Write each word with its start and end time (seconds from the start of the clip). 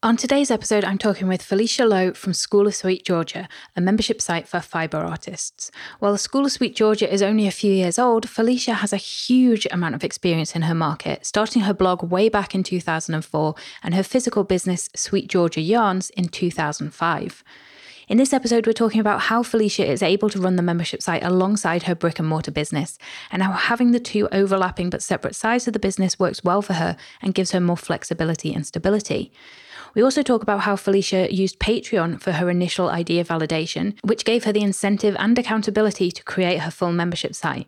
On 0.00 0.16
today's 0.16 0.52
episode, 0.52 0.84
I'm 0.84 0.96
talking 0.96 1.26
with 1.26 1.42
Felicia 1.42 1.84
Lo 1.84 2.12
from 2.12 2.32
School 2.32 2.68
of 2.68 2.76
Sweet 2.76 3.04
Georgia, 3.04 3.48
a 3.74 3.80
membership 3.80 4.22
site 4.22 4.46
for 4.46 4.60
fiber 4.60 4.98
artists. 4.98 5.72
While 5.98 6.12
the 6.12 6.18
School 6.18 6.44
of 6.46 6.52
Sweet 6.52 6.76
Georgia 6.76 7.12
is 7.12 7.20
only 7.20 7.48
a 7.48 7.50
few 7.50 7.72
years 7.72 7.98
old, 7.98 8.28
Felicia 8.28 8.74
has 8.74 8.92
a 8.92 8.96
huge 8.96 9.66
amount 9.72 9.96
of 9.96 10.04
experience 10.04 10.54
in 10.54 10.62
her 10.62 10.74
market, 10.74 11.26
starting 11.26 11.62
her 11.62 11.74
blog 11.74 12.04
way 12.04 12.28
back 12.28 12.54
in 12.54 12.62
2004 12.62 13.56
and 13.82 13.92
her 13.92 14.04
physical 14.04 14.44
business, 14.44 14.88
Sweet 14.94 15.26
Georgia 15.26 15.60
Yarns, 15.60 16.10
in 16.10 16.28
2005. 16.28 17.42
In 18.06 18.18
this 18.18 18.32
episode, 18.32 18.68
we're 18.68 18.74
talking 18.74 19.00
about 19.00 19.22
how 19.22 19.42
Felicia 19.42 19.84
is 19.84 20.00
able 20.00 20.30
to 20.30 20.40
run 20.40 20.54
the 20.54 20.62
membership 20.62 21.02
site 21.02 21.24
alongside 21.24 21.82
her 21.82 21.96
brick 21.96 22.20
and 22.20 22.28
mortar 22.28 22.52
business, 22.52 22.98
and 23.32 23.42
how 23.42 23.50
having 23.50 23.90
the 23.90 23.98
two 23.98 24.28
overlapping 24.30 24.90
but 24.90 25.02
separate 25.02 25.34
sides 25.34 25.66
of 25.66 25.72
the 25.72 25.80
business 25.80 26.20
works 26.20 26.44
well 26.44 26.62
for 26.62 26.74
her 26.74 26.96
and 27.20 27.34
gives 27.34 27.50
her 27.50 27.58
more 27.58 27.76
flexibility 27.76 28.54
and 28.54 28.64
stability. 28.64 29.32
We 29.94 30.02
also 30.02 30.22
talk 30.22 30.42
about 30.42 30.60
how 30.60 30.76
Felicia 30.76 31.32
used 31.32 31.58
Patreon 31.58 32.20
for 32.20 32.32
her 32.32 32.50
initial 32.50 32.90
idea 32.90 33.24
validation, 33.24 33.98
which 34.04 34.24
gave 34.24 34.44
her 34.44 34.52
the 34.52 34.62
incentive 34.62 35.16
and 35.18 35.38
accountability 35.38 36.10
to 36.10 36.22
create 36.24 36.60
her 36.60 36.70
full 36.70 36.92
membership 36.92 37.34
site. 37.34 37.66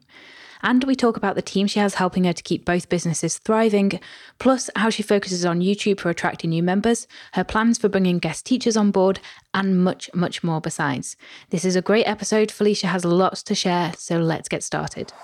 And 0.63 0.85
we 0.85 0.95
talk 0.95 1.17
about 1.17 1.37
the 1.37 1.43
team 1.43 1.67
she 1.67 1.81
has 1.81 1.95
helping 1.95 2.25
her 2.25 2.35
to 2.35 2.43
keep 2.43 2.67
both 2.67 2.91
businesses 2.91 3.39
thriving, 3.39 3.99
plus 4.39 4.69
how 4.77 4.91
she 4.91 5.03
focuses 5.03 5.47
on 5.47 5.61
YouTube 5.61 6.01
for 6.01 6.11
attracting 6.11 6.51
new 6.51 6.63
members, 6.63 7.07
her 7.33 7.45
plans 7.45 7.79
for 7.79 7.89
bringing 7.89 8.19
guest 8.19 8.45
teachers 8.45 8.77
on 8.77 8.91
board, 8.91 9.21
and 9.55 9.83
much, 9.83 10.11
much 10.13 10.45
more 10.45 10.61
besides. 10.61 11.17
This 11.49 11.65
is 11.65 11.77
a 11.77 11.83
great 11.83 12.05
episode. 12.05 12.51
Felicia 12.51 12.89
has 12.89 13.07
lots 13.07 13.43
to 13.45 13.55
share, 13.55 13.95
so 13.97 14.19
let's 14.19 14.51
get 14.51 14.63
started. 14.63 15.15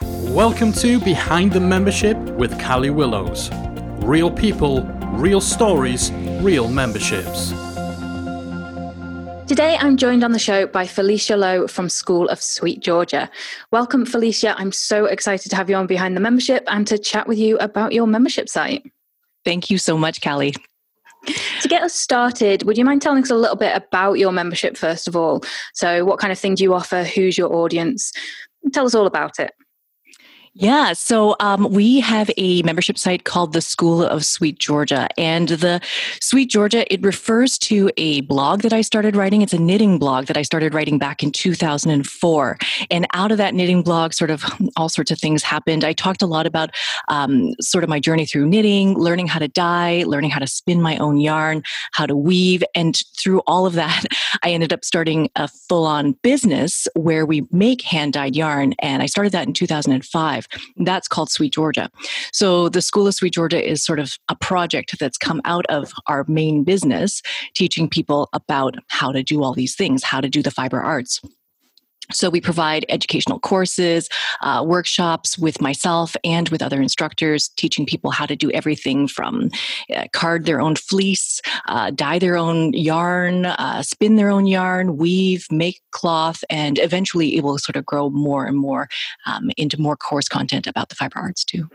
Welcome 0.00 0.72
to 0.74 1.00
Behind 1.00 1.52
the 1.52 1.60
Membership 1.60 2.16
with 2.16 2.60
Callie 2.62 2.90
Willows. 2.90 3.50
Real 4.04 4.30
people, 4.30 4.82
real 5.14 5.40
stories, 5.40 6.12
real 6.42 6.68
memberships. 6.68 7.54
Today, 9.48 9.78
I'm 9.80 9.96
joined 9.96 10.22
on 10.22 10.32
the 10.32 10.38
show 10.38 10.66
by 10.66 10.86
Felicia 10.86 11.38
Lo 11.38 11.66
from 11.66 11.88
School 11.88 12.28
of 12.28 12.42
Sweet 12.42 12.80
Georgia. 12.80 13.30
Welcome, 13.70 14.04
Felicia. 14.04 14.54
I'm 14.58 14.72
so 14.72 15.06
excited 15.06 15.48
to 15.48 15.56
have 15.56 15.70
you 15.70 15.76
on 15.76 15.86
Behind 15.86 16.14
the 16.14 16.20
Membership 16.20 16.64
and 16.66 16.86
to 16.86 16.98
chat 16.98 17.26
with 17.26 17.38
you 17.38 17.56
about 17.60 17.94
your 17.94 18.06
membership 18.06 18.50
site. 18.50 18.84
Thank 19.42 19.70
you 19.70 19.78
so 19.78 19.96
much, 19.96 20.20
Callie. 20.20 20.54
To 21.62 21.68
get 21.68 21.82
us 21.82 21.94
started, 21.94 22.64
would 22.64 22.76
you 22.76 22.84
mind 22.84 23.00
telling 23.00 23.22
us 23.22 23.30
a 23.30 23.34
little 23.34 23.56
bit 23.56 23.74
about 23.74 24.18
your 24.18 24.32
membership, 24.32 24.76
first 24.76 25.08
of 25.08 25.16
all? 25.16 25.42
So, 25.72 26.04
what 26.04 26.18
kind 26.18 26.30
of 26.30 26.38
thing 26.38 26.56
do 26.56 26.62
you 26.62 26.74
offer? 26.74 27.04
Who's 27.04 27.38
your 27.38 27.54
audience? 27.54 28.12
Tell 28.74 28.84
us 28.84 28.94
all 28.94 29.06
about 29.06 29.38
it. 29.38 29.52
Yeah, 30.56 30.92
so 30.92 31.34
um, 31.40 31.68
we 31.72 31.98
have 31.98 32.30
a 32.36 32.62
membership 32.62 32.96
site 32.96 33.24
called 33.24 33.54
the 33.54 33.60
School 33.60 34.04
of 34.04 34.24
Sweet 34.24 34.56
Georgia. 34.60 35.08
And 35.18 35.48
the 35.48 35.80
Sweet 36.20 36.48
Georgia, 36.48 36.92
it 36.94 37.02
refers 37.02 37.58
to 37.58 37.90
a 37.96 38.20
blog 38.20 38.62
that 38.62 38.72
I 38.72 38.80
started 38.80 39.16
writing. 39.16 39.42
It's 39.42 39.52
a 39.52 39.58
knitting 39.58 39.98
blog 39.98 40.26
that 40.26 40.36
I 40.36 40.42
started 40.42 40.72
writing 40.72 40.96
back 40.96 41.24
in 41.24 41.32
2004. 41.32 42.58
And 42.88 43.06
out 43.14 43.32
of 43.32 43.38
that 43.38 43.52
knitting 43.52 43.82
blog, 43.82 44.12
sort 44.12 44.30
of 44.30 44.44
all 44.76 44.88
sorts 44.88 45.10
of 45.10 45.18
things 45.18 45.42
happened. 45.42 45.82
I 45.82 45.92
talked 45.92 46.22
a 46.22 46.26
lot 46.26 46.46
about 46.46 46.70
um, 47.08 47.54
sort 47.60 47.82
of 47.82 47.90
my 47.90 47.98
journey 47.98 48.24
through 48.24 48.46
knitting, 48.46 48.94
learning 48.94 49.26
how 49.26 49.40
to 49.40 49.48
dye, 49.48 50.04
learning 50.06 50.30
how 50.30 50.38
to 50.38 50.46
spin 50.46 50.80
my 50.80 50.96
own 50.98 51.18
yarn, 51.18 51.64
how 51.90 52.06
to 52.06 52.14
weave. 52.14 52.62
And 52.76 52.96
through 53.18 53.42
all 53.48 53.66
of 53.66 53.72
that, 53.72 54.04
I 54.44 54.50
ended 54.50 54.72
up 54.72 54.84
starting 54.84 55.30
a 55.34 55.48
full 55.48 55.84
on 55.84 56.12
business 56.22 56.86
where 56.94 57.26
we 57.26 57.44
make 57.50 57.82
hand 57.82 58.12
dyed 58.12 58.36
yarn. 58.36 58.74
And 58.78 59.02
I 59.02 59.06
started 59.06 59.32
that 59.32 59.48
in 59.48 59.52
2005 59.52 60.43
That's 60.76 61.08
called 61.08 61.30
Sweet 61.30 61.52
Georgia. 61.52 61.90
So 62.32 62.68
the 62.68 62.82
School 62.82 63.06
of 63.06 63.14
Sweet 63.14 63.34
Georgia 63.34 63.62
is 63.62 63.82
sort 63.82 63.98
of 63.98 64.18
a 64.28 64.36
project 64.36 64.98
that's 64.98 65.18
come 65.18 65.40
out 65.44 65.66
of 65.66 65.92
our 66.06 66.24
main 66.28 66.64
business, 66.64 67.22
teaching 67.54 67.88
people 67.88 68.28
about 68.32 68.76
how 68.88 69.12
to 69.12 69.22
do 69.22 69.42
all 69.42 69.54
these 69.54 69.74
things, 69.74 70.02
how 70.02 70.20
to 70.20 70.28
do 70.28 70.42
the 70.42 70.50
fiber 70.50 70.80
arts. 70.80 71.20
So, 72.10 72.30
we 72.30 72.40
provide 72.40 72.84
educational 72.88 73.38
courses, 73.38 74.08
uh, 74.42 74.64
workshops 74.66 75.38
with 75.38 75.60
myself 75.60 76.16
and 76.24 76.48
with 76.48 76.62
other 76.62 76.80
instructors, 76.80 77.48
teaching 77.48 77.86
people 77.86 78.10
how 78.10 78.26
to 78.26 78.36
do 78.36 78.50
everything 78.52 79.08
from 79.08 79.50
uh, 79.94 80.04
card 80.12 80.44
their 80.44 80.60
own 80.60 80.76
fleece, 80.76 81.40
uh, 81.68 81.90
dye 81.90 82.18
their 82.18 82.36
own 82.36 82.72
yarn, 82.72 83.46
uh, 83.46 83.82
spin 83.82 84.16
their 84.16 84.30
own 84.30 84.46
yarn, 84.46 84.96
weave, 84.96 85.46
make 85.50 85.80
cloth, 85.90 86.44
and 86.50 86.78
eventually 86.78 87.36
it 87.36 87.44
will 87.44 87.58
sort 87.58 87.76
of 87.76 87.86
grow 87.86 88.10
more 88.10 88.44
and 88.46 88.56
more 88.56 88.88
um, 89.26 89.50
into 89.56 89.80
more 89.80 89.96
course 89.96 90.28
content 90.28 90.66
about 90.66 90.88
the 90.88 90.94
fiber 90.94 91.18
arts 91.18 91.44
too. 91.44 91.68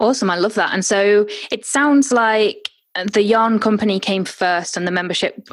Awesome. 0.00 0.30
I 0.30 0.36
love 0.36 0.54
that. 0.54 0.72
And 0.72 0.84
so 0.84 1.26
it 1.50 1.64
sounds 1.64 2.10
like 2.10 2.70
the 3.12 3.22
yarn 3.22 3.58
company 3.58 4.00
came 4.00 4.24
first 4.24 4.76
and 4.76 4.86
the 4.86 4.90
membership 4.90 5.48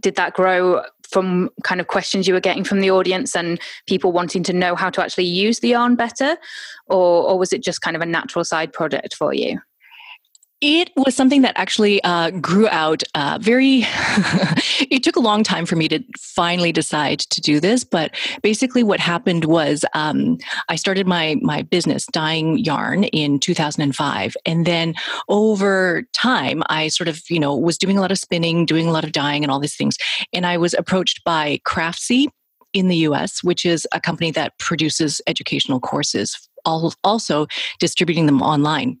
did 0.00 0.16
that 0.16 0.34
grow 0.34 0.82
from 1.08 1.50
kind 1.64 1.80
of 1.80 1.86
questions 1.86 2.28
you 2.28 2.34
were 2.34 2.40
getting 2.40 2.64
from 2.64 2.80
the 2.80 2.90
audience 2.90 3.34
and 3.34 3.60
people 3.86 4.12
wanting 4.12 4.42
to 4.44 4.52
know 4.52 4.74
how 4.74 4.90
to 4.90 5.02
actually 5.02 5.24
use 5.24 5.60
the 5.60 5.68
yarn 5.68 5.96
better? 5.96 6.36
Or, 6.86 7.30
or 7.30 7.38
was 7.38 7.52
it 7.52 7.62
just 7.62 7.80
kind 7.80 7.96
of 7.96 8.02
a 8.02 8.06
natural 8.06 8.44
side 8.44 8.72
project 8.72 9.14
for 9.14 9.34
you 9.34 9.60
it 10.60 10.90
was 10.96 11.14
something 11.14 11.42
that 11.42 11.56
actually 11.56 12.02
uh, 12.02 12.30
grew 12.30 12.68
out 12.68 13.02
uh, 13.14 13.38
very. 13.40 13.82
it 14.90 15.04
took 15.04 15.14
a 15.14 15.20
long 15.20 15.44
time 15.44 15.66
for 15.66 15.76
me 15.76 15.86
to 15.88 16.02
finally 16.18 16.72
decide 16.72 17.20
to 17.20 17.40
do 17.40 17.60
this, 17.60 17.84
but 17.84 18.14
basically, 18.42 18.82
what 18.82 18.98
happened 18.98 19.44
was 19.44 19.84
um, 19.94 20.38
I 20.68 20.74
started 20.74 21.06
my 21.06 21.36
my 21.42 21.62
business 21.62 22.06
dyeing 22.06 22.58
yarn 22.58 23.04
in 23.04 23.38
2005, 23.38 24.36
and 24.44 24.66
then 24.66 24.94
over 25.28 26.02
time, 26.12 26.64
I 26.68 26.88
sort 26.88 27.08
of 27.08 27.22
you 27.30 27.38
know 27.38 27.56
was 27.56 27.78
doing 27.78 27.96
a 27.96 28.00
lot 28.00 28.10
of 28.10 28.18
spinning, 28.18 28.66
doing 28.66 28.88
a 28.88 28.92
lot 28.92 29.04
of 29.04 29.12
dyeing, 29.12 29.44
and 29.44 29.52
all 29.52 29.60
these 29.60 29.76
things, 29.76 29.96
and 30.32 30.44
I 30.44 30.56
was 30.56 30.74
approached 30.74 31.22
by 31.24 31.60
Craftsy 31.64 32.26
in 32.74 32.88
the 32.88 32.96
US, 32.96 33.44
which 33.44 33.64
is 33.64 33.86
a 33.92 34.00
company 34.00 34.32
that 34.32 34.58
produces 34.58 35.20
educational 35.26 35.78
courses, 35.78 36.48
also 36.64 37.46
distributing 37.78 38.26
them 38.26 38.42
online. 38.42 38.98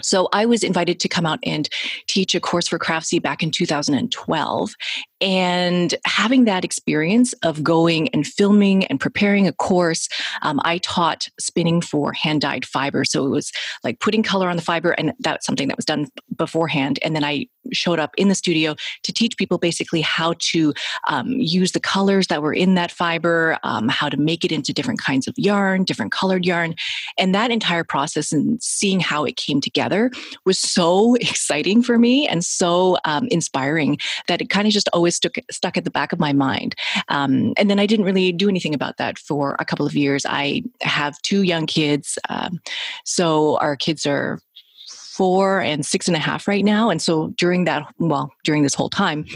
So 0.00 0.28
I 0.32 0.46
was 0.46 0.62
invited 0.62 1.00
to 1.00 1.08
come 1.08 1.26
out 1.26 1.38
and 1.44 1.68
teach 2.06 2.34
a 2.34 2.40
course 2.40 2.68
for 2.68 2.78
Craftsy 2.78 3.20
back 3.20 3.42
in 3.42 3.50
2012. 3.50 4.74
And 5.22 5.94
having 6.04 6.44
that 6.46 6.64
experience 6.64 7.32
of 7.44 7.62
going 7.62 8.08
and 8.08 8.26
filming 8.26 8.84
and 8.86 8.98
preparing 8.98 9.46
a 9.46 9.52
course, 9.52 10.08
um, 10.42 10.60
I 10.64 10.78
taught 10.78 11.28
spinning 11.38 11.80
for 11.80 12.12
hand 12.12 12.40
dyed 12.40 12.66
fiber. 12.66 13.04
So 13.04 13.24
it 13.24 13.30
was 13.30 13.52
like 13.84 14.00
putting 14.00 14.24
color 14.24 14.50
on 14.50 14.56
the 14.56 14.62
fiber, 14.62 14.90
and 14.92 15.12
that's 15.20 15.46
something 15.46 15.68
that 15.68 15.76
was 15.76 15.84
done 15.84 16.08
beforehand. 16.36 16.98
And 17.02 17.14
then 17.14 17.22
I 17.22 17.46
showed 17.70 18.00
up 18.00 18.10
in 18.16 18.28
the 18.28 18.34
studio 18.34 18.74
to 19.04 19.12
teach 19.12 19.36
people 19.36 19.58
basically 19.58 20.00
how 20.00 20.34
to 20.38 20.74
um, 21.08 21.28
use 21.28 21.70
the 21.70 21.80
colors 21.80 22.26
that 22.26 22.42
were 22.42 22.52
in 22.52 22.74
that 22.74 22.90
fiber, 22.90 23.58
um, 23.62 23.88
how 23.88 24.08
to 24.08 24.16
make 24.16 24.44
it 24.44 24.50
into 24.50 24.72
different 24.72 25.00
kinds 25.00 25.28
of 25.28 25.34
yarn, 25.36 25.84
different 25.84 26.10
colored 26.10 26.44
yarn. 26.44 26.74
And 27.16 27.32
that 27.32 27.52
entire 27.52 27.84
process 27.84 28.32
and 28.32 28.60
seeing 28.60 28.98
how 28.98 29.24
it 29.24 29.36
came 29.36 29.60
together 29.60 30.10
was 30.44 30.58
so 30.58 31.14
exciting 31.20 31.82
for 31.84 31.96
me 31.96 32.26
and 32.26 32.44
so 32.44 32.98
um, 33.04 33.28
inspiring 33.30 33.98
that 34.26 34.40
it 34.40 34.50
kind 34.50 34.66
of 34.66 34.72
just 34.72 34.88
always 34.92 35.11
stuck, 35.12 35.36
stuck 35.50 35.76
at 35.76 35.84
the 35.84 35.90
back 35.90 36.12
of 36.12 36.18
my 36.18 36.32
mind. 36.32 36.74
Um, 37.08 37.52
and 37.56 37.70
then 37.70 37.78
I 37.78 37.86
didn't 37.86 38.04
really 38.04 38.32
do 38.32 38.48
anything 38.48 38.74
about 38.74 38.96
that 38.96 39.18
for 39.18 39.56
a 39.58 39.64
couple 39.64 39.86
of 39.86 39.94
years. 39.94 40.24
I 40.28 40.62
have 40.80 41.20
two 41.22 41.42
young 41.42 41.66
kids. 41.66 42.18
Um, 42.28 42.60
so 43.04 43.56
our 43.58 43.76
kids 43.76 44.06
are 44.06 44.40
four 44.88 45.60
and 45.60 45.84
six 45.84 46.08
and 46.08 46.16
a 46.16 46.20
half 46.20 46.48
right 46.48 46.64
now. 46.64 46.90
And 46.90 47.00
so 47.00 47.28
during 47.36 47.64
that, 47.64 47.86
well, 47.98 48.32
during 48.44 48.62
this 48.62 48.74
whole 48.74 48.88
time, 48.88 49.26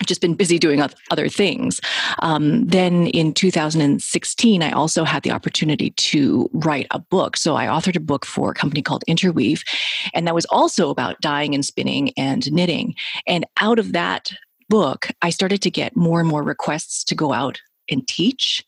I've 0.00 0.06
just 0.06 0.20
been 0.22 0.34
busy 0.34 0.58
doing 0.58 0.82
other 1.10 1.28
things. 1.28 1.80
Um, 2.20 2.66
then 2.66 3.08
in 3.08 3.34
2016, 3.34 4.62
I 4.62 4.70
also 4.70 5.04
had 5.04 5.22
the 5.22 5.30
opportunity 5.30 5.90
to 5.90 6.48
write 6.54 6.86
a 6.90 6.98
book. 6.98 7.36
So 7.36 7.54
I 7.54 7.66
authored 7.66 7.96
a 7.96 8.00
book 8.00 8.24
for 8.24 8.50
a 8.50 8.54
company 8.54 8.80
called 8.80 9.04
Interweave, 9.06 9.62
and 10.14 10.26
that 10.26 10.34
was 10.34 10.46
also 10.46 10.88
about 10.88 11.20
dyeing 11.20 11.54
and 11.54 11.64
spinning 11.64 12.12
and 12.16 12.50
knitting. 12.50 12.94
And 13.26 13.44
out 13.60 13.78
of 13.78 13.92
that 13.92 14.32
book, 14.70 15.08
I 15.20 15.28
started 15.28 15.60
to 15.62 15.70
get 15.70 15.94
more 15.94 16.20
and 16.20 16.28
more 16.28 16.42
requests 16.42 17.04
to 17.04 17.14
go 17.14 17.34
out 17.34 17.60
and 17.90 18.06
teach 18.08 18.64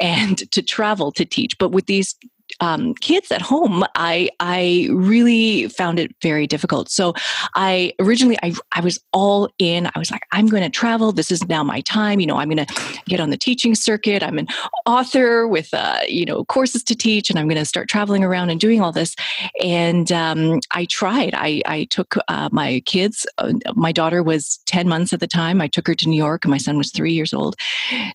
and 0.00 0.50
to 0.52 0.62
travel 0.62 1.12
to 1.12 1.26
teach. 1.26 1.58
But 1.58 1.72
with 1.72 1.86
these 1.86 2.14
um, 2.62 2.94
kids 2.94 3.30
at 3.32 3.42
home, 3.42 3.84
I 3.96 4.30
I 4.40 4.88
really 4.90 5.68
found 5.68 5.98
it 5.98 6.14
very 6.22 6.46
difficult. 6.46 6.90
So 6.90 7.12
I 7.54 7.92
originally 7.98 8.38
I 8.42 8.54
I 8.72 8.80
was 8.80 9.00
all 9.12 9.50
in. 9.58 9.86
I 9.94 9.98
was 9.98 10.10
like, 10.10 10.22
I'm 10.32 10.46
going 10.46 10.62
to 10.62 10.70
travel. 10.70 11.12
This 11.12 11.32
is 11.32 11.46
now 11.48 11.64
my 11.64 11.80
time. 11.80 12.20
You 12.20 12.26
know, 12.26 12.36
I'm 12.36 12.48
going 12.48 12.64
to 12.64 13.00
get 13.06 13.18
on 13.18 13.30
the 13.30 13.36
teaching 13.36 13.74
circuit. 13.74 14.22
I'm 14.22 14.38
an 14.38 14.46
author 14.86 15.48
with 15.48 15.74
uh, 15.74 15.98
you 16.06 16.24
know 16.24 16.44
courses 16.44 16.84
to 16.84 16.94
teach, 16.94 17.28
and 17.28 17.38
I'm 17.38 17.48
going 17.48 17.58
to 17.58 17.66
start 17.66 17.88
traveling 17.88 18.22
around 18.22 18.50
and 18.50 18.60
doing 18.60 18.80
all 18.80 18.92
this. 18.92 19.16
And 19.62 20.10
um, 20.12 20.60
I 20.70 20.84
tried. 20.84 21.34
I 21.34 21.62
I 21.66 21.84
took 21.90 22.16
uh, 22.28 22.48
my 22.52 22.80
kids. 22.86 23.26
Uh, 23.38 23.52
my 23.74 23.90
daughter 23.90 24.22
was 24.22 24.60
10 24.66 24.88
months 24.88 25.12
at 25.12 25.20
the 25.20 25.26
time. 25.26 25.60
I 25.60 25.66
took 25.66 25.88
her 25.88 25.94
to 25.96 26.08
New 26.08 26.16
York, 26.16 26.46
my 26.46 26.58
son 26.58 26.78
was 26.78 26.92
three 26.92 27.12
years 27.12 27.34
old. 27.34 27.56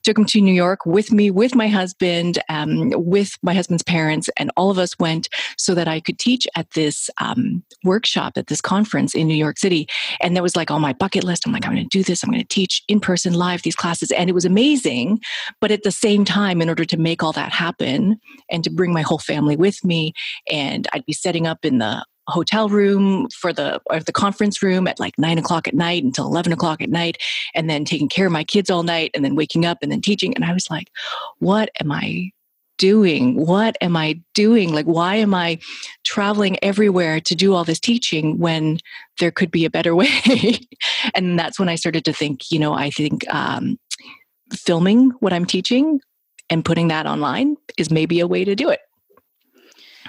Took 0.03 0.17
him 0.17 0.25
to 0.25 0.39
New 0.39 0.53
York 0.53 0.85
with 0.85 1.11
me, 1.11 1.31
with 1.31 1.53
my 1.53 1.67
husband, 1.67 2.39
um, 2.49 2.91
with 2.95 3.37
my 3.41 3.53
husband's 3.53 3.83
parents 3.83 4.29
and 4.39 4.51
all 4.57 4.69
of 4.69 4.77
us 4.77 4.97
went 4.99 5.29
so 5.57 5.73
that 5.75 5.87
I 5.87 5.99
could 5.99 6.19
teach 6.19 6.47
at 6.55 6.71
this 6.71 7.09
um, 7.19 7.63
workshop 7.83 8.33
at 8.37 8.47
this 8.47 8.61
conference 8.61 9.15
in 9.15 9.27
New 9.27 9.35
York 9.35 9.57
City. 9.57 9.87
And 10.21 10.35
that 10.35 10.43
was 10.43 10.55
like 10.55 10.71
on 10.71 10.81
my 10.81 10.93
bucket 10.93 11.23
list. 11.23 11.45
I'm 11.45 11.53
like, 11.53 11.65
I'm 11.65 11.73
going 11.73 11.87
to 11.87 11.97
do 11.97 12.03
this. 12.03 12.23
I'm 12.23 12.29
going 12.29 12.41
to 12.41 12.47
teach 12.47 12.83
in 12.87 12.99
person 12.99 13.33
live 13.33 13.63
these 13.63 13.75
classes. 13.75 14.11
And 14.11 14.29
it 14.29 14.33
was 14.33 14.45
amazing. 14.45 15.19
But 15.61 15.71
at 15.71 15.83
the 15.83 15.91
same 15.91 16.25
time, 16.25 16.61
in 16.61 16.69
order 16.69 16.85
to 16.85 16.97
make 16.97 17.23
all 17.23 17.33
that 17.33 17.51
happen 17.51 18.19
and 18.49 18.63
to 18.63 18.69
bring 18.69 18.93
my 18.93 19.01
whole 19.01 19.19
family 19.19 19.55
with 19.55 19.83
me, 19.83 20.13
and 20.51 20.87
I'd 20.93 21.05
be 21.05 21.13
setting 21.13 21.47
up 21.47 21.65
in 21.65 21.77
the 21.77 22.05
hotel 22.27 22.67
room 22.67 23.27
for 23.29 23.53
the 23.53 23.81
or 23.89 23.99
the 24.01 24.11
conference 24.11 24.61
room 24.61 24.87
at 24.87 24.99
like 24.99 25.17
nine 25.17 25.37
o'clock 25.37 25.67
at 25.67 25.73
night 25.73 26.03
until 26.03 26.25
11 26.25 26.51
o'clock 26.51 26.81
at 26.81 26.89
night 26.89 27.17
and 27.55 27.69
then 27.69 27.85
taking 27.85 28.09
care 28.09 28.25
of 28.25 28.33
my 28.33 28.43
kids 28.43 28.69
all 28.69 28.83
night 28.83 29.11
and 29.13 29.23
then 29.23 29.35
waking 29.35 29.65
up 29.65 29.77
and 29.81 29.91
then 29.91 30.01
teaching 30.01 30.33
and 30.35 30.43
i 30.43 30.51
was 30.51 30.69
like 30.69 30.89
what 31.39 31.69
am 31.79 31.89
i 31.89 32.29
doing? 32.77 33.35
What 33.35 33.77
am 33.81 33.95
i 33.95 34.19
doing? 34.33 34.73
Like 34.73 34.85
why 34.85 35.15
am 35.15 35.33
i 35.33 35.59
traveling 36.05 36.57
everywhere 36.63 37.19
to 37.21 37.35
do 37.35 37.53
all 37.53 37.63
this 37.63 37.79
teaching 37.79 38.37
when 38.39 38.79
there 39.19 39.31
could 39.31 39.51
be 39.51 39.65
a 39.65 39.69
better 39.69 39.95
way? 40.01 40.59
And 41.13 41.37
that's 41.37 41.59
when 41.59 41.69
i 41.69 41.75
started 41.75 42.05
to 42.05 42.13
think 42.13 42.51
you 42.51 42.59
know 42.59 42.73
i 42.73 42.89
think 42.89 43.27
um, 43.33 43.77
filming 44.51 45.11
what 45.19 45.33
i'm 45.33 45.45
teaching 45.45 45.99
and 46.49 46.63
putting 46.63 46.87
that 46.87 47.05
online 47.05 47.55
is 47.77 47.91
maybe 47.91 48.19
a 48.19 48.27
way 48.27 48.45
to 48.45 48.55
do 48.55 48.69
it. 48.69 48.79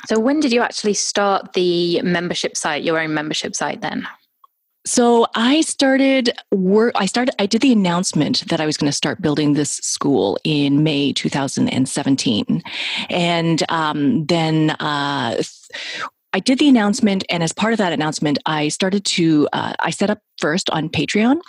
So, 0.06 0.18
when 0.18 0.40
did 0.40 0.52
you 0.52 0.60
actually 0.60 0.94
start 0.94 1.52
the 1.54 2.00
membership 2.02 2.56
site, 2.56 2.84
your 2.84 3.00
own 3.00 3.14
membership 3.14 3.56
site 3.56 3.80
then? 3.80 4.06
So 4.86 5.26
I 5.34 5.60
started 5.60 6.30
work. 6.50 6.92
I 6.96 7.06
started. 7.06 7.34
I 7.38 7.46
did 7.46 7.60
the 7.60 7.72
announcement 7.72 8.48
that 8.48 8.60
I 8.60 8.66
was 8.66 8.76
going 8.76 8.88
to 8.88 8.96
start 8.96 9.20
building 9.20 9.52
this 9.52 9.72
school 9.72 10.38
in 10.44 10.82
May 10.82 11.12
2017, 11.12 12.62
and 13.10 13.70
um, 13.70 14.24
then 14.26 14.70
uh, 14.70 15.42
I 16.32 16.40
did 16.40 16.58
the 16.58 16.68
announcement, 16.68 17.24
and 17.28 17.42
as 17.42 17.52
part 17.52 17.72
of 17.72 17.78
that 17.78 17.92
announcement, 17.92 18.38
I 18.46 18.68
started 18.68 19.04
to 19.04 19.48
uh, 19.52 19.74
I 19.78 19.90
set 19.90 20.10
up 20.10 20.20
first 20.38 20.70
on 20.70 20.88
Patreon, 20.88 21.40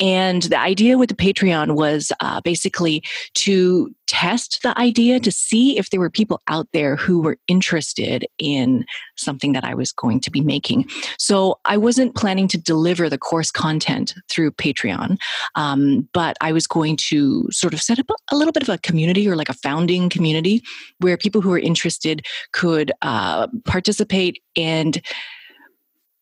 and 0.00 0.42
the 0.44 0.58
idea 0.58 0.98
with 0.98 1.08
the 1.08 1.16
Patreon 1.16 1.74
was 1.74 2.12
uh, 2.20 2.40
basically 2.40 3.02
to 3.34 3.94
test 4.08 4.62
the 4.62 4.76
idea 4.78 5.20
to 5.20 5.30
see 5.30 5.78
if 5.78 5.90
there 5.90 6.00
were 6.00 6.10
people 6.10 6.40
out 6.48 6.66
there 6.72 6.96
who 6.96 7.20
were 7.20 7.36
interested 7.46 8.26
in 8.38 8.84
something 9.16 9.52
that 9.52 9.64
I 9.64 9.74
was 9.74 9.92
going 9.92 10.18
to 10.20 10.30
be 10.30 10.40
making. 10.40 10.88
So 11.18 11.60
I 11.66 11.76
wasn't 11.76 12.16
planning 12.16 12.48
to 12.48 12.58
deliver 12.58 13.08
the 13.08 13.18
course 13.18 13.50
content 13.50 14.14
through 14.28 14.52
Patreon, 14.52 15.18
um, 15.54 16.08
but 16.14 16.36
I 16.40 16.52
was 16.52 16.66
going 16.66 16.96
to 17.08 17.48
sort 17.50 17.74
of 17.74 17.82
set 17.82 17.98
up 17.98 18.10
a, 18.32 18.36
little 18.38 18.52
bit 18.52 18.62
of 18.62 18.68
a 18.68 18.78
community 18.78 19.28
or 19.28 19.36
like 19.36 19.48
a 19.48 19.54
founding 19.54 20.08
community 20.08 20.62
where 21.00 21.16
people 21.16 21.40
who 21.40 21.52
are 21.52 21.58
interested 21.58 22.24
could 22.52 22.92
uh, 23.02 23.48
participate 23.64 24.40
and 24.56 25.02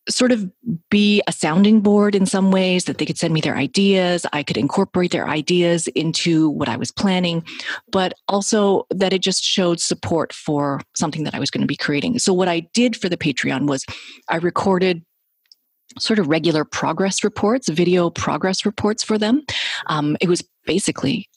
sort 0.08 0.32
of 0.32 0.50
be 0.90 1.22
a 1.26 1.32
sounding 1.32 1.80
board 1.80 2.14
in 2.14 2.26
some 2.26 2.50
ways 2.50 2.84
that 2.84 2.98
they 2.98 3.06
could 3.06 3.18
send 3.18 3.34
me 3.34 3.40
their 3.40 3.56
ideas. 3.56 4.24
I 4.32 4.42
could 4.42 4.56
incorporate 4.56 5.10
their 5.10 5.28
ideas 5.28 5.88
into 5.88 6.50
what 6.50 6.68
i 6.68 6.76
was 6.76 6.90
planning 6.90 7.44
but 7.90 8.14
also 8.28 8.86
that 8.90 9.12
it 9.12 9.22
just 9.22 9.42
showed 9.42 9.80
support 9.80 10.32
for 10.32 10.80
something 10.96 11.24
that 11.24 11.34
i 11.34 11.38
was 11.38 11.50
going 11.50 11.60
to 11.60 11.66
be 11.66 11.76
creating. 11.76 12.18
So 12.18 12.32
what 12.32 12.48
i 12.48 12.60
did 12.74 12.96
for 12.96 13.08
the 13.08 13.16
patreon 13.16 13.66
was 13.66 13.84
i 14.28 14.36
recorded 14.36 15.04
sort 15.98 16.18
of 16.18 16.28
regular 16.28 16.64
progress 16.64 17.24
reports 17.24 17.68
video 17.68 18.10
progress 18.10 18.66
reports 18.66 19.02
for 19.02 19.18
them. 19.18 19.42
Um, 19.86 20.16
it 20.20 20.28
was 20.28 20.42
basically 20.64 21.28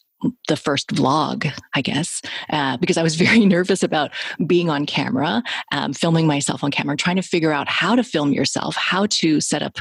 the 0.47 0.57
first 0.57 0.89
vlog, 0.89 1.51
I 1.75 1.81
guess, 1.81 2.21
uh, 2.49 2.77
because 2.77 2.97
I 2.97 3.03
was 3.03 3.15
very 3.29 3.45
nervous 3.45 3.83
about 3.83 4.11
being 4.45 4.69
on 4.69 4.85
camera, 4.85 5.43
um, 5.71 5.93
filming 5.93 6.27
myself 6.27 6.63
on 6.63 6.71
camera, 6.71 6.97
trying 6.97 7.15
to 7.15 7.21
figure 7.21 7.51
out 7.51 7.67
how 7.67 7.95
to 7.95 8.03
film 8.03 8.33
yourself, 8.33 8.75
how 8.75 9.05
to 9.07 9.39
set 9.41 9.61
up, 9.61 9.77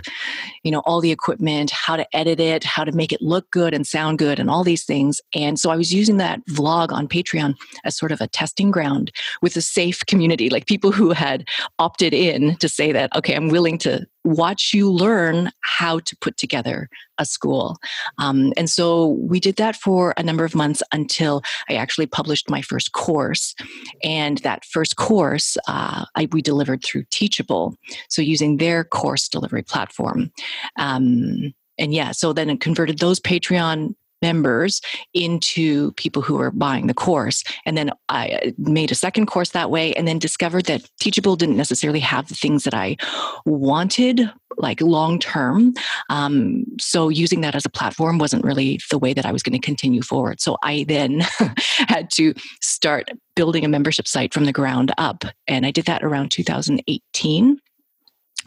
you 0.63 0.71
know, 0.71 0.81
all 0.81 1.01
the 1.01 1.11
equipment, 1.11 1.71
how 1.71 1.97
to 1.97 2.07
edit 2.17 2.41
it, 2.41 2.65
how 2.65 2.85
to 2.85 2.93
make 2.93 3.13
it 3.13 3.23
look 3.23 3.51
good 3.51 3.75
and 3.75 3.87
sound 3.87 4.19
good, 4.19 4.39
and 4.39 4.51
all 4.51 4.65
these 4.65 4.85
things. 4.85 5.21
And 5.35 5.59
so 5.59 5.71
I 5.71 5.77
was 5.77 5.93
using 5.93 6.19
that 6.19 6.41
vlog 6.51 6.93
on 6.93 7.09
Patreon 7.09 7.55
as 7.85 7.97
sort 7.97 8.13
of 8.13 8.21
a 8.21 8.29
testing 8.29 8.71
ground 8.71 9.13
with 9.43 9.57
a 9.57 9.63
safe 9.63 10.05
community, 10.07 10.51
like 10.51 10.67
people 10.67 10.93
who 10.93 11.11
had 11.11 11.47
opted 11.79 12.15
in 12.15 12.57
to 12.57 12.69
say 12.69 12.93
that, 12.93 13.15
okay, 13.17 13.35
I'm 13.35 13.49
willing 13.49 13.79
to 13.79 14.07
watch 14.25 14.73
you 14.75 14.91
learn 14.91 15.51
how 15.61 16.01
to 16.01 16.17
put 16.21 16.37
together 16.37 16.89
a 17.19 17.25
school. 17.25 17.77
Um, 18.19 18.53
and 18.57 18.69
so 18.69 19.19
we 19.21 19.41
did 19.41 19.57
that 19.57 19.77
for 19.77 20.15
a 20.17 20.23
number 20.23 20.45
of 20.45 20.55
months 20.55 20.83
until 20.93 21.43
I 21.69 21.75
actually 21.75 22.07
published 22.07 22.51
my 22.51 22.63
first 22.63 22.93
course. 22.93 23.55
And 24.03 24.39
that 24.39 24.65
first 24.65 24.97
course 24.97 25.57
uh, 25.67 26.05
I, 26.15 26.29
we 26.33 26.43
delivered 26.43 26.85
through 26.85 27.05
Teachable, 27.11 27.77
so 28.09 28.23
using 28.23 28.57
their 28.57 28.85
course 28.85 29.29
delivery 29.29 29.63
platform. 29.63 30.31
Um, 30.79 31.55
and 31.79 31.95
yeah, 31.95 32.11
so 32.13 32.33
then 32.33 32.51
it 32.51 32.61
converted 32.61 32.99
those 32.99 33.21
Patreon 33.21 33.95
members 34.23 34.81
into 35.15 35.93
people 35.93 36.23
who 36.23 36.41
are 36.41 36.51
buying 36.51 36.87
the 36.87 36.95
course. 36.95 37.45
And 37.65 37.77
then 37.77 37.91
I 38.09 38.31
uh, 38.31 38.51
made 38.59 38.91
a 38.91 38.97
second 38.97 39.27
course 39.27 39.51
that 39.51 39.71
way 39.71 39.93
and 39.95 40.07
then 40.07 40.19
discovered 40.19 40.67
that 40.67 40.89
Teachable 41.01 41.37
didn't 41.37 41.57
necessarily 41.57 42.01
have 42.01 42.29
the 42.29 42.35
things 42.35 42.65
that 42.65 42.75
I 42.75 42.97
wanted, 43.45 44.31
like 44.57 44.81
long 44.81 45.19
term. 45.19 45.75
Um, 46.11 46.65
so 46.81 47.09
using 47.09 47.41
that 47.43 47.55
as 47.55 47.65
a 47.65 47.71
platform 47.71 48.19
wasn't 48.19 48.45
really 48.45 48.81
the 48.91 48.99
way 48.99 49.15
that 49.15 49.27
I 49.27 49.33
was 49.33 49.43
going 49.43 49.59
to 49.59 49.65
continue 49.65 50.03
forward. 50.03 50.41
So 50.41 50.57
I 50.63 50.85
then 50.89 51.21
had 51.89 52.11
to 52.13 52.35
start 52.61 53.11
building 53.37 53.65
a 53.65 53.69
membership 53.69 54.09
site 54.09 54.35
from 54.35 54.45
the 54.45 54.53
ground 54.53 54.93
up. 54.99 55.25
And 55.47 55.65
I 55.65 55.71
did 55.71 55.87
that 55.87 56.03
around 56.03 56.31
2018 56.33 57.61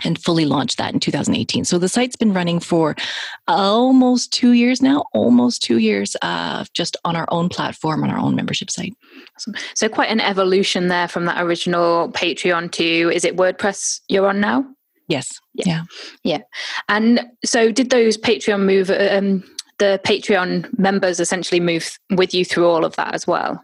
and 0.03 0.21
fully 0.21 0.45
launched 0.45 0.77
that 0.77 0.93
in 0.93 0.99
2018. 0.99 1.65
So 1.65 1.77
the 1.77 1.89
site's 1.89 2.15
been 2.15 2.33
running 2.33 2.59
for 2.59 2.95
almost 3.47 4.31
two 4.33 4.51
years 4.51 4.81
now, 4.81 5.05
almost 5.13 5.61
two 5.61 5.77
years, 5.77 6.15
uh, 6.21 6.65
just 6.73 6.97
on 7.05 7.15
our 7.15 7.25
own 7.29 7.49
platform, 7.49 8.03
on 8.03 8.09
our 8.09 8.19
own 8.19 8.35
membership 8.35 8.69
site. 8.69 8.93
Awesome. 9.35 9.55
So 9.75 9.89
quite 9.89 10.09
an 10.09 10.21
evolution 10.21 10.87
there 10.87 11.07
from 11.07 11.25
that 11.25 11.41
original 11.41 12.11
Patreon 12.11 12.71
to, 12.73 13.11
is 13.13 13.25
it 13.25 13.37
WordPress 13.37 14.01
you're 14.09 14.27
on 14.27 14.39
now? 14.39 14.65
Yes. 15.07 15.39
Yeah. 15.53 15.65
Yeah. 15.65 15.83
yeah. 16.23 16.39
And 16.87 17.25
so 17.43 17.71
did 17.71 17.89
those 17.89 18.17
Patreon 18.17 18.63
move, 18.65 18.89
um, 18.89 19.43
the 19.79 19.99
Patreon 20.05 20.77
members 20.77 21.19
essentially 21.19 21.59
move 21.59 21.97
with 22.11 22.33
you 22.33 22.45
through 22.45 22.67
all 22.67 22.85
of 22.85 22.95
that 22.95 23.13
as 23.13 23.27
well? 23.27 23.61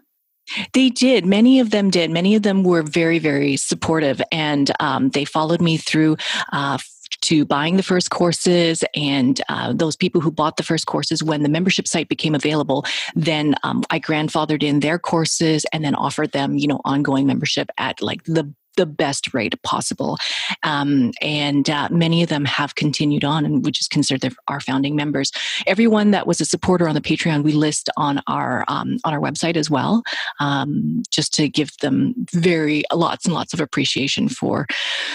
They 0.72 0.90
did. 0.90 1.26
Many 1.26 1.60
of 1.60 1.70
them 1.70 1.90
did. 1.90 2.10
Many 2.10 2.34
of 2.34 2.42
them 2.42 2.62
were 2.62 2.82
very, 2.82 3.18
very 3.18 3.56
supportive, 3.56 4.22
and 4.32 4.70
um, 4.80 5.10
they 5.10 5.24
followed 5.24 5.60
me 5.60 5.76
through. 5.76 6.16
Uh, 6.52 6.78
to 7.20 7.44
buying 7.44 7.76
the 7.76 7.82
first 7.82 8.10
courses 8.10 8.84
and 8.94 9.40
uh, 9.48 9.72
those 9.72 9.96
people 9.96 10.20
who 10.20 10.30
bought 10.30 10.56
the 10.56 10.62
first 10.62 10.86
courses 10.86 11.22
when 11.22 11.42
the 11.42 11.48
membership 11.48 11.88
site 11.88 12.08
became 12.08 12.34
available 12.34 12.84
then 13.14 13.54
um, 13.62 13.82
i 13.90 13.98
grandfathered 13.98 14.62
in 14.62 14.80
their 14.80 14.98
courses 14.98 15.64
and 15.72 15.84
then 15.84 15.94
offered 15.94 16.32
them 16.32 16.56
you 16.56 16.66
know 16.68 16.80
ongoing 16.84 17.26
membership 17.26 17.70
at 17.78 18.00
like 18.02 18.22
the 18.24 18.52
the 18.78 18.86
best 18.86 19.34
rate 19.34 19.60
possible. 19.64 20.16
Um, 20.62 21.12
and 21.20 21.68
uh, 21.68 21.88
many 21.90 22.22
of 22.22 22.28
them 22.28 22.44
have 22.44 22.76
continued 22.76 23.24
on, 23.24 23.44
and 23.44 23.64
which 23.64 23.80
is 23.80 23.88
considered 23.88 24.32
our 24.46 24.60
founding 24.60 24.94
members. 24.94 25.32
Everyone 25.66 26.12
that 26.12 26.28
was 26.28 26.40
a 26.40 26.44
supporter 26.44 26.88
on 26.88 26.94
the 26.94 27.00
Patreon, 27.00 27.42
we 27.42 27.52
list 27.52 27.90
on 27.96 28.22
our 28.28 28.64
um, 28.68 28.98
on 29.04 29.12
our 29.12 29.20
website 29.20 29.56
as 29.56 29.68
well, 29.68 30.04
um, 30.38 31.02
just 31.10 31.34
to 31.34 31.48
give 31.48 31.76
them 31.78 32.14
very 32.32 32.84
lots 32.94 33.26
and 33.26 33.34
lots 33.34 33.52
of 33.52 33.60
appreciation 33.60 34.28
for 34.28 34.66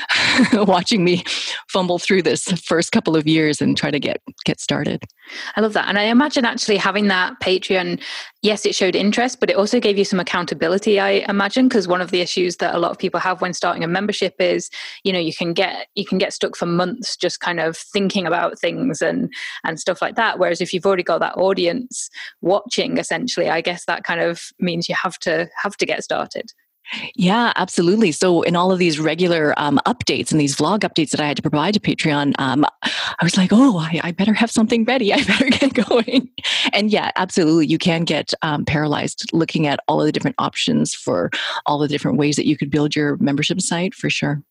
watching 0.54 1.06
me 1.06 1.24
fumble 1.70 2.00
through 2.00 2.22
this 2.22 2.44
first 2.62 2.92
couple 2.92 3.16
of 3.16 3.26
years 3.26 3.62
and 3.62 3.78
try 3.78 3.90
to 3.90 4.00
get 4.00 4.22
get 4.44 4.60
started. 4.60 5.04
I 5.56 5.62
love 5.62 5.72
that, 5.74 5.88
and 5.88 5.98
I 5.98 6.04
imagine 6.04 6.44
actually 6.44 6.78
having 6.78 7.08
that 7.08 7.40
Patreon 7.40 8.02
yes, 8.44 8.66
it 8.66 8.76
showed 8.76 8.96
interest, 8.96 9.40
but 9.40 9.50
it 9.50 9.56
also 9.56 9.80
gave 9.80 9.98
you 9.98 10.06
some 10.06 10.20
accountability, 10.20 11.00
I 11.00 11.26
imagine, 11.30 11.68
because 11.68 11.88
one 11.88 12.02
of 12.02 12.12
the 12.12 12.20
issues 12.20 12.58
that 12.58 12.76
a 12.76 12.78
lot 12.78 12.92
of 12.92 13.00
people 13.00 13.20
have 13.22 13.42
when 13.42 13.53
starting 13.56 13.84
a 13.84 13.88
membership 13.88 14.36
is, 14.40 14.70
you 15.04 15.14
know, 15.14 15.20
you 15.20 15.34
can 15.34 15.54
get 15.54 15.88
you 15.96 16.06
can 16.06 16.18
get 16.18 16.34
stuck 16.34 16.56
for 16.56 16.66
months 16.66 17.16
just 17.16 17.40
kind 17.40 17.60
of 17.60 17.78
thinking 17.78 18.26
about 18.26 18.60
things 18.60 19.02
and 19.02 19.32
and 19.64 19.80
stuff 19.80 20.02
like 20.02 20.16
that. 20.16 20.40
Whereas 20.40 20.62
if 20.62 20.74
you've 20.74 20.86
already 20.86 21.04
got 21.04 21.20
that 21.20 21.38
audience 21.38 22.10
watching, 22.42 22.98
essentially, 22.98 23.50
I 23.50 23.62
guess 23.62 23.86
that 23.86 24.04
kind 24.04 24.22
of 24.22 24.42
means 24.60 24.90
you 24.90 24.96
have 24.96 25.18
to 25.20 25.50
have 25.62 25.78
to 25.78 25.86
get 25.86 26.04
started. 26.04 26.52
Yeah, 27.16 27.54
absolutely. 27.56 28.12
So, 28.12 28.42
in 28.42 28.56
all 28.56 28.72
of 28.72 28.80
these 28.80 29.00
regular 29.00 29.54
um, 29.58 29.80
updates 29.86 30.32
and 30.32 30.40
these 30.40 30.56
vlog 30.56 30.80
updates 30.80 31.12
that 31.12 31.20
I 31.20 31.28
had 31.28 31.38
to 31.38 31.42
provide 31.42 31.74
to 31.74 31.80
Patreon, 31.80 32.34
um, 32.40 32.66
I 32.84 33.24
was 33.24 33.38
like, 33.38 33.52
oh, 33.52 33.78
I, 33.78 34.02
I, 34.04 34.12
better 34.12 34.34
have 34.34 34.52
something 34.52 34.84
ready. 34.86 35.14
I 35.14 35.24
better 35.24 35.50
get 35.50 35.74
going. 35.74 36.30
And 36.72 36.92
yeah, 36.92 37.12
absolutely. 37.16 37.68
You 37.68 37.78
can 37.78 38.04
get 38.04 38.34
um, 38.42 38.66
paralyzed 38.66 39.30
looking 39.34 39.66
at 39.68 39.80
all 39.88 40.02
of 40.02 40.06
the 40.06 40.12
different 40.12 40.36
options 40.40 40.94
for 40.94 41.32
all 41.66 41.80
the 41.80 41.88
different 41.88 42.18
ways 42.18 42.36
that 42.36 42.48
you 42.48 42.58
could 42.58 42.70
build 42.70 42.96
your 42.96 43.18
membership 43.18 43.62
site 43.62 43.94
for 43.94 44.10
sure. 44.10 44.44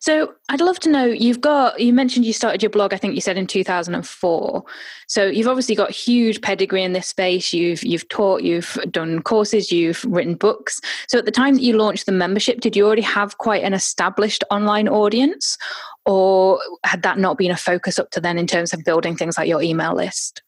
So 0.00 0.34
I'd 0.48 0.60
love 0.60 0.80
to 0.80 0.90
know 0.90 1.04
you've 1.04 1.40
got 1.40 1.80
you 1.80 1.92
mentioned 1.92 2.24
you 2.24 2.32
started 2.32 2.62
your 2.62 2.70
blog 2.70 2.92
I 2.92 2.96
think 2.96 3.14
you 3.14 3.20
said 3.20 3.36
in 3.36 3.46
2004. 3.46 4.64
So 5.06 5.26
you've 5.26 5.48
obviously 5.48 5.74
got 5.74 5.90
huge 5.90 6.40
pedigree 6.40 6.82
in 6.82 6.92
this 6.92 7.06
space. 7.06 7.52
You've 7.52 7.82
you've 7.84 8.08
taught, 8.08 8.42
you've 8.42 8.78
done 8.90 9.22
courses, 9.22 9.70
you've 9.70 10.04
written 10.04 10.34
books. 10.34 10.80
So 11.08 11.18
at 11.18 11.24
the 11.24 11.30
time 11.30 11.54
that 11.54 11.62
you 11.62 11.76
launched 11.76 12.06
the 12.06 12.12
membership, 12.12 12.60
did 12.60 12.76
you 12.76 12.86
already 12.86 13.02
have 13.02 13.38
quite 13.38 13.62
an 13.62 13.74
established 13.74 14.44
online 14.50 14.88
audience 14.88 15.56
or 16.04 16.60
had 16.84 17.02
that 17.02 17.18
not 17.18 17.38
been 17.38 17.50
a 17.50 17.56
focus 17.56 17.98
up 17.98 18.10
to 18.10 18.20
then 18.20 18.38
in 18.38 18.46
terms 18.46 18.72
of 18.72 18.84
building 18.84 19.16
things 19.16 19.38
like 19.38 19.48
your 19.48 19.62
email 19.62 19.94
list? 19.94 20.42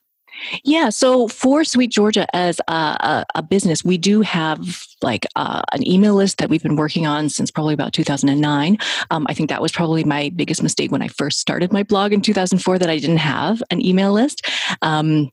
Yeah. 0.62 0.88
So 0.90 1.28
for 1.28 1.64
Sweet 1.64 1.90
Georgia 1.90 2.26
as 2.34 2.60
a, 2.68 2.72
a, 2.72 3.26
a 3.36 3.42
business, 3.42 3.84
we 3.84 3.98
do 3.98 4.20
have 4.22 4.84
like 5.02 5.26
uh, 5.36 5.62
an 5.72 5.86
email 5.86 6.14
list 6.14 6.38
that 6.38 6.50
we've 6.50 6.62
been 6.62 6.76
working 6.76 7.06
on 7.06 7.28
since 7.28 7.50
probably 7.50 7.74
about 7.74 7.92
2009. 7.92 8.78
Um, 9.10 9.26
I 9.28 9.34
think 9.34 9.48
that 9.48 9.62
was 9.62 9.72
probably 9.72 10.04
my 10.04 10.30
biggest 10.34 10.62
mistake 10.62 10.92
when 10.92 11.02
I 11.02 11.08
first 11.08 11.40
started 11.40 11.72
my 11.72 11.82
blog 11.82 12.12
in 12.12 12.20
2004 12.20 12.78
that 12.78 12.90
I 12.90 12.98
didn't 12.98 13.18
have 13.18 13.62
an 13.70 13.84
email 13.84 14.12
list. 14.12 14.46
Um, 14.82 15.30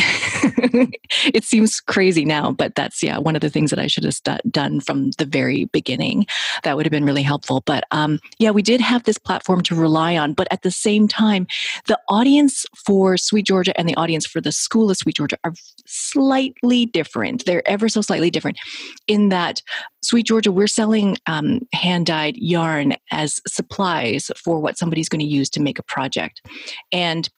it 1.34 1.44
seems 1.44 1.80
crazy 1.80 2.24
now, 2.24 2.52
but 2.52 2.74
that's 2.74 3.02
yeah 3.02 3.18
one 3.18 3.34
of 3.34 3.40
the 3.40 3.50
things 3.50 3.70
that 3.70 3.78
I 3.78 3.86
should 3.86 4.04
have 4.04 4.14
st- 4.14 4.52
done 4.52 4.80
from 4.80 5.10
the 5.12 5.24
very 5.24 5.66
beginning. 5.66 6.26
That 6.62 6.76
would 6.76 6.86
have 6.86 6.90
been 6.90 7.04
really 7.04 7.22
helpful. 7.22 7.62
But 7.66 7.84
um, 7.90 8.18
yeah, 8.38 8.50
we 8.50 8.62
did 8.62 8.80
have 8.80 9.04
this 9.04 9.18
platform 9.18 9.62
to 9.62 9.74
rely 9.74 10.16
on, 10.16 10.34
but 10.34 10.48
at 10.50 10.62
the 10.62 10.70
same 10.70 11.08
time, 11.08 11.46
the 11.86 11.98
audience 12.08 12.64
for 12.86 13.16
Sweet 13.16 13.46
Georgia 13.46 13.78
and 13.78 13.88
the 13.88 13.96
audience 13.96 14.26
for 14.26 14.40
the 14.40 14.52
School 14.52 14.90
of 14.90 14.96
Sweet 14.96 15.16
Georgia 15.16 15.38
are 15.44 15.54
slightly 15.86 16.86
different. 16.86 17.44
They're 17.44 17.66
ever 17.68 17.88
so 17.88 18.00
slightly 18.00 18.30
different 18.30 18.58
in 19.06 19.30
that 19.30 19.62
Sweet 20.02 20.26
Georgia, 20.26 20.52
we're 20.52 20.68
selling 20.68 21.16
um, 21.26 21.60
hand 21.72 22.06
dyed 22.06 22.36
yarn 22.36 22.94
as 23.10 23.40
supplies 23.46 24.30
for 24.36 24.60
what 24.60 24.78
somebody's 24.78 25.08
going 25.08 25.20
to 25.20 25.26
use 25.26 25.50
to 25.50 25.60
make 25.60 25.78
a 25.78 25.82
project, 25.82 26.40
and 26.92 27.28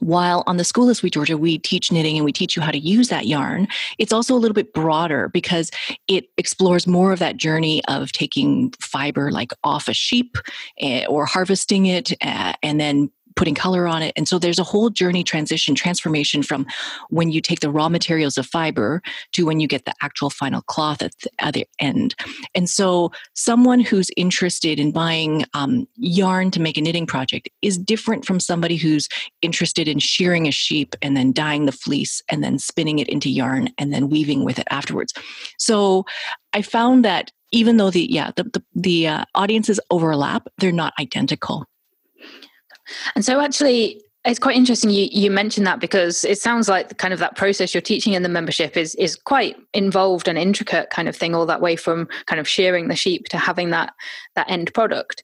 while 0.00 0.42
on 0.46 0.56
the 0.56 0.64
School 0.64 0.88
of 0.88 0.96
Sweet 0.96 1.12
Georgia, 1.12 1.38
we 1.38 1.58
teach 1.58 1.92
knitting 1.92 2.16
and 2.16 2.24
we 2.24 2.32
teach 2.32 2.56
you 2.56 2.62
how 2.62 2.70
to 2.70 2.78
use 2.78 3.08
that 3.08 3.26
yarn, 3.26 3.68
it's 3.98 4.12
also 4.12 4.34
a 4.34 4.38
little 4.38 4.54
bit 4.54 4.72
broader 4.72 5.28
because 5.28 5.70
it 6.08 6.26
explores 6.36 6.86
more 6.86 7.12
of 7.12 7.18
that 7.18 7.36
journey 7.36 7.82
of 7.86 8.12
taking 8.12 8.72
fiber 8.80 9.30
like 9.30 9.52
off 9.64 9.88
a 9.88 9.94
sheep 9.94 10.36
eh, 10.78 11.04
or 11.06 11.26
harvesting 11.26 11.86
it 11.86 12.12
uh, 12.22 12.54
and 12.62 12.80
then 12.80 13.10
putting 13.36 13.54
color 13.54 13.86
on 13.86 14.02
it. 14.02 14.12
And 14.16 14.28
so 14.28 14.38
there's 14.38 14.58
a 14.58 14.64
whole 14.64 14.90
journey 14.90 15.24
transition, 15.24 15.74
transformation 15.74 16.42
from 16.42 16.66
when 17.08 17.30
you 17.30 17.40
take 17.40 17.60
the 17.60 17.70
raw 17.70 17.88
materials 17.88 18.38
of 18.38 18.46
fiber 18.46 19.02
to 19.32 19.46
when 19.46 19.60
you 19.60 19.66
get 19.66 19.84
the 19.84 19.94
actual 20.02 20.30
final 20.30 20.62
cloth 20.62 21.02
at 21.02 21.12
the 21.22 21.30
other 21.38 21.62
end. 21.78 22.14
And 22.54 22.68
so 22.68 23.12
someone 23.34 23.80
who's 23.80 24.10
interested 24.16 24.78
in 24.78 24.92
buying 24.92 25.44
um, 25.54 25.86
yarn 25.96 26.50
to 26.52 26.60
make 26.60 26.76
a 26.76 26.80
knitting 26.80 27.06
project 27.06 27.48
is 27.62 27.78
different 27.78 28.24
from 28.24 28.40
somebody 28.40 28.76
who's 28.76 29.08
interested 29.42 29.88
in 29.88 29.98
shearing 29.98 30.46
a 30.46 30.52
sheep 30.52 30.94
and 31.02 31.16
then 31.16 31.32
dyeing 31.32 31.66
the 31.66 31.72
fleece 31.72 32.22
and 32.28 32.42
then 32.42 32.58
spinning 32.58 32.98
it 32.98 33.08
into 33.08 33.30
yarn 33.30 33.68
and 33.78 33.92
then 33.92 34.08
weaving 34.08 34.44
with 34.44 34.58
it 34.58 34.66
afterwards. 34.70 35.12
So 35.58 36.04
I 36.52 36.62
found 36.62 37.04
that 37.04 37.30
even 37.52 37.76
though 37.76 37.90
the 37.90 38.06
yeah 38.10 38.30
the 38.36 38.44
the, 38.44 38.62
the 38.74 39.08
uh, 39.08 39.24
audiences 39.34 39.80
overlap, 39.90 40.46
they're 40.58 40.72
not 40.72 40.94
identical. 40.98 41.66
And 43.14 43.24
so, 43.24 43.40
actually, 43.40 44.02
it's 44.24 44.38
quite 44.38 44.56
interesting 44.56 44.90
you, 44.90 45.08
you 45.10 45.30
mentioned 45.30 45.66
that 45.66 45.80
because 45.80 46.24
it 46.24 46.38
sounds 46.38 46.68
like 46.68 46.98
kind 46.98 47.14
of 47.14 47.20
that 47.20 47.36
process 47.36 47.72
you're 47.72 47.80
teaching 47.80 48.12
in 48.12 48.22
the 48.22 48.28
membership 48.28 48.76
is 48.76 48.94
is 48.96 49.16
quite 49.16 49.56
involved 49.72 50.28
and 50.28 50.36
intricate 50.36 50.90
kind 50.90 51.08
of 51.08 51.16
thing 51.16 51.34
all 51.34 51.46
that 51.46 51.62
way 51.62 51.74
from 51.74 52.06
kind 52.26 52.38
of 52.38 52.46
shearing 52.46 52.88
the 52.88 52.96
sheep 52.96 53.28
to 53.28 53.38
having 53.38 53.70
that 53.70 53.94
that 54.36 54.50
end 54.50 54.72
product. 54.74 55.22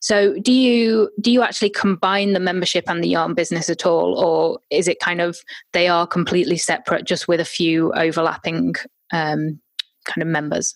So 0.00 0.38
do 0.40 0.52
you 0.52 1.10
do 1.20 1.32
you 1.32 1.42
actually 1.42 1.70
combine 1.70 2.34
the 2.34 2.40
membership 2.40 2.84
and 2.88 3.02
the 3.02 3.08
yarn 3.08 3.32
business 3.32 3.70
at 3.70 3.86
all 3.86 4.14
or 4.18 4.58
is 4.70 4.88
it 4.88 5.00
kind 5.00 5.22
of 5.22 5.38
they 5.72 5.88
are 5.88 6.06
completely 6.06 6.58
separate 6.58 7.06
just 7.06 7.26
with 7.26 7.40
a 7.40 7.44
few 7.46 7.92
overlapping 7.94 8.74
um, 9.12 9.58
kind 10.04 10.20
of 10.20 10.28
members 10.28 10.74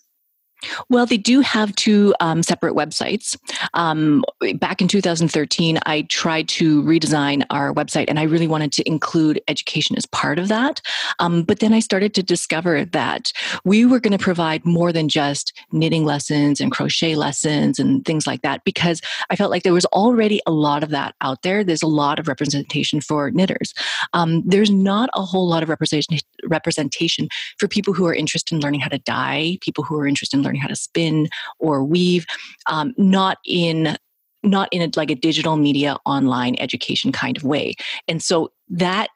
well, 0.89 1.07
they 1.07 1.17
do 1.17 1.41
have 1.41 1.75
two 1.77 2.15
um, 2.21 2.43
separate 2.43 2.75
websites. 2.75 3.37
Um, 3.75 4.25
back 4.57 4.81
in 4.81 4.89
2013, 4.89 5.79
I 5.87 6.03
tried 6.03 6.49
to 6.49 6.83
redesign 6.83 7.45
our 7.51 7.73
website 7.73 8.07
and 8.09 8.19
I 8.19 8.25
really 8.25 8.49
wanted 8.49 8.73
to 8.73 8.89
include 8.89 9.41
education 9.49 9.97
as 9.97 10.07
part 10.07 10.39
of 10.39 10.49
that. 10.49 10.81
Um, 11.19 11.43
but 11.43 11.61
then 11.61 11.73
I 11.73 11.81
started 11.81 12.15
to 12.15 12.23
discover 12.23 12.85
that 12.85 13.33
we 13.65 13.85
were 13.85 14.01
going 14.01 14.17
to 14.17 14.23
provide 14.23 14.65
more 14.65 14.93
than 14.93 15.09
just 15.09 15.53
knitting 15.73 16.05
lessons 16.05 16.61
and 16.61 16.73
crochet 16.73 17.15
lessons 17.15 17.79
and 17.79 18.05
things 18.05 18.27
like 18.27 18.43
that 18.43 18.65
because 18.65 19.01
I 19.31 19.37
felt 19.37 19.51
like 19.51 19.63
there 19.63 19.73
was 19.73 19.87
already 19.87 20.41
a 20.47 20.51
lot 20.51 20.83
of 20.83 20.91
that 20.91 21.15
out 21.21 21.43
there. 21.43 21.63
There's 21.65 21.83
a 21.83 21.89
lot 21.89 22.19
of 22.19 22.29
representation 22.29 23.01
for 23.01 23.31
knitters. 23.31 23.75
Um, 24.13 24.43
there's 24.45 24.71
not 24.71 25.11
a 25.15 25.23
whole 25.23 25.49
lot 25.49 25.63
of 25.63 25.69
representation, 25.69 26.27
representation 26.45 27.29
for 27.59 27.69
people 27.69 27.95
who 27.95 28.07
are 28.07 28.15
interested 28.15 28.55
in 28.55 28.61
learning 28.61 28.81
how 28.81 28.89
to 28.89 28.99
dye, 28.99 29.59
people 29.61 29.85
who 29.85 29.99
are 29.99 30.07
interested 30.07 30.37
in 30.37 30.43
learning 30.49 30.61
how 30.61 30.69
to 30.69 30.77
spin 30.77 31.29
or 31.59 31.85
weave, 31.85 32.27
um, 32.67 32.95
not 32.97 33.39
in 33.47 33.97
not 34.45 34.69
in 34.73 34.83
a, 34.83 34.91
like 34.97 35.11
a 35.11 35.17
digital 35.17 35.57
media 35.57 35.97
online 36.07 36.57
education 36.61 37.11
kind 37.11 37.37
of 37.37 37.43
way. 37.43 37.75
And 38.07 38.23
so 38.23 38.53
that 38.69 39.11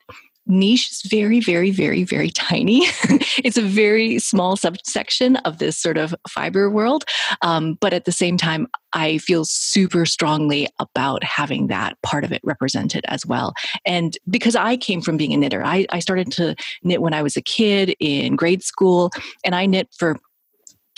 niche 0.46 0.90
is 0.90 1.02
very, 1.08 1.40
very, 1.40 1.70
very, 1.70 2.04
very 2.04 2.30
tiny. 2.30 2.80
it's 3.44 3.56
a 3.56 3.62
very 3.62 4.18
small 4.18 4.56
subsection 4.56 5.36
of 5.36 5.58
this 5.58 5.78
sort 5.78 5.96
of 5.96 6.14
fiber 6.28 6.68
world. 6.68 7.04
Um, 7.42 7.78
but 7.80 7.92
at 7.92 8.04
the 8.04 8.12
same 8.12 8.36
time, 8.36 8.66
I 8.92 9.18
feel 9.18 9.44
super 9.44 10.04
strongly 10.04 10.68
about 10.78 11.22
having 11.22 11.68
that 11.68 11.96
part 12.02 12.24
of 12.24 12.32
it 12.32 12.40
represented 12.44 13.04
as 13.08 13.24
well. 13.24 13.54
And 13.84 14.18
because 14.28 14.56
I 14.56 14.76
came 14.76 15.00
from 15.00 15.16
being 15.16 15.32
a 15.32 15.36
knitter, 15.36 15.64
I, 15.64 15.86
I 15.90 16.00
started 16.00 16.32
to 16.32 16.56
knit 16.82 17.00
when 17.00 17.14
I 17.14 17.22
was 17.22 17.36
a 17.36 17.42
kid 17.42 17.94
in 18.00 18.36
grade 18.36 18.62
school, 18.62 19.10
and 19.44 19.54
I 19.54 19.66
knit 19.66 19.88
for 19.96 20.18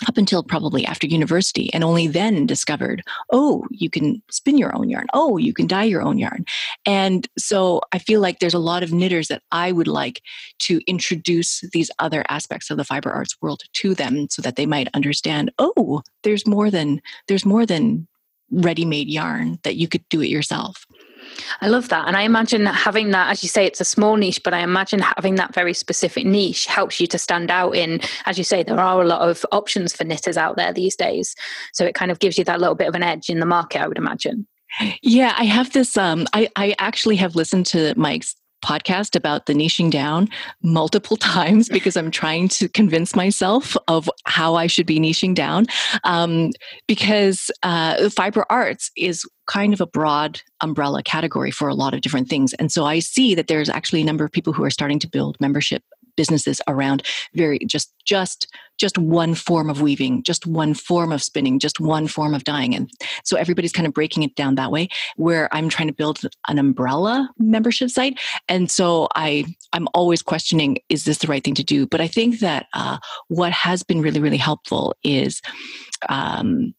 up 0.08 0.16
until 0.16 0.42
probably 0.42 0.84
after 0.84 1.06
university 1.06 1.72
and 1.72 1.84
only 1.84 2.06
then 2.06 2.46
discovered 2.46 3.02
oh 3.32 3.64
you 3.70 3.88
can 3.88 4.22
spin 4.30 4.58
your 4.58 4.74
own 4.76 4.88
yarn. 4.88 5.06
Oh 5.12 5.36
you 5.36 5.54
can 5.54 5.66
dye 5.66 5.84
your 5.84 6.02
own 6.02 6.18
yarn. 6.18 6.44
And 6.84 7.28
so 7.38 7.80
i 7.92 7.98
feel 7.98 8.20
like 8.20 8.38
there's 8.38 8.54
a 8.54 8.58
lot 8.58 8.82
of 8.82 8.92
knitters 8.92 9.28
that 9.28 9.42
i 9.52 9.72
would 9.72 9.88
like 9.88 10.20
to 10.60 10.80
introduce 10.86 11.60
these 11.72 11.90
other 11.98 12.24
aspects 12.28 12.70
of 12.70 12.76
the 12.76 12.84
fiber 12.84 13.10
arts 13.10 13.36
world 13.40 13.62
to 13.74 13.94
them 13.94 14.26
so 14.30 14.42
that 14.42 14.56
they 14.56 14.66
might 14.66 14.88
understand 14.94 15.52
oh 15.58 16.02
there's 16.22 16.46
more 16.46 16.70
than 16.70 17.00
there's 17.28 17.44
more 17.44 17.66
than 17.66 18.06
ready-made 18.50 19.08
yarn 19.08 19.58
that 19.62 19.76
you 19.76 19.88
could 19.88 20.06
do 20.08 20.20
it 20.20 20.28
yourself 20.28 20.84
I 21.60 21.68
love 21.68 21.88
that. 21.88 22.06
And 22.06 22.16
I 22.16 22.22
imagine 22.22 22.64
that 22.64 22.74
having 22.74 23.10
that, 23.10 23.30
as 23.30 23.42
you 23.42 23.48
say, 23.48 23.66
it's 23.66 23.80
a 23.80 23.84
small 23.84 24.16
niche, 24.16 24.42
but 24.42 24.54
I 24.54 24.60
imagine 24.60 25.00
having 25.00 25.36
that 25.36 25.54
very 25.54 25.74
specific 25.74 26.26
niche 26.26 26.66
helps 26.66 27.00
you 27.00 27.06
to 27.08 27.18
stand 27.18 27.50
out 27.50 27.74
in, 27.74 28.00
as 28.26 28.38
you 28.38 28.44
say, 28.44 28.62
there 28.62 28.80
are 28.80 29.02
a 29.02 29.06
lot 29.06 29.28
of 29.28 29.44
options 29.52 29.94
for 29.94 30.04
knitters 30.04 30.36
out 30.36 30.56
there 30.56 30.72
these 30.72 30.96
days. 30.96 31.34
So 31.72 31.84
it 31.84 31.94
kind 31.94 32.10
of 32.10 32.18
gives 32.18 32.38
you 32.38 32.44
that 32.44 32.60
little 32.60 32.74
bit 32.74 32.88
of 32.88 32.94
an 32.94 33.02
edge 33.02 33.28
in 33.28 33.40
the 33.40 33.46
market, 33.46 33.82
I 33.82 33.88
would 33.88 33.98
imagine. 33.98 34.46
Yeah, 35.02 35.34
I 35.36 35.44
have 35.44 35.72
this. 35.72 35.96
Um, 35.96 36.26
I, 36.32 36.48
I 36.56 36.74
actually 36.78 37.16
have 37.16 37.36
listened 37.36 37.66
to 37.66 37.94
Mike's 37.96 38.34
podcast 38.64 39.14
about 39.14 39.46
the 39.46 39.52
niching 39.52 39.90
down 39.90 40.28
multiple 40.62 41.16
times 41.34 41.68
because 41.68 41.96
I'm 41.96 42.10
trying 42.10 42.48
to 42.48 42.68
convince 42.68 43.14
myself 43.14 43.76
of 43.88 44.10
how 44.24 44.54
I 44.54 44.66
should 44.66 44.86
be 44.86 44.98
niching 44.98 45.34
down. 45.34 45.66
Um, 46.04 46.50
because 46.88 47.50
uh, 47.62 48.08
fiber 48.10 48.46
arts 48.50 48.90
is 48.96 49.24
kind 49.46 49.74
of 49.74 49.80
a 49.80 49.86
broad 49.86 50.40
umbrella 50.60 51.02
category 51.02 51.50
for 51.50 51.68
a 51.68 51.74
lot 51.74 51.92
of 51.92 52.00
different 52.00 52.28
things. 52.28 52.54
And 52.54 52.72
so 52.72 52.86
I 52.86 52.98
see 52.98 53.34
that 53.34 53.46
there's 53.46 53.68
actually 53.68 54.00
a 54.00 54.04
number 54.04 54.24
of 54.24 54.32
people 54.32 54.52
who 54.52 54.64
are 54.64 54.70
starting 54.70 54.98
to 55.00 55.08
build 55.08 55.36
membership 55.40 55.82
businesses 56.16 56.60
around 56.68 57.02
very 57.34 57.58
just 57.66 57.92
just 58.04 58.46
just 58.78 58.98
one 58.98 59.34
form 59.34 59.70
of 59.70 59.80
weaving 59.80 60.22
just 60.22 60.46
one 60.46 60.74
form 60.74 61.12
of 61.12 61.22
spinning 61.22 61.58
just 61.58 61.80
one 61.80 62.06
form 62.06 62.34
of 62.34 62.44
dyeing. 62.44 62.74
And 62.74 62.90
so 63.24 63.36
everybody's 63.36 63.72
kind 63.72 63.86
of 63.86 63.94
breaking 63.94 64.22
it 64.22 64.34
down 64.34 64.54
that 64.56 64.70
way 64.70 64.88
where 65.16 65.52
i'm 65.54 65.68
trying 65.68 65.88
to 65.88 65.94
build 65.94 66.20
an 66.48 66.58
umbrella 66.58 67.30
membership 67.38 67.90
site. 67.90 68.18
And 68.48 68.70
so 68.70 69.08
i 69.14 69.44
i'm 69.72 69.88
always 69.94 70.22
questioning 70.22 70.78
is 70.88 71.04
this 71.04 71.18
the 71.18 71.26
right 71.26 71.42
thing 71.42 71.54
to 71.54 71.64
do? 71.64 71.86
But 71.86 72.00
i 72.00 72.08
think 72.08 72.40
that 72.40 72.66
uh, 72.72 72.98
what 73.28 73.52
has 73.52 73.82
been 73.82 74.00
really 74.00 74.20
really 74.20 74.36
helpful 74.36 74.94
is 75.02 75.40
um, 76.08 76.74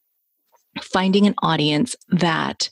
finding 0.81 1.25
an 1.25 1.35
audience 1.41 1.95
that 2.09 2.69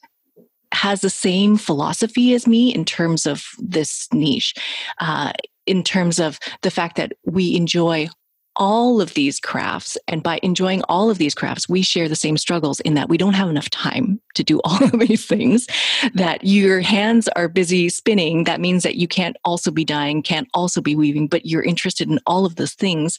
has 0.74 1.02
the 1.02 1.10
same 1.10 1.56
philosophy 1.56 2.34
as 2.34 2.48
me 2.48 2.74
in 2.74 2.84
terms 2.84 3.26
of 3.26 3.46
this 3.60 4.08
niche. 4.12 4.54
Uh, 5.00 5.32
in 5.66 5.84
terms 5.84 6.20
of 6.20 6.40
the 6.62 6.72
fact 6.72 6.98
that 6.98 7.14
we 7.26 7.56
enjoy 7.56 8.10
all 8.56 9.02
of 9.02 9.14
these 9.14 9.40
crafts. 9.40 9.98
And 10.08 10.22
by 10.22 10.40
enjoying 10.44 10.84
all 10.84 11.10
of 11.10 11.18
these 11.18 11.34
crafts, 11.34 11.68
we 11.68 11.82
share 11.82 12.08
the 12.08 12.16
same 12.16 12.38
struggles 12.38 12.80
in 12.82 12.94
that 12.94 13.10
we 13.10 13.18
don't 13.18 13.34
have 13.34 13.50
enough 13.50 13.70
time 13.70 14.22
to 14.36 14.44
do 14.44 14.62
all 14.64 14.84
of 14.84 14.92
these 15.00 15.26
things. 15.26 15.68
That 16.14 16.44
your 16.44 16.82
hands 16.82 17.28
are 17.30 17.48
busy 17.48 17.90
spinning. 17.90 18.44
That 18.44 18.62
means 18.62 18.84
that 18.84 18.96
you 18.96 19.08
can't 19.08 19.38
also 19.44 19.72
be 19.72 19.86
dyeing, 19.86 20.22
can't 20.22 20.48
also 20.54 20.82
be 20.82 20.96
weaving, 20.96 21.28
but 21.28 21.46
you're 21.46 21.64
interested 21.64 22.10
in 22.10 22.20
all 22.26 22.46
of 22.46 22.56
those 22.56 22.74
things. 22.74 23.18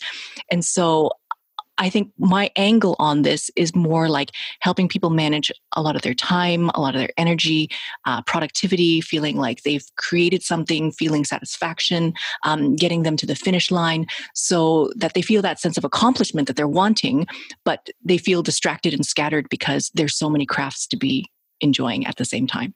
And 0.51 0.65
so 0.65 1.11
I 1.79 1.91
think 1.91 2.13
my 2.19 2.51
angle 2.57 2.95
on 2.99 3.23
this 3.23 3.51
is 3.57 3.75
more 3.75 4.09
like 4.09 4.31
helping 4.61 4.89
people 4.89 5.11
manage 5.11 5.51
a 5.77 5.83
lot 5.83 5.97
of 5.97 6.03
their 6.03 6.15
time, 6.15 6.71
a 6.75 6.81
lot 6.81 6.95
of 6.95 7.01
their 7.01 7.11
energy, 7.17 7.69
uh, 8.05 8.23
productivity, 8.23 9.01
feeling 9.01 9.37
like 9.37 9.63
they've 9.63 9.85
created 9.97 10.43
something, 10.43 10.93
feeling 10.93 11.25
satisfaction, 11.25 12.15
um, 12.45 12.77
getting 12.77 13.03
them 13.03 13.17
to 13.17 13.27
the 13.27 13.35
finish 13.35 13.71
line 13.71 14.07
so 14.35 14.93
that 14.97 15.15
they 15.15 15.23
feel 15.23 15.43
that 15.43 15.61
sense 15.61 15.77
of 15.77 15.85
accomplishment 15.85 16.47
that 16.47 16.57
they're 16.57 16.69
wanting, 16.69 17.27
but 17.65 17.89
they 18.05 18.19
feel 18.19 18.43
distracted 18.43 18.95
and 18.95 19.05
scattered 19.05 19.49
because 19.49 19.91
there's 19.95 20.17
so 20.17 20.31
many 20.31 20.47
crafts 20.47 20.87
to 20.87 20.97
be 20.97 21.27
enjoying 21.61 22.07
at 22.07 22.17
the 22.17 22.25
same 22.25 22.47
time. 22.47 22.75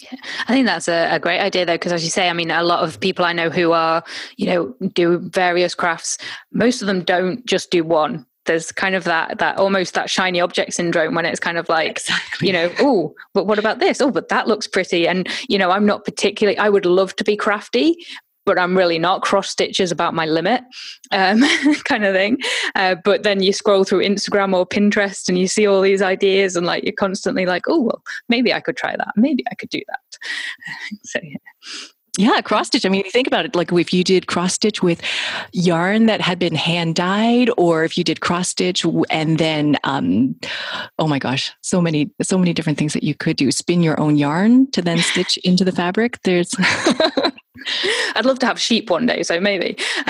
Yeah, 0.00 0.18
I 0.48 0.52
think 0.52 0.66
that's 0.66 0.88
a, 0.88 1.08
a 1.14 1.18
great 1.18 1.40
idea 1.40 1.66
though, 1.66 1.74
because 1.74 1.92
as 1.92 2.04
you 2.04 2.10
say, 2.10 2.28
I 2.28 2.32
mean, 2.32 2.50
a 2.50 2.62
lot 2.62 2.84
of 2.84 3.00
people 3.00 3.24
I 3.24 3.32
know 3.32 3.50
who 3.50 3.72
are, 3.72 4.02
you 4.36 4.46
know, 4.46 4.88
do 4.88 5.18
various 5.18 5.74
crafts. 5.74 6.18
Most 6.52 6.82
of 6.82 6.86
them 6.86 7.02
don't 7.02 7.44
just 7.46 7.70
do 7.70 7.84
one. 7.84 8.26
There's 8.44 8.72
kind 8.72 8.96
of 8.96 9.04
that 9.04 9.38
that 9.38 9.58
almost 9.58 9.94
that 9.94 10.10
shiny 10.10 10.40
object 10.40 10.74
syndrome 10.74 11.14
when 11.14 11.26
it's 11.26 11.38
kind 11.38 11.58
of 11.58 11.68
like, 11.68 11.90
exactly. 11.90 12.48
you 12.48 12.52
know, 12.52 12.72
oh, 12.80 13.14
but 13.34 13.46
what 13.46 13.58
about 13.58 13.78
this? 13.78 14.00
Oh, 14.00 14.10
but 14.10 14.28
that 14.30 14.48
looks 14.48 14.66
pretty. 14.66 15.06
And 15.06 15.28
you 15.48 15.58
know, 15.58 15.70
I'm 15.70 15.86
not 15.86 16.04
particularly. 16.04 16.58
I 16.58 16.68
would 16.68 16.86
love 16.86 17.14
to 17.16 17.24
be 17.24 17.36
crafty, 17.36 17.96
but 18.44 18.58
I'm 18.58 18.76
really 18.76 18.98
not. 18.98 19.22
Cross 19.22 19.50
stitches 19.50 19.90
about 19.92 20.14
my 20.14 20.26
limit, 20.26 20.62
um, 21.10 21.42
kind 21.84 22.04
of 22.04 22.14
thing. 22.14 22.38
Uh, 22.74 22.96
but 23.04 23.22
then 23.22 23.42
you 23.42 23.52
scroll 23.52 23.84
through 23.84 24.02
Instagram 24.02 24.54
or 24.54 24.66
Pinterest 24.66 25.28
and 25.28 25.38
you 25.38 25.46
see 25.46 25.66
all 25.66 25.80
these 25.80 26.02
ideas, 26.02 26.56
and 26.56 26.66
like 26.66 26.84
you're 26.84 26.92
constantly 26.92 27.46
like, 27.46 27.64
oh, 27.68 27.80
well, 27.80 28.02
maybe 28.28 28.52
I 28.52 28.60
could 28.60 28.76
try 28.76 28.96
that. 28.96 29.12
Maybe 29.16 29.44
I 29.50 29.54
could 29.54 29.70
do 29.70 29.80
that. 29.88 30.18
so, 31.04 31.20
yeah. 31.22 31.36
Yeah, 32.18 32.42
cross 32.42 32.66
stitch. 32.66 32.84
I 32.84 32.90
mean, 32.90 33.10
think 33.10 33.26
about 33.26 33.46
it, 33.46 33.56
like 33.56 33.72
if 33.72 33.90
you 33.90 34.04
did 34.04 34.26
cross 34.26 34.52
stitch 34.52 34.82
with 34.82 35.00
yarn 35.52 36.06
that 36.06 36.20
had 36.20 36.38
been 36.38 36.54
hand 36.54 36.94
dyed, 36.94 37.48
or 37.56 37.84
if 37.84 37.96
you 37.96 38.04
did 38.04 38.20
cross 38.20 38.50
stitch 38.50 38.84
and 39.08 39.38
then, 39.38 39.78
um, 39.84 40.36
oh 40.98 41.08
my 41.08 41.18
gosh, 41.18 41.54
so 41.62 41.80
many, 41.80 42.10
so 42.20 42.36
many 42.36 42.52
different 42.52 42.78
things 42.78 42.92
that 42.92 43.02
you 43.02 43.14
could 43.14 43.38
do. 43.38 43.50
Spin 43.50 43.82
your 43.82 43.98
own 43.98 44.16
yarn 44.16 44.70
to 44.72 44.82
then 44.82 44.98
stitch 44.98 45.38
into 45.38 45.64
the 45.64 45.72
fabric. 45.72 46.20
There's 46.22 46.54
I'd 48.14 48.24
love 48.24 48.38
to 48.40 48.46
have 48.46 48.60
sheep 48.60 48.90
one 48.90 49.06
day, 49.06 49.22
so 49.22 49.40
maybe 49.40 49.74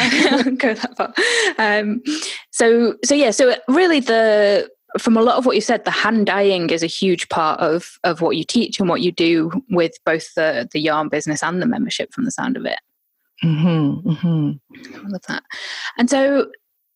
go 0.56 0.74
that 0.74 0.96
far. 0.96 1.14
Um, 1.58 2.02
so, 2.50 2.96
so 3.04 3.14
yeah, 3.14 3.30
so 3.30 3.54
really 3.68 4.00
the 4.00 4.70
from 4.98 5.16
a 5.16 5.22
lot 5.22 5.36
of 5.36 5.46
what 5.46 5.54
you 5.54 5.62
said, 5.62 5.84
the 5.84 5.90
hand 5.90 6.26
dyeing 6.26 6.70
is 6.70 6.82
a 6.82 6.88
huge 6.88 7.28
part 7.28 7.60
of 7.60 7.98
of 8.04 8.20
what 8.20 8.36
you 8.36 8.44
teach 8.44 8.78
and 8.78 8.88
what 8.88 9.00
you 9.00 9.12
do 9.12 9.50
with 9.70 9.92
both 10.04 10.34
the 10.34 10.68
the 10.72 10.80
yarn 10.80 11.08
business 11.08 11.42
and 11.42 11.60
the 11.60 11.66
membership. 11.66 12.12
From 12.12 12.24
the 12.24 12.30
sound 12.30 12.56
of 12.56 12.64
it, 12.64 12.78
mm-hmm, 13.42 14.08
mm-hmm. 14.08 15.04
I 15.04 15.08
love 15.08 15.22
that. 15.28 15.42
And 15.98 16.10
so, 16.10 16.50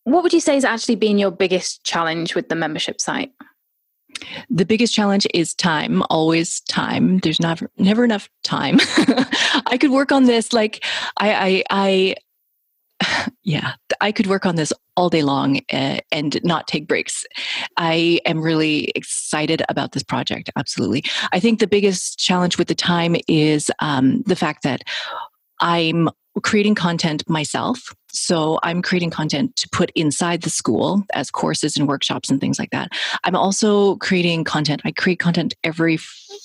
what 0.04 0.22
would 0.22 0.32
you 0.32 0.40
say 0.40 0.54
has 0.54 0.64
actually 0.64 0.96
been 0.96 1.18
your 1.18 1.30
biggest 1.30 1.84
challenge 1.84 2.34
with 2.34 2.48
the 2.48 2.54
membership 2.54 3.00
site? 3.00 3.32
The 4.50 4.64
biggest 4.64 4.94
challenge 4.94 5.26
is 5.34 5.54
time, 5.54 6.02
always 6.10 6.60
time. 6.62 7.18
There's 7.18 7.40
never 7.40 7.70
never 7.78 8.04
enough 8.04 8.28
time. 8.42 8.78
I 9.66 9.76
could 9.80 9.90
work 9.90 10.12
on 10.12 10.24
this 10.24 10.52
like 10.52 10.84
I 11.18 11.64
I 11.70 12.14
I 13.00 13.30
yeah, 13.44 13.74
I 14.00 14.12
could 14.12 14.26
work 14.26 14.46
on 14.46 14.56
this 14.56 14.72
all 14.96 15.10
day 15.10 15.22
long 15.22 15.60
uh, 15.72 15.98
and 16.10 16.42
not 16.44 16.66
take 16.66 16.88
breaks. 16.88 17.24
I 17.76 18.20
am 18.24 18.40
really 18.40 18.92
excited 18.94 19.62
about 19.68 19.92
this 19.92 20.02
project. 20.02 20.50
Absolutely. 20.56 21.04
I 21.32 21.40
think 21.40 21.60
the 21.60 21.66
biggest 21.66 22.18
challenge 22.18 22.58
with 22.58 22.68
the 22.68 22.74
time 22.74 23.16
is 23.28 23.70
um, 23.80 24.22
the 24.22 24.36
fact 24.36 24.62
that 24.62 24.82
I'm 25.60 26.08
creating 26.42 26.74
content 26.74 27.28
myself. 27.28 27.94
So 28.16 28.58
I'm 28.62 28.82
creating 28.82 29.10
content 29.10 29.56
to 29.56 29.68
put 29.68 29.92
inside 29.94 30.42
the 30.42 30.50
school 30.50 31.04
as 31.12 31.30
courses 31.30 31.76
and 31.76 31.86
workshops 31.86 32.30
and 32.30 32.40
things 32.40 32.58
like 32.58 32.70
that. 32.70 32.92
I'm 33.24 33.36
also 33.36 33.96
creating 33.96 34.44
content. 34.44 34.82
I 34.84 34.92
create 34.92 35.18
content 35.18 35.54
every 35.62 35.98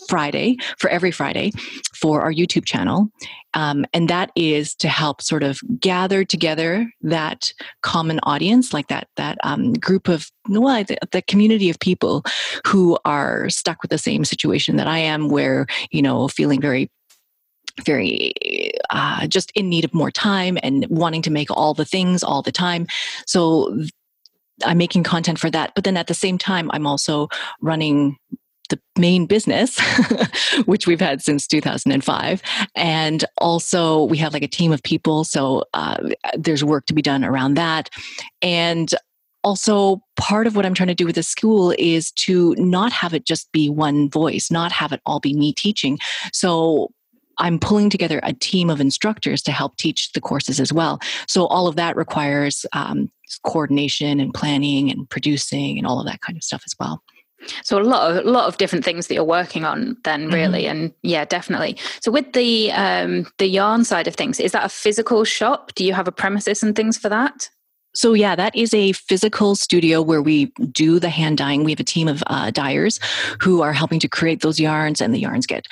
Friday 0.07 0.57
for 0.77 0.89
every 0.89 1.11
Friday 1.11 1.51
for 1.95 2.21
our 2.21 2.31
YouTube 2.31 2.65
channel. 2.65 3.09
Um, 3.53 3.85
and 3.93 4.09
that 4.09 4.31
is 4.35 4.73
to 4.75 4.87
help 4.87 5.21
sort 5.21 5.43
of 5.43 5.59
gather 5.79 6.23
together 6.23 6.89
that 7.01 7.53
common 7.81 8.19
audience, 8.23 8.73
like 8.73 8.87
that, 8.87 9.07
that 9.17 9.37
um, 9.43 9.73
group 9.73 10.07
of, 10.07 10.31
well, 10.47 10.83
the, 10.83 10.97
the 11.11 11.21
community 11.21 11.69
of 11.69 11.79
people 11.79 12.23
who 12.65 12.97
are 13.03 13.49
stuck 13.49 13.81
with 13.81 13.91
the 13.91 13.97
same 13.97 14.23
situation 14.23 14.77
that 14.77 14.87
I 14.87 14.99
am, 14.99 15.29
where, 15.29 15.67
you 15.91 16.01
know, 16.01 16.27
feeling 16.27 16.61
very 16.61 16.89
very 17.85 18.33
uh, 18.89 19.27
just 19.27 19.51
in 19.51 19.69
need 19.69 19.85
of 19.85 19.93
more 19.93 20.11
time 20.11 20.57
and 20.63 20.85
wanting 20.89 21.21
to 21.23 21.31
make 21.31 21.49
all 21.51 21.73
the 21.73 21.85
things 21.85 22.23
all 22.23 22.41
the 22.41 22.51
time. 22.51 22.87
So 23.25 23.77
I'm 24.65 24.77
making 24.77 25.03
content 25.03 25.39
for 25.39 25.49
that. 25.49 25.73
But 25.75 25.83
then 25.83 25.97
at 25.97 26.07
the 26.07 26.13
same 26.13 26.37
time, 26.37 26.69
I'm 26.73 26.85
also 26.85 27.29
running 27.61 28.17
the 28.69 28.79
main 28.97 29.25
business, 29.25 29.79
which 30.65 30.87
we've 30.87 31.01
had 31.01 31.21
since 31.21 31.45
2005. 31.45 32.41
And 32.75 33.25
also, 33.37 34.05
we 34.05 34.17
have 34.17 34.33
like 34.33 34.43
a 34.43 34.47
team 34.47 34.71
of 34.71 34.81
people. 34.83 35.23
So 35.23 35.63
uh, 35.73 35.97
there's 36.37 36.63
work 36.63 36.85
to 36.87 36.93
be 36.93 37.01
done 37.01 37.23
around 37.23 37.55
that. 37.55 37.89
And 38.41 38.93
also 39.43 40.01
part 40.17 40.45
of 40.45 40.55
what 40.55 40.65
i'm 40.65 40.73
trying 40.73 40.87
to 40.87 40.95
do 40.95 41.05
with 41.05 41.15
the 41.15 41.23
school 41.23 41.73
is 41.79 42.11
to 42.11 42.53
not 42.57 42.91
have 42.91 43.13
it 43.13 43.25
just 43.25 43.51
be 43.51 43.69
one 43.69 44.09
voice 44.09 44.51
not 44.51 44.71
have 44.71 44.91
it 44.91 45.01
all 45.05 45.19
be 45.19 45.33
me 45.33 45.51
teaching 45.51 45.97
so 46.31 46.91
I'm 47.41 47.59
pulling 47.59 47.89
together 47.89 48.19
a 48.23 48.33
team 48.33 48.69
of 48.69 48.79
instructors 48.79 49.41
to 49.43 49.51
help 49.51 49.75
teach 49.77 50.13
the 50.13 50.21
courses 50.21 50.59
as 50.59 50.71
well. 50.71 50.99
So 51.27 51.47
all 51.47 51.67
of 51.67 51.75
that 51.75 51.97
requires 51.97 52.65
um, 52.73 53.11
coordination 53.43 54.19
and 54.19 54.33
planning 54.33 54.89
and 54.89 55.09
producing 55.09 55.77
and 55.77 55.85
all 55.85 55.99
of 55.99 56.05
that 56.05 56.21
kind 56.21 56.37
of 56.37 56.43
stuff 56.43 56.63
as 56.65 56.75
well. 56.79 57.01
So 57.63 57.79
a 57.79 57.81
lot 57.81 58.11
of 58.11 58.25
a 58.25 58.29
lot 58.29 58.47
of 58.47 58.57
different 58.57 58.85
things 58.85 59.07
that 59.07 59.15
you're 59.15 59.23
working 59.23 59.65
on 59.65 59.97
then 60.03 60.29
really 60.29 60.63
mm-hmm. 60.65 60.83
and 60.83 60.93
yeah 61.01 61.25
definitely. 61.25 61.75
So 62.01 62.11
with 62.11 62.33
the 62.33 62.71
um 62.71 63.25
the 63.39 63.47
yarn 63.47 63.83
side 63.83 64.07
of 64.07 64.15
things 64.15 64.39
is 64.39 64.51
that 64.51 64.65
a 64.65 64.69
physical 64.69 65.23
shop? 65.23 65.73
Do 65.73 65.83
you 65.83 65.93
have 65.93 66.07
a 66.07 66.11
premises 66.11 66.61
and 66.61 66.75
things 66.75 66.99
for 66.99 67.09
that? 67.09 67.49
So 67.93 68.13
yeah, 68.13 68.35
that 68.35 68.55
is 68.55 68.73
a 68.73 68.93
physical 68.93 69.55
studio 69.55 70.01
where 70.01 70.21
we 70.21 70.45
do 70.71 70.99
the 70.99 71.09
hand 71.09 71.37
dyeing. 71.37 71.63
We 71.63 71.71
have 71.71 71.79
a 71.79 71.83
team 71.83 72.07
of 72.07 72.23
uh, 72.27 72.51
dyers 72.51 72.99
who 73.41 73.61
are 73.61 73.73
helping 73.73 73.99
to 73.99 74.07
create 74.07 74.41
those 74.41 74.59
yarns, 74.59 75.01
and 75.01 75.13
the 75.13 75.19
yarns 75.19 75.45
get 75.45 75.67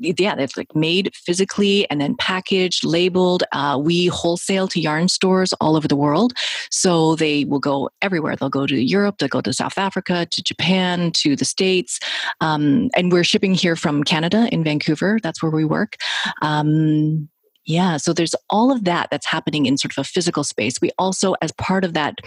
yeah, 0.00 0.34
they've 0.34 0.56
like 0.56 0.74
made 0.74 1.14
physically 1.14 1.88
and 1.90 2.00
then 2.00 2.16
packaged, 2.16 2.84
labeled. 2.84 3.44
Uh, 3.52 3.78
we 3.82 4.06
wholesale 4.06 4.68
to 4.68 4.80
yarn 4.80 5.08
stores 5.08 5.52
all 5.54 5.76
over 5.76 5.86
the 5.86 5.96
world, 5.96 6.32
so 6.70 7.16
they 7.16 7.44
will 7.44 7.58
go 7.60 7.90
everywhere. 8.02 8.36
They'll 8.36 8.48
go 8.48 8.66
to 8.66 8.80
Europe, 8.80 9.18
they'll 9.18 9.28
go 9.28 9.40
to 9.40 9.52
South 9.52 9.78
Africa, 9.78 10.26
to 10.30 10.42
Japan, 10.42 11.10
to 11.12 11.36
the 11.36 11.44
States, 11.44 12.00
um, 12.40 12.90
and 12.94 13.12
we're 13.12 13.24
shipping 13.24 13.54
here 13.54 13.76
from 13.76 14.04
Canada 14.04 14.48
in 14.52 14.64
Vancouver. 14.64 15.18
That's 15.22 15.42
where 15.42 15.52
we 15.52 15.64
work. 15.64 15.96
Um, 16.42 17.28
yeah, 17.66 17.98
so 17.98 18.12
there's 18.12 18.34
all 18.48 18.72
of 18.72 18.84
that 18.84 19.08
that's 19.10 19.26
happening 19.26 19.66
in 19.66 19.76
sort 19.76 19.92
of 19.92 19.98
a 19.98 20.04
physical 20.04 20.44
space. 20.44 20.80
We 20.80 20.90
also, 20.98 21.34
as 21.42 21.52
part 21.52 21.84
of 21.84 21.92
that 21.94 22.18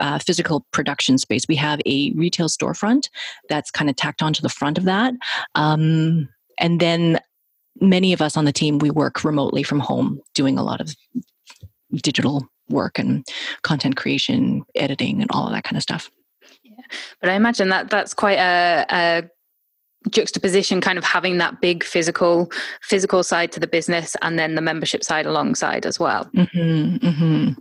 uh, 0.00 0.18
physical 0.18 0.66
production 0.72 1.18
space, 1.18 1.46
we 1.48 1.56
have 1.56 1.80
a 1.86 2.12
retail 2.12 2.48
storefront 2.48 3.08
that's 3.48 3.70
kind 3.70 3.88
of 3.88 3.96
tacked 3.96 4.22
onto 4.22 4.42
the 4.42 4.48
front 4.48 4.78
of 4.78 4.84
that. 4.84 5.14
Um, 5.54 6.28
and 6.58 6.80
then 6.80 7.20
many 7.80 8.12
of 8.12 8.22
us 8.22 8.36
on 8.36 8.44
the 8.44 8.52
team, 8.52 8.78
we 8.78 8.90
work 8.90 9.24
remotely 9.24 9.62
from 9.62 9.80
home 9.80 10.20
doing 10.34 10.58
a 10.58 10.62
lot 10.62 10.80
of 10.80 10.94
digital 12.02 12.46
work 12.68 12.98
and 12.98 13.26
content 13.62 13.96
creation, 13.96 14.64
editing, 14.74 15.20
and 15.20 15.30
all 15.30 15.46
of 15.46 15.52
that 15.52 15.64
kind 15.64 15.76
of 15.76 15.82
stuff. 15.82 16.10
Yeah. 16.62 16.74
But 17.20 17.30
I 17.30 17.34
imagine 17.34 17.68
that 17.68 17.90
that's 17.90 18.14
quite 18.14 18.38
a, 18.38 18.86
a 18.90 20.10
juxtaposition 20.10 20.80
kind 20.80 20.98
of 20.98 21.04
having 21.04 21.38
that 21.38 21.60
big 21.60 21.82
physical 21.82 22.50
physical 22.82 23.22
side 23.22 23.50
to 23.52 23.60
the 23.60 23.66
business 23.66 24.16
and 24.22 24.38
then 24.38 24.54
the 24.54 24.60
membership 24.60 25.02
side 25.02 25.24
alongside 25.24 25.86
as 25.86 25.98
well 25.98 26.28
mm-hmm, 26.36 26.96
mm-hmm. 26.96 27.52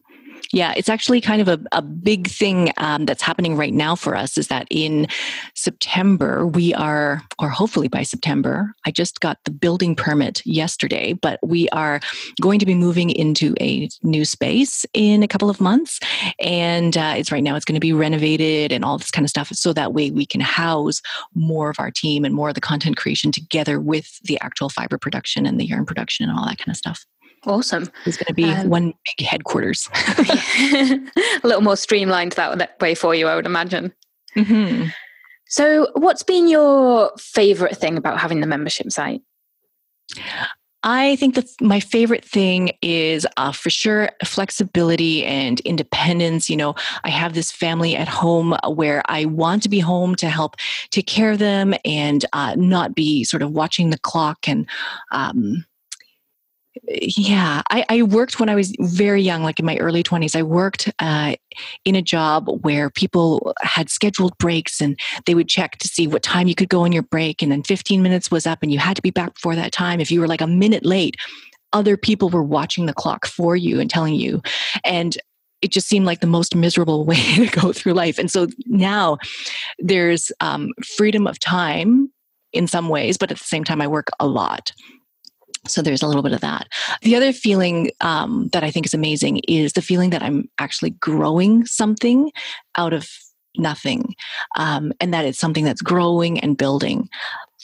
Yeah, 0.53 0.71
it's 0.77 0.87
actually 0.87 1.19
kind 1.19 1.41
of 1.41 1.47
a, 1.47 1.59
a 1.71 1.81
big 1.81 2.27
thing 2.27 2.71
um, 2.77 3.05
that's 3.05 3.23
happening 3.23 3.57
right 3.57 3.73
now 3.73 3.95
for 3.95 4.15
us 4.15 4.37
is 4.37 4.49
that 4.49 4.67
in 4.69 5.07
September, 5.55 6.45
we 6.45 6.75
are, 6.75 7.23
or 7.39 7.49
hopefully 7.49 7.87
by 7.87 8.03
September, 8.03 8.75
I 8.85 8.91
just 8.91 9.19
got 9.19 9.39
the 9.45 9.51
building 9.51 9.95
permit 9.95 10.45
yesterday, 10.45 11.13
but 11.13 11.39
we 11.41 11.69
are 11.69 12.01
going 12.39 12.59
to 12.59 12.67
be 12.67 12.75
moving 12.75 13.09
into 13.09 13.55
a 13.59 13.89
new 14.03 14.25
space 14.25 14.85
in 14.93 15.23
a 15.23 15.27
couple 15.27 15.49
of 15.49 15.59
months. 15.59 15.99
And 16.39 16.95
uh, 16.95 17.15
it's 17.17 17.31
right 17.31 17.43
now, 17.43 17.55
it's 17.55 17.65
going 17.65 17.73
to 17.73 17.79
be 17.79 17.91
renovated 17.91 18.71
and 18.71 18.85
all 18.85 18.99
this 18.99 19.09
kind 19.09 19.25
of 19.25 19.31
stuff. 19.31 19.49
So 19.53 19.73
that 19.73 19.93
way 19.93 20.11
we 20.11 20.27
can 20.27 20.39
house 20.39 21.01
more 21.33 21.71
of 21.71 21.79
our 21.79 21.89
team 21.89 22.23
and 22.23 22.35
more 22.35 22.49
of 22.49 22.55
the 22.55 22.61
content 22.61 22.95
creation 22.95 23.31
together 23.31 23.79
with 23.79 24.19
the 24.19 24.39
actual 24.41 24.69
fiber 24.69 24.99
production 24.99 25.47
and 25.47 25.59
the 25.59 25.65
yarn 25.65 25.87
production 25.87 26.29
and 26.29 26.37
all 26.37 26.45
that 26.45 26.59
kind 26.59 26.69
of 26.69 26.77
stuff. 26.77 27.07
Awesome. 27.45 27.89
It's 28.05 28.17
going 28.17 28.27
to 28.27 28.33
be 28.33 28.45
um, 28.45 28.69
one 28.69 28.93
big 29.17 29.27
headquarters. 29.27 29.89
a 30.17 30.99
little 31.43 31.61
more 31.61 31.75
streamlined 31.75 32.33
that 32.33 32.79
way 32.79 32.95
for 32.95 33.13
you, 33.13 33.27
I 33.27 33.35
would 33.35 33.45
imagine. 33.45 33.93
Mm-hmm. 34.35 34.89
So, 35.47 35.89
what's 35.93 36.23
been 36.23 36.47
your 36.47 37.11
favorite 37.17 37.77
thing 37.77 37.97
about 37.97 38.19
having 38.19 38.39
the 38.41 38.47
membership 38.47 38.91
site? 38.91 39.21
I 40.83 41.15
think 41.15 41.35
that 41.35 41.45
my 41.61 41.79
favorite 41.79 42.25
thing 42.25 42.71
is 42.81 43.25
uh, 43.37 43.53
for 43.53 43.69
sure 43.69 44.09
flexibility 44.25 45.23
and 45.23 45.59
independence. 45.61 46.49
You 46.49 46.57
know, 46.57 46.75
I 47.05 47.09
have 47.09 47.33
this 47.33 47.51
family 47.51 47.95
at 47.95 48.09
home 48.09 48.57
where 48.67 49.01
I 49.05 49.25
want 49.25 49.63
to 49.63 49.69
be 49.69 49.79
home 49.79 50.15
to 50.15 50.29
help 50.29 50.55
take 50.91 51.07
care 51.07 51.31
of 51.31 51.39
them 51.39 51.73
and 51.85 52.25
uh, 52.33 52.55
not 52.57 52.95
be 52.95 53.23
sort 53.23 53.43
of 53.43 53.51
watching 53.51 53.91
the 53.91 53.99
clock 53.99 54.47
and 54.47 54.67
um, 55.11 55.65
yeah 56.87 57.61
I, 57.69 57.85
I, 57.89 58.01
worked 58.01 58.39
when 58.39 58.49
i 58.49 58.55
was 58.55 58.73
very 58.79 59.21
young 59.21 59.43
like 59.43 59.59
in 59.59 59.65
my 59.65 59.77
early 59.77 60.03
20s 60.03 60.35
i 60.35 60.41
worked 60.41 60.91
uh, 60.99 61.35
in 61.85 61.95
a 61.95 62.01
job 62.01 62.49
where 62.63 62.89
people 62.89 63.53
had 63.61 63.89
scheduled 63.89 64.37
breaks 64.37 64.81
and 64.81 64.99
they 65.25 65.35
would 65.35 65.47
check 65.47 65.77
to 65.77 65.87
see 65.87 66.07
what 66.07 66.23
time 66.23 66.47
you 66.47 66.55
could 66.55 66.69
go 66.69 66.81
on 66.81 66.91
your 66.91 67.03
break 67.03 67.41
and 67.41 67.51
then 67.51 67.63
15 67.63 68.01
minutes 68.01 68.31
was 68.31 68.47
up 68.47 68.59
and 68.61 68.71
you 68.71 68.79
had 68.79 68.95
to 68.95 69.01
be 69.01 69.11
back 69.11 69.35
before 69.35 69.55
that 69.55 69.71
time. 69.71 69.99
If 69.99 70.11
you 70.11 70.19
were 70.19 70.27
like 70.27 70.41
a 70.41 70.47
minute 70.47 70.85
late 70.85 71.15
other 71.73 71.97
people 71.97 72.29
were 72.29 72.43
watching 72.43 72.85
the 72.85 72.93
clock 72.93 73.25
for 73.25 73.55
you 73.55 73.79
and 73.79 73.89
telling 73.89 74.13
you. 74.13 74.41
And 74.83 75.17
it 75.61 75.71
just 75.71 75.87
seemed 75.87 76.05
like 76.05 76.19
the 76.19 76.27
most 76.27 76.55
miserable 76.55 77.03
way 77.05 77.35
to 77.35 77.47
go 77.47 77.73
through 77.73 77.93
life. 77.93 78.17
And 78.17 78.31
so 78.31 78.47
now 78.67 79.17
there's 79.79 80.31
um, 80.39 80.69
freedom 80.95 81.27
of 81.27 81.39
time 81.39 82.11
in 82.53 82.67
some 82.67 82.87
ways 82.87 83.17
but 83.17 83.31
at 83.31 83.37
the 83.37 83.43
same 83.43 83.63
time 83.63 83.81
i 83.81 83.87
work 83.87 84.09
a 84.19 84.27
lot 84.27 84.71
so 85.67 85.81
there's 85.81 86.01
a 86.01 86.07
little 86.07 86.23
bit 86.23 86.33
of 86.33 86.41
that. 86.41 86.67
The 87.01 87.15
other 87.15 87.33
feeling 87.33 87.91
um, 88.01 88.49
that 88.51 88.63
I 88.63 88.71
think 88.71 88.85
is 88.85 88.93
amazing 88.93 89.41
is 89.47 89.73
the 89.73 89.81
feeling 89.81 90.09
that 90.09 90.23
I'm 90.23 90.49
actually 90.57 90.91
growing 90.91 91.65
something 91.65 92.31
out 92.75 92.93
of 92.93 93.09
nothing, 93.57 94.15
um, 94.57 94.91
and 94.99 95.13
that 95.13 95.25
it's 95.25 95.39
something 95.39 95.63
that's 95.63 95.81
growing 95.81 96.39
and 96.39 96.57
building. 96.57 97.09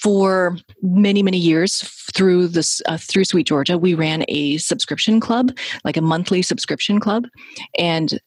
For 0.01 0.57
many 0.81 1.21
many 1.23 1.37
years 1.37 1.81
through 2.13 2.47
this 2.47 2.81
uh, 2.85 2.97
through 2.97 3.25
Sweet 3.25 3.47
Georgia, 3.47 3.77
we 3.77 3.95
ran 3.95 4.23
a 4.29 4.57
subscription 4.57 5.19
club, 5.19 5.51
like 5.83 5.97
a 5.97 6.01
monthly 6.01 6.41
subscription 6.41 7.01
club, 7.01 7.25
and 7.77 8.19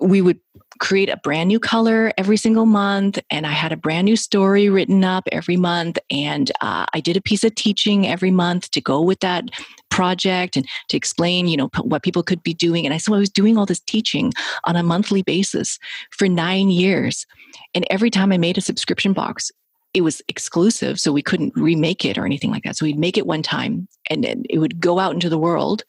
we 0.00 0.22
would 0.22 0.38
create 0.78 1.08
a 1.08 1.16
brand 1.18 1.48
new 1.48 1.58
color 1.58 2.12
every 2.18 2.36
single 2.36 2.66
month 2.66 3.18
and 3.30 3.46
i 3.46 3.50
had 3.50 3.72
a 3.72 3.76
brand 3.76 4.04
new 4.04 4.16
story 4.16 4.68
written 4.68 5.04
up 5.04 5.28
every 5.32 5.56
month 5.56 5.98
and 6.10 6.50
uh, 6.60 6.86
i 6.92 7.00
did 7.00 7.16
a 7.16 7.20
piece 7.20 7.44
of 7.44 7.54
teaching 7.54 8.06
every 8.06 8.30
month 8.30 8.70
to 8.70 8.80
go 8.80 9.00
with 9.00 9.20
that 9.20 9.44
project 9.90 10.56
and 10.56 10.66
to 10.88 10.96
explain 10.96 11.48
you 11.48 11.56
know 11.56 11.70
what 11.82 12.02
people 12.02 12.22
could 12.22 12.42
be 12.42 12.54
doing 12.54 12.84
and 12.84 12.94
i 12.94 12.98
so 12.98 13.14
i 13.14 13.18
was 13.18 13.30
doing 13.30 13.56
all 13.56 13.66
this 13.66 13.80
teaching 13.80 14.32
on 14.64 14.76
a 14.76 14.82
monthly 14.82 15.22
basis 15.22 15.78
for 16.10 16.28
nine 16.28 16.70
years 16.70 17.26
and 17.74 17.86
every 17.90 18.10
time 18.10 18.32
i 18.32 18.38
made 18.38 18.58
a 18.58 18.62
subscription 18.62 19.12
box 19.12 19.50
it 19.94 20.02
was 20.02 20.20
exclusive 20.28 21.00
so 21.00 21.10
we 21.10 21.22
couldn't 21.22 21.56
remake 21.56 22.04
it 22.04 22.18
or 22.18 22.26
anything 22.26 22.50
like 22.50 22.64
that 22.64 22.76
so 22.76 22.84
we'd 22.84 22.98
make 22.98 23.16
it 23.16 23.26
one 23.26 23.42
time 23.42 23.88
and 24.10 24.22
then 24.22 24.44
it 24.50 24.58
would 24.58 24.78
go 24.78 24.98
out 24.98 25.14
into 25.14 25.30
the 25.30 25.38
world 25.38 25.84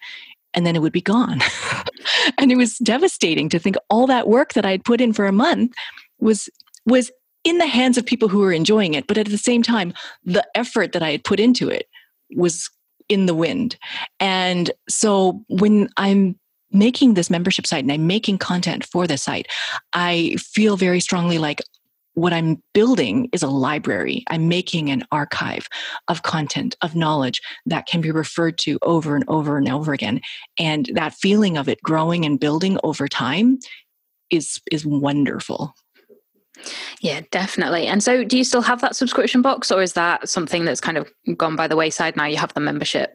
and 0.57 0.65
then 0.65 0.75
it 0.75 0.81
would 0.81 0.91
be 0.91 1.01
gone. 1.01 1.39
and 2.39 2.51
it 2.51 2.57
was 2.57 2.79
devastating 2.79 3.47
to 3.47 3.59
think 3.59 3.75
all 3.91 4.07
that 4.07 4.27
work 4.27 4.53
that 4.53 4.65
I'd 4.65 4.83
put 4.83 4.99
in 4.99 5.13
for 5.13 5.27
a 5.27 5.31
month 5.31 5.73
was 6.19 6.49
was 6.87 7.11
in 7.43 7.59
the 7.59 7.67
hands 7.67 7.95
of 7.95 8.05
people 8.05 8.27
who 8.27 8.39
were 8.39 8.51
enjoying 8.51 8.95
it, 8.95 9.05
but 9.05 9.19
at 9.19 9.27
the 9.27 9.37
same 9.37 9.61
time, 9.61 9.93
the 10.25 10.45
effort 10.55 10.93
that 10.93 11.03
I 11.03 11.11
had 11.11 11.23
put 11.23 11.39
into 11.39 11.69
it 11.69 11.87
was 12.31 12.69
in 13.07 13.27
the 13.27 13.35
wind. 13.35 13.77
And 14.19 14.71
so 14.89 15.45
when 15.47 15.89
I'm 15.95 16.39
making 16.71 17.13
this 17.13 17.29
membership 17.29 17.67
site 17.67 17.83
and 17.83 17.91
I'm 17.91 18.07
making 18.07 18.39
content 18.39 18.83
for 18.83 19.05
the 19.05 19.17
site, 19.17 19.47
I 19.93 20.37
feel 20.39 20.75
very 20.75 20.99
strongly 20.99 21.37
like 21.37 21.61
what 22.17 22.33
I'm 22.33 22.63
building 22.73 23.29
is 23.31 23.43
a 23.43 23.47
library. 23.47 24.23
I'm 24.31 24.47
making 24.47 24.89
an 24.89 25.03
archive 25.11 25.67
of 26.07 26.23
content, 26.23 26.75
of 26.81 26.95
knowledge 26.95 27.39
that 27.67 27.85
can 27.85 28.01
be 28.01 28.09
referred 28.09 28.57
to 28.59 28.79
over 28.81 29.15
and 29.15 29.23
over 29.27 29.55
and 29.55 29.69
over 29.69 29.93
again. 29.93 30.21
And 30.57 30.89
that 30.95 31.13
feeling 31.13 31.57
of 31.57 31.69
it 31.69 31.79
growing 31.83 32.25
and 32.25 32.39
building 32.39 32.79
over 32.83 33.07
time 33.07 33.59
is 34.31 34.59
is 34.71 34.83
wonderful. 34.83 35.75
Yeah, 37.01 37.21
definitely. 37.29 37.85
And 37.85 38.01
so 38.01 38.23
do 38.23 38.35
you 38.35 38.43
still 38.43 38.63
have 38.63 38.81
that 38.81 38.95
subscription 38.95 39.43
box 39.43 39.71
or 39.71 39.83
is 39.83 39.93
that 39.93 40.27
something 40.27 40.65
that's 40.65 40.81
kind 40.81 40.97
of 40.97 41.07
gone 41.37 41.55
by 41.55 41.67
the 41.67 41.75
wayside 41.75 42.17
now 42.17 42.25
you 42.25 42.37
have 42.37 42.53
the 42.55 42.59
membership? 42.59 43.11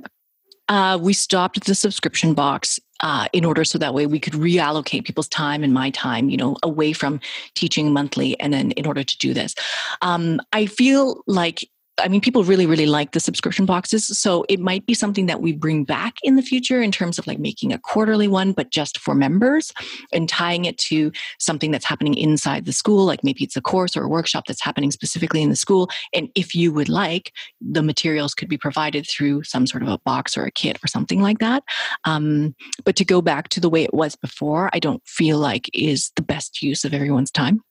Uh, 0.69 0.97
we 1.01 1.13
stopped 1.13 1.65
the 1.65 1.75
subscription 1.75 2.35
box 2.35 2.79
uh, 3.03 3.27
in 3.33 3.45
order 3.45 3.65
so 3.65 3.79
that 3.79 3.95
way 3.95 4.07
we 4.07 4.21
could 4.21 4.35
reallocate 4.35 5.05
people's 5.05 5.29
time 5.29 5.63
and 5.63 5.75
my 5.75 5.91
time, 5.91 6.29
you 6.31 6.37
know, 6.37 6.57
away 6.63 6.93
from 6.93 7.21
teaching 7.55 7.93
monthly. 7.93 8.39
And 8.41 8.53
then 8.53 8.71
in 8.73 8.87
order 8.87 9.05
to 9.05 9.19
do 9.19 9.35
this, 9.35 9.55
um, 10.01 10.41
I 10.53 10.67
feel 10.67 11.23
like 11.27 11.69
I 11.99 12.09
mean, 12.09 12.21
people 12.23 12.43
really, 12.43 12.65
really 12.65 12.87
like 12.87 13.13
the 13.13 13.21
subscription 13.21 13.67
boxes. 13.67 14.07
So 14.19 14.47
it 14.49 14.59
might 14.59 14.87
be 14.87 14.95
something 14.95 15.27
that 15.27 15.43
we 15.43 15.53
bring 15.53 15.85
back 15.85 16.15
in 16.23 16.37
the 16.37 16.43
future 16.43 16.81
in 16.81 16.91
terms 16.91 17.19
of 17.19 17.27
like 17.27 17.39
making 17.39 17.73
a 17.73 17.79
quarterly 17.79 18.29
one, 18.29 18.53
but 18.53 18.71
just 18.71 18.99
for 18.99 19.15
members 19.15 19.73
and 20.13 20.29
tying 20.29 20.65
it 20.65 20.79
to 20.79 21.13
something 21.39 21.71
that's 21.71 21.85
happening 21.85 22.15
inside 22.15 22.65
the 22.65 22.73
school. 22.73 23.05
Like 23.05 23.23
maybe 23.23 23.45
it's 23.45 23.57
a 23.57 23.61
course 23.61 23.95
or 23.95 24.05
a 24.05 24.09
workshop 24.09 24.47
that's 24.47 24.63
happening 24.63 24.91
specifically 24.91 25.43
in 25.43 25.51
the 25.51 25.57
school. 25.57 25.91
And 26.15 26.31
if 26.35 26.55
you 26.55 26.73
would 26.73 26.89
like, 26.89 27.33
the 27.61 27.83
materials 27.83 28.35
could 28.35 28.49
be 28.49 28.59
provided 28.59 29.07
through 29.07 29.43
some 29.43 29.67
sort 29.67 29.83
of 29.83 29.89
a 29.91 29.99
box 29.99 30.37
or 30.37 30.45
a 30.45 30.51
kit 30.51 30.79
or 30.83 30.89
something 30.89 31.21
like 31.21 31.41
that. 31.41 31.63
Um, 32.05 32.55
but 32.85 32.97
to 32.97 33.05
go 33.05 33.21
back 33.21 33.49
to 33.51 33.61
the 33.61 33.71
way 33.71 33.85
it 33.85 33.93
was 33.93 34.17
before, 34.17 34.71
I 34.73 34.79
don't 34.79 35.07
feel 35.07 35.39
like 35.39 35.69
is 35.75 36.11
the 36.17 36.23
best 36.23 36.63
use 36.63 36.85
of 36.85 36.95
everyone's 36.95 37.31
time. 37.31 37.63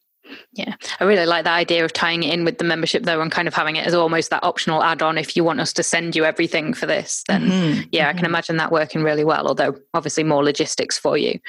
Yeah, 0.54 0.76
I 1.00 1.04
really 1.04 1.26
like 1.26 1.44
that 1.46 1.56
idea 1.56 1.86
of 1.86 1.94
tying 1.94 2.24
it 2.24 2.34
in 2.34 2.44
with 2.46 2.58
the 2.58 2.63
membership 2.63 3.04
though 3.04 3.22
and 3.22 3.32
kind 3.32 3.48
of 3.48 3.54
having 3.54 3.76
it 3.76 3.86
as 3.86 3.94
almost 3.94 4.30
that 4.30 4.44
optional 4.44 4.84
add 4.84 5.02
on. 5.02 5.17
If 5.17 5.36
you 5.36 5.44
want 5.44 5.60
us 5.60 5.74
to 5.74 5.84
send 5.84 6.15
you 6.15 6.26
everything 6.26 6.74
for 6.74 6.86
this, 6.86 7.24
then 7.28 7.44
mm-hmm. 7.44 7.82
yeah, 7.91 8.04
mm-hmm. 8.04 8.10
I 8.10 8.13
can 8.13 8.17
mm-hmm. 8.17 8.26
imagine 8.26 8.58
that 8.58 8.72
working 8.72 9.04
really 9.04 9.24
well, 9.24 9.48
although 9.48 9.76
obviously 9.94 10.24
more 10.24 10.44
logistics 10.44 10.98
for 10.98 11.17
you. 11.17 11.39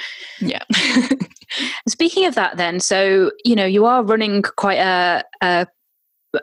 Yeah. 0.40 0.62
Speaking 1.88 2.27
of 2.27 2.35
that, 2.35 2.57
then, 2.57 2.81
so, 2.81 3.31
you 3.45 3.55
know, 3.55 3.66
you 3.66 3.85
are 3.85 4.03
running 4.03 4.42
quite 4.42 4.79
a, 4.79 5.25
a 5.42 5.66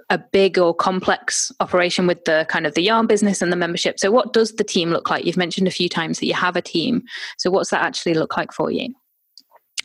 a 0.10 0.17
big 0.17 0.60
or 0.60 0.73
complex 0.73 1.52
operation 1.60 2.06
with 2.06 2.23
the 2.25 2.45
kind 2.49 2.67
of 2.67 2.75
the 2.75 2.82
yarn 2.84 3.08
business 3.08 3.41
and 3.41 3.52
the 3.52 3.58
membership. 3.58 3.99
So 3.99 4.12
what 4.12 4.34
does 4.34 4.54
the 4.54 4.63
team 4.63 4.91
look 4.91 5.10
like? 5.10 5.25
You've 5.25 5.38
mentioned 5.38 5.67
a 5.67 5.71
few 5.71 5.89
times 5.89 6.19
that 6.19 6.28
you 6.28 6.34
have 6.34 6.56
a 6.56 6.62
team. 6.62 7.04
So 7.38 7.49
what's 7.49 7.71
that 7.71 7.82
actually 7.82 8.13
look 8.13 8.38
like 8.38 8.52
for 8.52 8.69
you? 8.69 8.93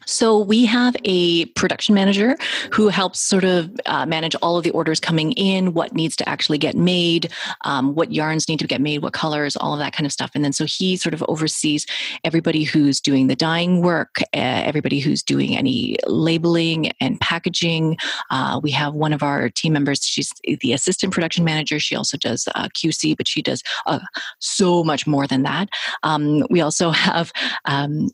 So 0.06 0.38
we 0.38 0.64
have 0.66 0.96
a 1.04 1.46
production 1.46 1.94
manager 1.94 2.36
who 2.72 2.88
helps 2.88 3.20
sort 3.20 3.44
of 3.44 3.70
uh, 3.86 4.06
manage 4.06 4.34
all 4.36 4.56
of 4.56 4.64
the 4.64 4.70
orders 4.70 5.00
coming 5.00 5.32
in, 5.32 5.74
what 5.74 5.94
needs 5.94 6.16
to 6.16 6.28
actually 6.28 6.58
get 6.58 6.76
made, 6.76 7.30
um, 7.62 7.94
what 7.94 8.12
yarns 8.12 8.48
need 8.48 8.58
to 8.60 8.66
get 8.66 8.80
made, 8.80 9.02
what 9.02 9.12
colors, 9.12 9.56
all 9.56 9.72
of 9.72 9.78
that 9.78 9.92
kind 9.92 10.06
of 10.06 10.12
stuff. 10.12 10.30
And 10.34 10.44
then 10.44 10.52
so 10.52 10.64
he 10.64 10.96
sort 10.96 11.14
of 11.14 11.24
oversees 11.28 11.86
everybody 12.24 12.64
who's 12.64 13.00
doing 13.00 13.26
the 13.26 13.36
dyeing 13.36 13.82
work, 13.82 14.20
uh, 14.22 14.62
everybody 14.64 15.00
who's 15.00 15.22
doing 15.22 15.56
any 15.56 15.96
labeling 16.06 16.92
and 17.00 17.20
packaging. 17.20 17.96
Uh, 18.30 18.60
we 18.62 18.70
have 18.70 18.94
one 18.94 19.12
of 19.12 19.22
our 19.22 19.48
team 19.50 19.72
members; 19.72 20.04
she's 20.04 20.32
the 20.60 20.72
assistant 20.72 21.12
production 21.12 21.44
manager. 21.44 21.78
She 21.78 21.96
also 21.96 22.16
does 22.16 22.48
uh, 22.54 22.68
QC, 22.68 23.16
but 23.16 23.28
she 23.28 23.42
does 23.42 23.62
uh, 23.86 24.00
so 24.38 24.84
much 24.84 25.06
more 25.06 25.26
than 25.26 25.42
that. 25.42 25.68
Um, 26.02 26.46
we 26.50 26.60
also 26.60 26.90
have 26.90 27.32
um, 27.64 28.10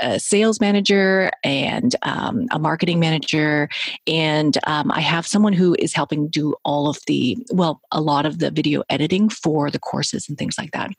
a 0.00 0.18
sales 0.20 0.60
manager 0.60 1.30
and 1.44 1.94
um, 2.02 2.46
a 2.50 2.58
marketing 2.58 3.00
manager. 3.00 3.68
And 4.06 4.58
um, 4.66 4.90
I 4.92 5.00
have 5.00 5.26
someone 5.26 5.52
who 5.52 5.76
is 5.78 5.94
helping 5.94 6.28
do 6.28 6.54
all 6.64 6.88
of 6.88 6.98
the, 7.06 7.36
well, 7.52 7.80
a 7.92 8.00
lot 8.00 8.26
of 8.26 8.38
the 8.38 8.50
video 8.50 8.82
editing 8.90 9.28
for 9.28 9.70
the 9.70 9.78
courses 9.78 10.28
and 10.28 10.38
things 10.38 10.56
like 10.58 10.72
that. 10.72 10.90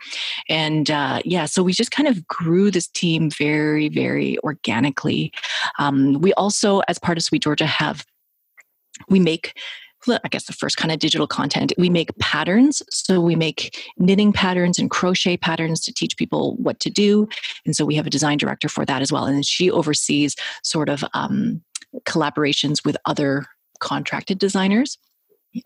And 0.47 0.89
uh, 0.89 1.21
yeah, 1.25 1.45
so 1.45 1.63
we 1.63 1.73
just 1.73 1.91
kind 1.91 2.07
of 2.07 2.27
grew 2.27 2.71
this 2.71 2.87
team 2.87 3.29
very, 3.29 3.89
very 3.89 4.37
organically. 4.39 5.31
Um, 5.77 6.13
we 6.21 6.33
also, 6.33 6.81
as 6.87 6.99
part 6.99 7.17
of 7.17 7.23
Sweet 7.23 7.43
Georgia, 7.43 7.65
have 7.65 8.05
we 9.07 9.19
make 9.19 9.57
I 10.07 10.27
guess 10.29 10.45
the 10.45 10.53
first 10.53 10.77
kind 10.77 10.91
of 10.91 10.99
digital 10.99 11.27
content. 11.27 11.73
We 11.77 11.89
make 11.89 12.17
patterns. 12.19 12.81
So 12.89 13.19
we 13.19 13.35
make 13.35 13.77
knitting 13.97 14.31
patterns 14.31 14.79
and 14.79 14.89
crochet 14.89 15.37
patterns 15.37 15.81
to 15.81 15.93
teach 15.93 16.17
people 16.17 16.55
what 16.57 16.79
to 16.81 16.89
do. 16.89 17.27
And 17.65 17.75
so 17.75 17.85
we 17.85 17.95
have 17.95 18.07
a 18.07 18.09
design 18.09 18.37
director 18.37 18.69
for 18.69 18.85
that 18.85 19.01
as 19.01 19.11
well. 19.11 19.25
And 19.25 19.45
she 19.45 19.69
oversees 19.69 20.35
sort 20.63 20.89
of 20.89 21.03
um, 21.13 21.61
collaborations 22.05 22.85
with 22.85 22.97
other 23.05 23.45
contracted 23.79 24.39
designers. 24.39 24.97
Yeah. 25.53 25.63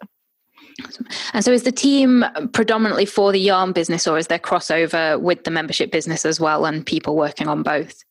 And 1.33 1.43
so, 1.43 1.51
is 1.51 1.63
the 1.63 1.71
team 1.71 2.25
predominantly 2.53 3.05
for 3.05 3.31
the 3.31 3.39
yarn 3.39 3.73
business, 3.73 4.07
or 4.07 4.17
is 4.17 4.25
there 4.25 4.39
crossover 4.39 5.19
with 5.21 5.43
the 5.43 5.51
membership 5.51 5.91
business 5.91 6.25
as 6.25 6.39
well, 6.39 6.65
and 6.65 6.83
people 6.83 7.15
working 7.15 7.47
on 7.47 7.61
both? 7.61 8.03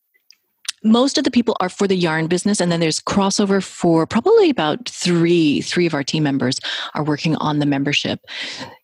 Most 0.85 1.19
of 1.19 1.25
the 1.25 1.31
people 1.31 1.57
are 1.61 1.69
for 1.69 1.87
the 1.87 1.97
yarn 1.97 2.27
business 2.27 2.61
and 2.61 2.73
then 2.73 2.81
there's 2.81 3.01
crossover 3.01 3.63
for 3.63 4.07
probably 4.07 4.51
about 4.51 4.89
three 4.89 5.61
three 5.61 5.87
of 5.87 5.95
our 5.95 6.03
team 6.03 6.23
members 6.23 6.59
are 6.95 7.05
working 7.05 7.37
on 7.37 7.59
the 7.59 7.67
membership. 7.67 8.21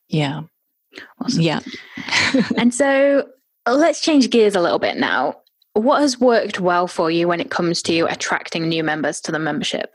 Yeah. 0.08 0.42
Awesome. 1.20 1.42
yeah. 1.42 1.60
And 2.56 2.74
so 2.74 3.28
let's 3.66 4.00
change 4.00 4.30
gears 4.30 4.54
a 4.54 4.60
little 4.60 4.78
bit 4.78 4.96
now. 4.96 5.36
What 5.74 6.00
has 6.00 6.18
worked 6.18 6.60
well 6.60 6.88
for 6.88 7.10
you 7.10 7.28
when 7.28 7.40
it 7.40 7.50
comes 7.50 7.82
to 7.82 8.06
attracting 8.10 8.68
new 8.68 8.82
members 8.82 9.20
to 9.22 9.32
the 9.32 9.38
membership? 9.38 9.94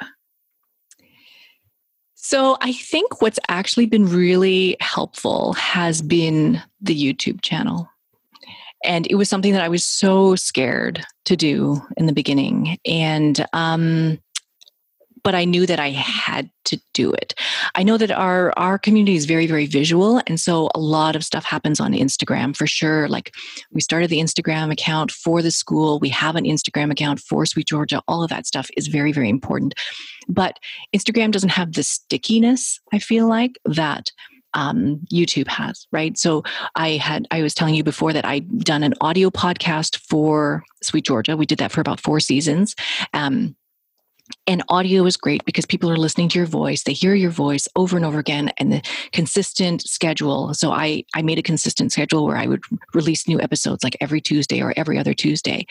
So 2.15 2.57
I 2.61 2.71
think 2.71 3.21
what's 3.21 3.39
actually 3.49 3.85
been 3.85 4.07
really 4.07 4.77
helpful 4.79 5.53
has 5.53 6.01
been 6.01 6.61
the 6.79 6.95
YouTube 6.95 7.41
channel. 7.41 7.89
And 8.83 9.07
it 9.09 9.15
was 9.15 9.29
something 9.29 9.53
that 9.53 9.61
I 9.61 9.69
was 9.69 9.85
so 9.85 10.35
scared 10.35 11.03
to 11.25 11.35
do 11.35 11.81
in 11.97 12.05
the 12.05 12.13
beginning. 12.13 12.77
And 12.85 13.45
um, 13.53 14.19
but 15.23 15.35
I 15.35 15.45
knew 15.45 15.65
that 15.65 15.79
I 15.79 15.89
had 15.89 16.49
to 16.65 16.79
do 16.93 17.11
it. 17.13 17.33
I 17.75 17.83
know 17.83 17.97
that 17.97 18.11
our 18.11 18.53
our 18.57 18.77
community 18.77 19.15
is 19.15 19.25
very 19.25 19.47
very 19.47 19.65
visual 19.65 20.21
and 20.27 20.39
so 20.39 20.69
a 20.75 20.79
lot 20.79 21.15
of 21.15 21.23
stuff 21.23 21.45
happens 21.45 21.79
on 21.79 21.93
Instagram 21.93 22.55
for 22.55 22.67
sure. 22.67 23.07
Like 23.07 23.33
we 23.71 23.81
started 23.81 24.09
the 24.09 24.19
Instagram 24.19 24.71
account 24.71 25.11
for 25.11 25.41
the 25.41 25.51
school, 25.51 25.99
we 25.99 26.09
have 26.09 26.35
an 26.35 26.45
Instagram 26.45 26.91
account 26.91 27.19
for 27.19 27.45
Sweet 27.45 27.67
Georgia. 27.67 28.01
All 28.07 28.23
of 28.23 28.29
that 28.29 28.45
stuff 28.45 28.69
is 28.77 28.87
very 28.87 29.11
very 29.11 29.29
important. 29.29 29.73
But 30.27 30.59
Instagram 30.95 31.31
doesn't 31.31 31.49
have 31.49 31.73
the 31.73 31.83
stickiness 31.83 32.79
I 32.91 32.99
feel 32.99 33.27
like 33.27 33.57
that 33.65 34.11
um, 34.53 34.99
YouTube 35.11 35.47
has, 35.47 35.87
right? 35.91 36.17
So 36.17 36.43
I 36.75 36.91
had, 36.91 37.27
I 37.31 37.41
was 37.41 37.53
telling 37.53 37.75
you 37.75 37.83
before 37.83 38.13
that 38.13 38.25
I'd 38.25 38.59
done 38.59 38.83
an 38.83 38.93
audio 39.01 39.29
podcast 39.29 39.97
for 39.97 40.63
Sweet 40.81 41.05
Georgia. 41.05 41.37
We 41.37 41.45
did 41.45 41.59
that 41.59 41.71
for 41.71 41.81
about 41.81 41.99
four 41.99 42.19
seasons. 42.19 42.75
Um, 43.13 43.55
and 44.47 44.63
audio 44.69 45.05
is 45.05 45.17
great 45.17 45.43
because 45.45 45.65
people 45.65 45.89
are 45.89 45.97
listening 45.97 46.29
to 46.29 46.39
your 46.39 46.47
voice 46.47 46.83
they 46.83 46.93
hear 46.93 47.15
your 47.15 47.31
voice 47.31 47.67
over 47.75 47.95
and 47.95 48.05
over 48.05 48.19
again 48.19 48.51
and 48.57 48.71
the 48.71 48.81
consistent 49.11 49.81
schedule. 49.81 50.53
So 50.53 50.71
i 50.71 51.03
i 51.13 51.21
made 51.21 51.39
a 51.39 51.43
consistent 51.43 51.91
schedule 51.91 52.25
where 52.25 52.37
i 52.37 52.47
would 52.47 52.63
release 52.93 53.27
new 53.27 53.39
episodes 53.41 53.83
like 53.83 53.97
every 54.01 54.21
tuesday 54.21 54.61
or 54.61 54.73
every 54.77 54.97
other 54.97 55.13
tuesday. 55.13 55.65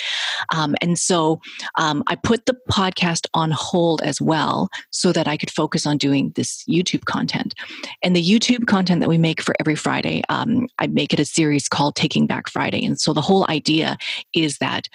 Um, 0.55 0.75
and 0.81 0.99
so 0.99 1.41
um, 1.77 2.03
i 2.07 2.15
put 2.15 2.47
the 2.47 2.57
podcast 2.71 3.27
on 3.35 3.51
hold 3.51 4.03
as 4.03 4.21
well 4.21 4.69
so 4.91 5.13
that 5.13 5.29
i 5.29 5.37
could 5.37 5.51
focus 5.51 5.87
on 5.87 5.99
doing 5.99 6.33
this 6.37 6.65
youtube 6.65 7.05
content. 7.05 7.55
And 8.03 8.15
the 8.17 8.25
youtube 8.25 8.67
content 8.67 9.01
that 9.01 9.09
we 9.09 9.19
make 9.19 9.41
for 9.41 9.55
every 9.61 9.77
friday 9.77 10.23
um, 10.29 10.69
i 10.79 10.87
make 10.87 11.13
it 11.13 11.21
a 11.21 11.25
series 11.25 11.69
called 11.69 11.97
taking 11.97 12.27
back 12.27 12.49
friday. 12.49 12.85
And 12.85 13.01
so 13.01 13.13
the 13.13 13.21
whole 13.21 13.47
idea 13.49 13.97
is 14.35 14.59
that 14.59 14.89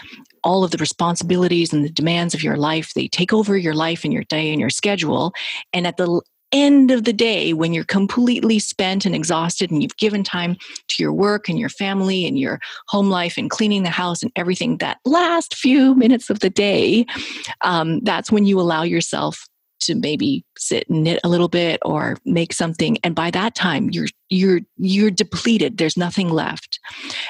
all 0.44 0.64
of 0.64 0.72
the 0.72 0.78
responsibilities 0.78 1.74
and 1.74 1.84
the 1.84 1.90
demands 1.90 2.34
of 2.34 2.44
your 2.44 2.58
life. 2.58 2.94
They 2.94 3.08
take 3.08 3.34
over 3.34 3.58
your 3.58 3.74
life 3.74 4.04
and 4.04 4.14
your 4.14 4.24
day 4.24 4.52
and 4.52 4.60
your 4.60 4.70
schedule. 4.70 5.34
And 5.74 5.88
at 5.88 5.98
the 5.98 6.22
end 6.52 6.92
of 6.92 7.04
the 7.04 7.14
day 7.14 7.54
when 7.54 7.74
you're 7.74 7.84
completely 7.84 8.58
spent 8.58 9.06
and 9.06 9.14
exhausted 9.14 9.70
and 9.70 9.84
you've 9.84 9.98
given 9.98 10.24
time 10.24 10.56
to 10.88 11.04
your 11.04 11.12
work 11.12 11.50
and 11.50 11.60
your 11.60 11.70
family 11.70 12.26
and 12.26 12.40
your 12.40 12.60
home 12.88 13.10
life 13.10 13.38
and 13.38 13.50
cleaning 13.50 13.84
the 13.84 13.90
house 13.90 14.24
and 14.24 14.32
everything 14.36 14.78
that 14.78 14.98
last 15.04 15.56
few 15.56 15.94
minutes 15.96 16.30
of 16.30 16.40
the 16.40 16.50
day 16.50 17.06
um, 17.62 18.00
that's 18.02 18.32
when 18.32 18.46
you 18.46 18.62
allow 18.62 18.84
yourself 18.84 19.46
to 19.80 19.96
maybe 19.96 20.44
sit 20.58 20.88
and 20.90 21.04
knit 21.04 21.20
a 21.24 21.30
little 21.30 21.48
bit 21.48 21.80
or 21.86 22.18
make 22.26 22.52
something. 22.54 22.98
And 23.04 23.16
by 23.16 23.32
that 23.32 23.56
time 23.56 23.90
you're 23.92 24.08
you're 24.30 24.62
you're 24.78 25.12
depleted. 25.12 25.78
There's 25.78 25.98
nothing 25.98 26.30
left. 26.30 26.80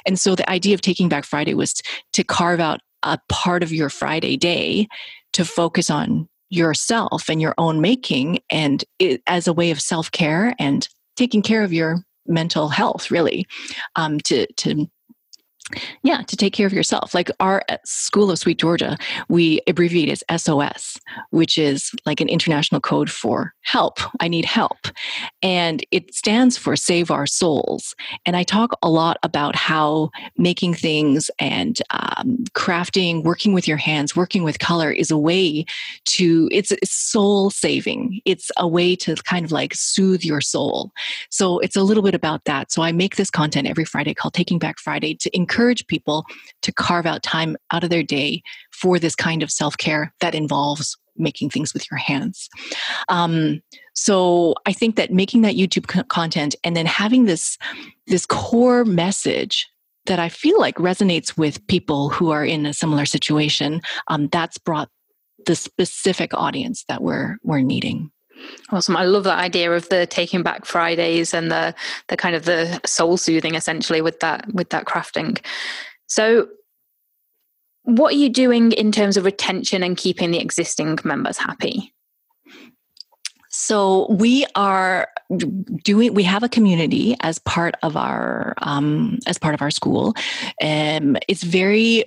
And 0.06 0.20
so 0.20 0.36
the 0.36 0.50
idea 0.50 0.74
of 0.74 0.82
taking 0.82 1.10
back 1.10 1.26
friday 1.26 1.54
was 1.54 1.74
to 2.14 2.24
carve 2.24 2.60
out 2.60 2.80
a 3.14 3.20
part 3.30 3.64
of 3.64 3.72
your 3.72 3.90
Friday 3.90 4.38
day 4.38 4.88
to 5.34 5.46
focus 5.46 5.90
on 5.90 6.28
yourself 6.50 7.30
and 7.30 7.42
your 7.42 7.54
own 7.58 7.82
making 7.82 8.40
and 8.50 8.84
it, 9.00 9.22
as 9.28 9.48
a 9.48 9.54
way 9.54 9.72
of 9.72 9.82
self-care 9.82 10.56
and 10.60 10.88
taking 11.16 11.42
care 11.42 11.64
of 11.64 11.74
your 11.74 12.04
mental 12.26 12.70
health 12.70 13.12
really 13.12 13.46
um, 13.96 14.20
to 14.22 14.46
to 14.54 14.90
yeah 16.04 16.22
to 16.24 16.38
take 16.38 16.54
care 16.54 16.68
of 16.68 16.74
yourself. 16.74 17.14
Like 17.14 17.30
our 17.40 17.64
uh, 17.70 17.78
school 17.86 18.32
of 18.32 18.40
sweet 18.40 18.60
georgia 18.60 18.98
we 19.28 19.62
abbreviate 19.68 20.24
as 20.30 20.44
sos 20.44 20.98
which 21.32 21.58
is 21.58 21.92
like 22.06 22.22
an 22.22 22.30
international 22.30 22.82
code 22.82 23.10
for 23.10 23.54
help. 23.62 24.00
I 24.22 24.28
need 24.28 24.46
help. 24.46 24.88
And 25.42 25.86
it 25.92 26.14
stands 26.14 26.58
for 26.58 26.76
save 26.76 27.12
our 27.12 27.28
souls. 27.28 27.96
And 28.26 28.36
i 28.36 28.44
talk 28.44 28.72
a 28.82 28.90
lot 28.90 29.18
about 29.24 29.56
how 29.56 30.10
making 30.38 30.74
things 30.74 31.30
and 31.40 31.80
um, 31.90 32.38
crafting 32.54 33.24
working 33.24 33.54
with 33.54 33.68
your 33.68 33.78
hands 33.78 34.16
working 34.16 34.44
with 34.44 34.60
color 34.60 34.92
is 34.92 35.12
a 35.12 35.18
way 35.18 35.66
to 36.06 36.48
it's, 36.52 36.72
it's 36.72 36.94
soul 36.94 37.50
saving. 37.50 38.22
It's 38.26 38.52
a 38.58 38.68
way 38.68 38.96
to 38.98 39.16
kind 39.16 39.46
of 39.46 39.52
like 39.52 39.74
soothe 39.74 40.24
your 40.24 40.42
soul. 40.42 40.92
So 41.30 41.60
it's 41.60 41.76
a 41.76 41.84
little 41.84 42.04
bit 42.04 42.16
about 42.16 42.46
that. 42.46 42.72
So 42.72 42.82
i 42.82 42.92
make 42.92 43.16
this 43.18 43.30
content 43.30 43.68
every 43.68 43.86
friday 43.86 44.14
called 44.14 44.34
taking 44.34 44.60
back 44.60 44.80
friday 44.80 45.14
to 45.16 45.36
encourage 45.36 45.57
encourage 45.58 45.88
people 45.88 46.26
to 46.62 46.72
carve 46.72 47.06
out 47.06 47.24
time 47.24 47.58
out 47.72 47.84
of 47.84 47.90
their 47.90 48.04
day 48.04 48.42
for 48.72 49.00
this 49.00 49.16
kind 49.16 49.42
of 49.42 49.52
self 49.52 49.78
care 49.78 50.14
that 50.22 50.36
involves 50.36 50.98
making 51.18 51.50
things 51.50 51.74
with 51.74 51.90
your 51.90 51.98
hands. 51.98 52.48
Um, 53.10 53.62
so 53.96 54.54
I 54.68 54.74
think 54.74 54.98
that 54.98 55.12
making 55.12 55.42
that 55.42 55.56
YouTube 55.56 55.88
content 56.10 56.56
and 56.64 56.76
then 56.76 56.86
having 56.86 57.26
this 57.26 57.58
this 58.06 58.26
core 58.28 58.86
message 58.86 59.68
that 60.06 60.20
I 60.20 60.30
feel 60.30 60.60
like 60.60 60.76
resonates 60.76 61.38
with 61.38 61.66
people 61.68 62.10
who 62.10 62.30
are 62.30 62.46
in 62.46 62.66
a 62.66 62.74
similar 62.74 63.06
situation, 63.06 63.82
um, 64.08 64.28
that's 64.28 64.58
brought 64.58 64.90
the 65.48 65.56
specific 65.56 66.34
audience 66.34 66.86
that 66.88 67.02
we're 67.02 67.38
we're 67.42 67.62
needing. 67.62 68.12
Awesome. 68.70 68.98
I 68.98 69.06
love 69.06 69.24
that 69.24 69.40
idea 69.40 69.72
of 69.72 69.88
the 69.90 70.06
taking 70.06 70.44
back 70.44 70.66
Fridays 70.66 71.34
and 71.34 71.52
the 71.52 71.74
the 72.08 72.18
kind 72.18 72.36
of 72.36 72.46
the 72.46 72.80
soul 72.86 73.18
soothing 73.18 73.56
essentially 73.56 74.02
with 74.02 74.20
that 74.20 74.52
with 74.54 74.70
that 74.70 74.86
crafting. 74.86 75.40
So 76.08 76.48
what 77.84 78.14
are 78.14 78.18
you 78.18 78.30
doing 78.30 78.74
in 78.74 78.92
terms 78.92 79.16
of 79.16 79.24
retention 79.24 79.82
and 79.82 79.96
keeping 79.96 80.32
the 80.32 80.40
existing 80.40 81.00
members 81.06 81.38
happy? 81.38 81.94
So 83.50 84.08
we 84.12 84.46
are 84.56 85.08
doing. 85.84 86.14
We 86.14 86.24
have 86.24 86.44
a 86.44 86.50
community 86.50 87.16
as 87.22 87.40
part 87.40 87.76
of 87.82 87.98
our 87.98 88.54
um, 88.62 89.20
as 89.26 89.38
part 89.38 89.56
of 89.56 89.62
our 89.62 89.72
school. 89.72 90.14
Um, 90.62 91.18
it's 91.28 91.44
very 91.44 92.04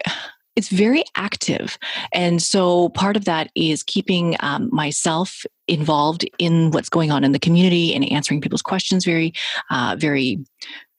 it's 0.60 0.68
very 0.68 1.02
active. 1.16 1.78
And 2.12 2.42
so 2.42 2.90
part 2.90 3.16
of 3.16 3.24
that 3.24 3.50
is 3.54 3.82
keeping 3.82 4.36
um, 4.40 4.68
myself 4.70 5.46
involved 5.66 6.28
in 6.38 6.70
what's 6.70 6.90
going 6.90 7.10
on 7.10 7.24
in 7.24 7.32
the 7.32 7.38
community 7.38 7.94
and 7.94 8.04
answering 8.12 8.42
people's 8.42 8.60
questions 8.60 9.06
very, 9.06 9.32
uh, 9.70 9.96
very 9.98 10.38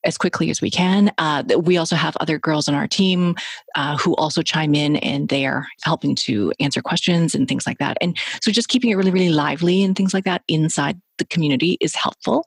as 0.03 0.17
quickly 0.17 0.49
as 0.49 0.61
we 0.61 0.71
can. 0.71 1.11
Uh, 1.19 1.43
we 1.59 1.77
also 1.77 1.95
have 1.95 2.17
other 2.17 2.39
girls 2.39 2.67
on 2.67 2.73
our 2.73 2.87
team 2.87 3.35
uh, 3.75 3.95
who 3.97 4.15
also 4.15 4.41
chime 4.41 4.73
in 4.73 4.95
and 4.95 5.29
they 5.29 5.45
are 5.45 5.67
helping 5.83 6.15
to 6.15 6.51
answer 6.59 6.81
questions 6.81 7.35
and 7.35 7.47
things 7.47 7.67
like 7.67 7.77
that. 7.77 7.97
And 8.01 8.17
so 8.41 8.51
just 8.51 8.67
keeping 8.67 8.89
it 8.89 8.95
really, 8.95 9.11
really 9.11 9.29
lively 9.29 9.83
and 9.83 9.95
things 9.95 10.11
like 10.11 10.23
that 10.23 10.41
inside 10.47 10.99
the 11.19 11.25
community 11.25 11.77
is 11.81 11.93
helpful. 11.93 12.45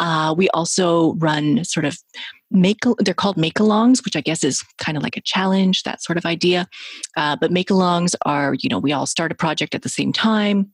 Uh, 0.00 0.34
we 0.36 0.48
also 0.48 1.14
run 1.14 1.62
sort 1.64 1.84
of 1.86 1.96
make 2.50 2.78
they're 2.98 3.14
called 3.14 3.36
make 3.36 3.54
alongs 3.54 4.04
which 4.04 4.16
i 4.16 4.20
guess 4.20 4.44
is 4.44 4.62
kind 4.78 4.96
of 4.96 5.02
like 5.02 5.16
a 5.16 5.20
challenge 5.20 5.82
that 5.82 6.02
sort 6.02 6.16
of 6.16 6.24
idea 6.24 6.66
uh, 7.16 7.36
but 7.36 7.50
make 7.50 7.68
alongs 7.68 8.14
are 8.24 8.54
you 8.60 8.68
know 8.68 8.78
we 8.78 8.92
all 8.92 9.06
start 9.06 9.32
a 9.32 9.34
project 9.34 9.74
at 9.74 9.82
the 9.82 9.88
same 9.88 10.12
time 10.12 10.72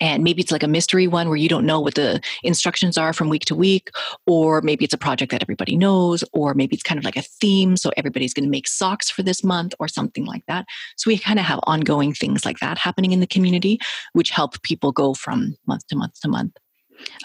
and 0.00 0.22
maybe 0.22 0.42
it's 0.42 0.52
like 0.52 0.62
a 0.62 0.68
mystery 0.68 1.06
one 1.06 1.28
where 1.28 1.36
you 1.36 1.48
don't 1.48 1.66
know 1.66 1.80
what 1.80 1.94
the 1.94 2.20
instructions 2.42 2.96
are 2.96 3.12
from 3.12 3.28
week 3.28 3.44
to 3.44 3.54
week 3.54 3.90
or 4.26 4.60
maybe 4.62 4.84
it's 4.84 4.94
a 4.94 4.98
project 4.98 5.32
that 5.32 5.42
everybody 5.42 5.76
knows 5.76 6.24
or 6.32 6.54
maybe 6.54 6.74
it's 6.74 6.82
kind 6.82 6.98
of 6.98 7.04
like 7.04 7.16
a 7.16 7.22
theme 7.22 7.76
so 7.76 7.90
everybody's 7.96 8.34
going 8.34 8.44
to 8.44 8.50
make 8.50 8.68
socks 8.68 9.10
for 9.10 9.22
this 9.22 9.42
month 9.42 9.74
or 9.78 9.88
something 9.88 10.24
like 10.24 10.44
that 10.46 10.66
so 10.96 11.08
we 11.08 11.18
kind 11.18 11.38
of 11.38 11.44
have 11.44 11.60
ongoing 11.64 12.12
things 12.12 12.44
like 12.44 12.58
that 12.58 12.78
happening 12.78 13.12
in 13.12 13.20
the 13.20 13.26
community 13.26 13.78
which 14.12 14.30
help 14.30 14.60
people 14.62 14.92
go 14.92 15.14
from 15.14 15.56
month 15.66 15.86
to 15.86 15.96
month 15.96 16.18
to 16.20 16.28
month 16.28 16.56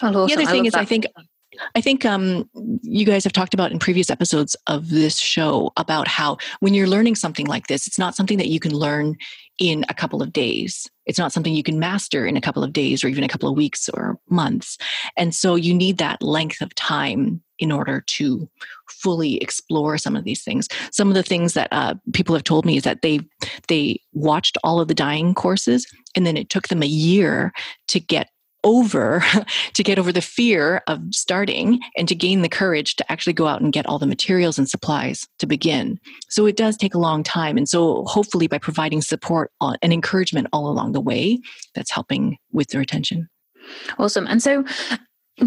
awesome. 0.02 0.26
the 0.26 0.34
other 0.34 0.46
thing 0.46 0.64
I 0.64 0.66
is 0.66 0.72
that. 0.72 0.80
i 0.80 0.84
think 0.84 1.06
I 1.74 1.80
think 1.80 2.04
um, 2.04 2.48
you 2.82 3.04
guys 3.04 3.24
have 3.24 3.32
talked 3.32 3.54
about 3.54 3.72
in 3.72 3.78
previous 3.78 4.10
episodes 4.10 4.56
of 4.66 4.90
this 4.90 5.18
show 5.18 5.72
about 5.76 6.08
how 6.08 6.38
when 6.60 6.74
you're 6.74 6.86
learning 6.86 7.16
something 7.16 7.46
like 7.46 7.66
this, 7.66 7.86
it's 7.86 7.98
not 7.98 8.14
something 8.14 8.38
that 8.38 8.48
you 8.48 8.60
can 8.60 8.74
learn 8.74 9.16
in 9.58 9.84
a 9.88 9.94
couple 9.94 10.22
of 10.22 10.32
days. 10.32 10.88
It's 11.06 11.18
not 11.18 11.32
something 11.32 11.54
you 11.54 11.62
can 11.62 11.78
master 11.78 12.26
in 12.26 12.36
a 12.36 12.40
couple 12.40 12.62
of 12.62 12.72
days 12.72 13.02
or 13.02 13.08
even 13.08 13.24
a 13.24 13.28
couple 13.28 13.48
of 13.48 13.56
weeks 13.56 13.88
or 13.88 14.18
months. 14.28 14.78
And 15.16 15.34
so 15.34 15.54
you 15.56 15.74
need 15.74 15.98
that 15.98 16.22
length 16.22 16.60
of 16.60 16.74
time 16.74 17.42
in 17.58 17.72
order 17.72 18.00
to 18.06 18.48
fully 18.88 19.36
explore 19.38 19.98
some 19.98 20.14
of 20.14 20.24
these 20.24 20.42
things. 20.42 20.68
Some 20.92 21.08
of 21.08 21.14
the 21.14 21.22
things 21.22 21.54
that 21.54 21.68
uh, 21.72 21.94
people 22.12 22.34
have 22.34 22.44
told 22.44 22.64
me 22.64 22.76
is 22.76 22.84
that 22.84 23.02
they 23.02 23.20
they 23.66 24.00
watched 24.12 24.56
all 24.62 24.80
of 24.80 24.88
the 24.88 24.94
dyeing 24.94 25.34
courses 25.34 25.86
and 26.14 26.24
then 26.24 26.36
it 26.36 26.50
took 26.50 26.68
them 26.68 26.82
a 26.82 26.86
year 26.86 27.52
to 27.88 27.98
get 27.98 28.30
over 28.68 29.24
to 29.72 29.82
get 29.82 29.98
over 29.98 30.12
the 30.12 30.20
fear 30.20 30.82
of 30.86 31.00
starting 31.10 31.80
and 31.96 32.06
to 32.06 32.14
gain 32.14 32.42
the 32.42 32.48
courage 32.48 32.94
to 32.96 33.10
actually 33.10 33.32
go 33.32 33.46
out 33.46 33.60
and 33.60 33.72
get 33.72 33.86
all 33.86 33.98
the 33.98 34.06
materials 34.06 34.58
and 34.58 34.68
supplies 34.68 35.26
to 35.38 35.46
begin. 35.46 35.98
So 36.28 36.46
it 36.46 36.56
does 36.56 36.76
take 36.76 36.94
a 36.94 36.98
long 36.98 37.22
time. 37.22 37.56
And 37.56 37.68
so 37.68 38.04
hopefully 38.04 38.46
by 38.46 38.58
providing 38.58 39.00
support 39.00 39.50
uh, 39.60 39.76
and 39.82 39.92
encouragement 39.92 40.48
all 40.52 40.68
along 40.68 40.92
the 40.92 41.00
way, 41.00 41.40
that's 41.74 41.90
helping 41.90 42.36
with 42.52 42.68
the 42.68 42.78
retention. 42.78 43.28
Awesome. 43.98 44.26
And 44.26 44.42
so 44.42 44.64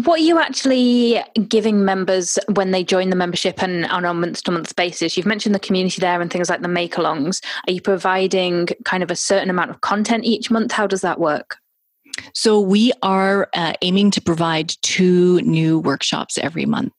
what 0.04 0.20
are 0.20 0.22
you 0.22 0.38
actually 0.38 1.22
giving 1.48 1.84
members 1.84 2.38
when 2.54 2.70
they 2.70 2.82
join 2.82 3.10
the 3.10 3.16
membership 3.16 3.62
and 3.62 3.84
on 3.86 4.04
a 4.04 4.14
month 4.14 4.42
to 4.44 4.50
month 4.50 4.74
basis? 4.74 5.16
You've 5.16 5.26
mentioned 5.26 5.54
the 5.54 5.60
community 5.60 6.00
there 6.00 6.20
and 6.20 6.30
things 6.30 6.48
like 6.48 6.62
the 6.62 6.68
make 6.68 6.94
alongs. 6.94 7.44
Are 7.68 7.72
you 7.72 7.80
providing 7.80 8.68
kind 8.84 9.02
of 9.02 9.10
a 9.10 9.16
certain 9.16 9.50
amount 9.50 9.70
of 9.70 9.82
content 9.82 10.24
each 10.24 10.50
month? 10.50 10.72
How 10.72 10.86
does 10.86 11.02
that 11.02 11.20
work? 11.20 11.58
So 12.34 12.60
we 12.60 12.92
are 13.02 13.48
uh, 13.54 13.74
aiming 13.82 14.10
to 14.12 14.20
provide 14.20 14.72
two 14.82 15.40
new 15.42 15.78
workshops 15.78 16.38
every 16.38 16.66
month. 16.66 16.94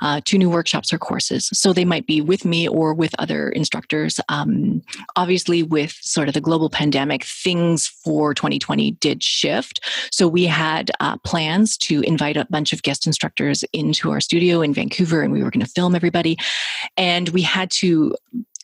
Uh, 0.00 0.20
two 0.24 0.38
new 0.38 0.48
workshops 0.48 0.92
or 0.92 0.98
courses. 0.98 1.48
So 1.52 1.72
they 1.72 1.84
might 1.84 2.06
be 2.06 2.20
with 2.20 2.44
me 2.44 2.66
or 2.66 2.94
with 2.94 3.14
other 3.18 3.50
instructors. 3.50 4.18
Um, 4.28 4.82
obviously, 5.16 5.62
with 5.62 5.92
sort 6.00 6.28
of 6.28 6.34
the 6.34 6.40
global 6.40 6.70
pandemic, 6.70 7.24
things 7.24 7.86
for 7.86 8.32
2020 8.32 8.92
did 8.92 9.22
shift. 9.22 9.80
So 10.10 10.26
we 10.26 10.46
had 10.46 10.90
uh, 11.00 11.18
plans 11.18 11.76
to 11.78 12.00
invite 12.02 12.36
a 12.36 12.46
bunch 12.48 12.72
of 12.72 12.82
guest 12.82 13.06
instructors 13.06 13.64
into 13.72 14.10
our 14.10 14.20
studio 14.20 14.62
in 14.62 14.72
Vancouver, 14.72 15.22
and 15.22 15.32
we 15.32 15.42
were 15.42 15.50
going 15.50 15.64
to 15.64 15.72
film 15.72 15.94
everybody. 15.94 16.38
And 16.96 17.28
we 17.30 17.42
had 17.42 17.70
to 17.72 18.14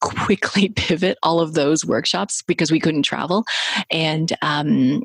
quickly 0.00 0.68
pivot 0.76 1.18
all 1.22 1.40
of 1.40 1.54
those 1.54 1.85
workshops 1.85 2.42
because 2.42 2.70
we 2.70 2.81
couldn't 2.81 3.02
travel. 3.02 3.44
And 3.90 4.33
um, 4.42 5.02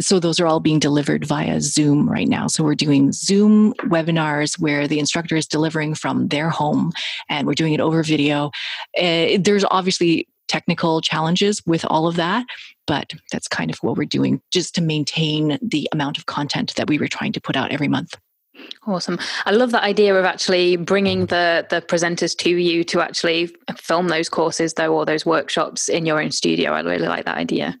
so 0.00 0.20
those 0.20 0.38
are 0.38 0.46
all 0.46 0.60
being 0.60 0.78
delivered 0.78 1.24
via 1.24 1.60
Zoom 1.60 2.08
right 2.08 2.28
now. 2.28 2.46
So 2.46 2.62
we're 2.62 2.74
doing 2.74 3.12
Zoom 3.12 3.74
webinars 3.84 4.58
where 4.58 4.86
the 4.86 4.98
instructor 4.98 5.36
is 5.36 5.46
delivering 5.46 5.94
from 5.94 6.28
their 6.28 6.50
home 6.50 6.92
and 7.28 7.46
we're 7.46 7.54
doing 7.54 7.72
it 7.72 7.80
over 7.80 8.02
video. 8.02 8.50
Uh, 8.96 9.38
there's 9.38 9.64
obviously 9.70 10.28
technical 10.46 11.00
challenges 11.00 11.62
with 11.66 11.84
all 11.84 12.06
of 12.06 12.16
that, 12.16 12.46
but 12.86 13.12
that's 13.32 13.48
kind 13.48 13.70
of 13.70 13.78
what 13.78 13.96
we're 13.96 14.04
doing 14.04 14.40
just 14.50 14.74
to 14.76 14.80
maintain 14.80 15.58
the 15.60 15.88
amount 15.92 16.16
of 16.16 16.26
content 16.26 16.74
that 16.76 16.88
we 16.88 16.98
were 16.98 17.08
trying 17.08 17.32
to 17.32 17.40
put 17.40 17.56
out 17.56 17.70
every 17.70 17.88
month. 17.88 18.14
Awesome. 18.86 19.18
I 19.44 19.52
love 19.52 19.70
that 19.72 19.84
idea 19.84 20.14
of 20.16 20.24
actually 20.24 20.76
bringing 20.76 21.26
the 21.26 21.66
the 21.70 21.80
presenters 21.80 22.36
to 22.38 22.50
you 22.50 22.82
to 22.84 23.00
actually 23.00 23.54
film 23.76 24.08
those 24.08 24.28
courses 24.28 24.74
though 24.74 24.96
or 24.96 25.06
those 25.06 25.24
workshops 25.24 25.88
in 25.88 26.06
your 26.06 26.20
own 26.20 26.32
studio. 26.32 26.72
I 26.72 26.80
really 26.80 27.06
like 27.06 27.24
that 27.26 27.36
idea. 27.36 27.78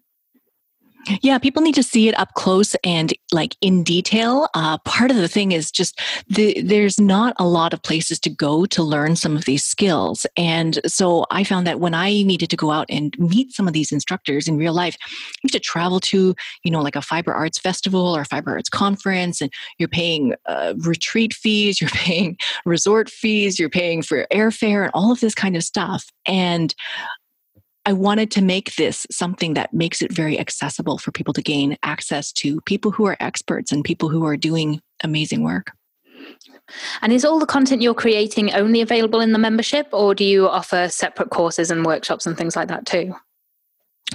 Yeah, 1.22 1.38
people 1.38 1.62
need 1.62 1.74
to 1.74 1.82
see 1.82 2.08
it 2.08 2.18
up 2.18 2.34
close 2.34 2.74
and 2.84 3.12
like 3.32 3.56
in 3.60 3.82
detail. 3.82 4.48
Uh, 4.54 4.78
part 4.78 5.10
of 5.10 5.16
the 5.16 5.28
thing 5.28 5.52
is 5.52 5.70
just 5.70 6.00
the, 6.28 6.60
there's 6.62 7.00
not 7.00 7.34
a 7.38 7.46
lot 7.46 7.72
of 7.72 7.82
places 7.82 8.18
to 8.20 8.30
go 8.30 8.66
to 8.66 8.82
learn 8.82 9.16
some 9.16 9.36
of 9.36 9.44
these 9.44 9.64
skills. 9.64 10.26
And 10.36 10.80
so 10.86 11.26
I 11.30 11.44
found 11.44 11.66
that 11.66 11.80
when 11.80 11.94
I 11.94 12.10
needed 12.22 12.50
to 12.50 12.56
go 12.56 12.70
out 12.70 12.86
and 12.88 13.18
meet 13.18 13.52
some 13.52 13.66
of 13.66 13.74
these 13.74 13.92
instructors 13.92 14.48
in 14.48 14.58
real 14.58 14.72
life, 14.72 14.96
you 15.42 15.48
have 15.48 15.52
to 15.52 15.60
travel 15.60 16.00
to, 16.00 16.34
you 16.64 16.70
know, 16.70 16.82
like 16.82 16.96
a 16.96 17.02
fiber 17.02 17.32
arts 17.32 17.58
festival 17.58 18.16
or 18.16 18.24
fiber 18.24 18.52
arts 18.52 18.68
conference, 18.68 19.40
and 19.40 19.52
you're 19.78 19.88
paying 19.88 20.34
uh, 20.46 20.74
retreat 20.78 21.32
fees, 21.34 21.80
you're 21.80 21.90
paying 21.90 22.36
resort 22.64 23.08
fees, 23.10 23.58
you're 23.58 23.70
paying 23.70 24.02
for 24.02 24.26
airfare, 24.32 24.82
and 24.82 24.90
all 24.94 25.12
of 25.12 25.20
this 25.20 25.34
kind 25.34 25.56
of 25.56 25.62
stuff. 25.62 26.06
And 26.26 26.74
I 27.84 27.92
wanted 27.92 28.30
to 28.32 28.42
make 28.42 28.74
this 28.76 29.06
something 29.10 29.54
that 29.54 29.72
makes 29.72 30.02
it 30.02 30.12
very 30.12 30.38
accessible 30.38 30.98
for 30.98 31.10
people 31.10 31.32
to 31.34 31.42
gain 31.42 31.76
access 31.82 32.32
to 32.32 32.60
people 32.62 32.90
who 32.90 33.06
are 33.06 33.16
experts 33.18 33.72
and 33.72 33.82
people 33.84 34.08
who 34.08 34.26
are 34.26 34.36
doing 34.36 34.80
amazing 35.02 35.42
work. 35.42 35.72
And 37.00 37.12
is 37.12 37.24
all 37.24 37.38
the 37.38 37.46
content 37.46 37.80
you're 37.80 37.94
creating 37.94 38.52
only 38.52 38.82
available 38.82 39.20
in 39.20 39.32
the 39.32 39.38
membership, 39.38 39.88
or 39.92 40.14
do 40.14 40.24
you 40.24 40.48
offer 40.48 40.88
separate 40.88 41.30
courses 41.30 41.70
and 41.70 41.86
workshops 41.86 42.26
and 42.26 42.36
things 42.36 42.56
like 42.56 42.68
that 42.68 42.84
too? 42.84 43.14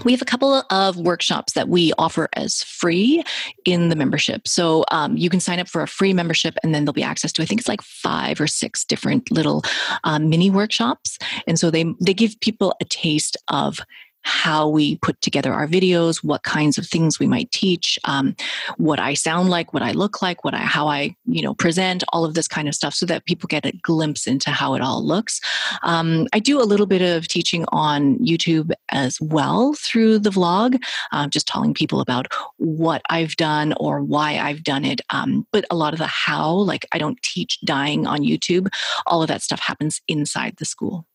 We 0.03 0.12
have 0.12 0.21
a 0.21 0.25
couple 0.25 0.63
of 0.69 0.97
workshops 0.97 1.53
that 1.53 1.69
we 1.69 1.93
offer 1.97 2.27
as 2.34 2.63
free 2.63 3.23
in 3.65 3.89
the 3.89 3.95
membership. 3.95 4.47
So 4.47 4.86
um, 4.91 5.15
you 5.17 5.29
can 5.29 5.39
sign 5.39 5.60
up 5.60 5.67
for 5.67 5.82
a 5.82 5.88
free 5.88 6.13
membership, 6.13 6.58
and 6.63 6.73
then 6.73 6.86
there'll 6.86 6.93
be 6.93 7.03
access 7.03 7.32
to 7.34 7.43
I 7.43 7.45
think 7.45 7.62
it's 7.62 7.67
like 7.67 7.82
five 7.82 8.41
or 8.41 8.47
six 8.47 8.84
different 8.84 9.32
little 9.32 9.63
um, 10.03 10.29
mini 10.29 10.49
workshops. 10.49 11.17
And 11.47 11.60
so 11.60 11.69
they 11.69 11.86
they 12.01 12.13
give 12.13 12.39
people 12.39 12.75
a 12.82 12.86
taste 12.86 13.38
of 13.49 13.79
how 14.23 14.67
we 14.67 14.97
put 14.97 15.21
together 15.21 15.53
our 15.53 15.67
videos, 15.67 16.23
what 16.23 16.43
kinds 16.43 16.77
of 16.77 16.88
things 16.88 17.19
we 17.19 17.27
might 17.27 17.51
teach, 17.51 17.99
um, 18.05 18.36
what 18.77 18.99
I 18.99 19.13
sound 19.13 19.49
like, 19.49 19.73
what 19.73 19.83
I 19.83 19.91
look 19.91 20.21
like, 20.21 20.43
what 20.43 20.53
I 20.53 20.57
how 20.57 20.88
I 20.88 21.15
you 21.25 21.41
know 21.41 21.53
present, 21.53 22.03
all 22.12 22.25
of 22.25 22.33
this 22.33 22.47
kind 22.47 22.67
of 22.67 22.75
stuff, 22.75 22.93
so 22.93 23.05
that 23.05 23.25
people 23.25 23.47
get 23.47 23.65
a 23.65 23.71
glimpse 23.81 24.27
into 24.27 24.49
how 24.51 24.73
it 24.73 24.81
all 24.81 25.05
looks. 25.05 25.39
Um, 25.83 26.27
I 26.33 26.39
do 26.39 26.62
a 26.62 26.63
little 26.63 26.86
bit 26.86 27.01
of 27.01 27.27
teaching 27.27 27.65
on 27.69 28.17
YouTube 28.19 28.71
as 28.91 29.19
well 29.21 29.73
through 29.73 30.19
the 30.19 30.29
vlog, 30.29 30.81
uh, 31.12 31.27
just 31.27 31.47
telling 31.47 31.73
people 31.73 31.99
about 31.99 32.27
what 32.57 33.01
I've 33.09 33.36
done 33.36 33.73
or 33.77 34.01
why 34.01 34.38
I've 34.38 34.63
done 34.63 34.86
it. 34.86 35.01
Um, 35.09 35.45
but 35.51 35.65
a 35.69 35.75
lot 35.75 35.93
of 35.93 35.99
the 35.99 36.07
how, 36.07 36.51
like 36.51 36.86
I 36.91 36.97
don't 36.97 37.21
teach 37.21 37.59
dyeing 37.62 38.07
on 38.07 38.21
YouTube. 38.21 38.67
All 39.05 39.21
of 39.21 39.27
that 39.27 39.41
stuff 39.41 39.59
happens 39.59 40.01
inside 40.07 40.55
the 40.57 40.65
school. 40.65 41.05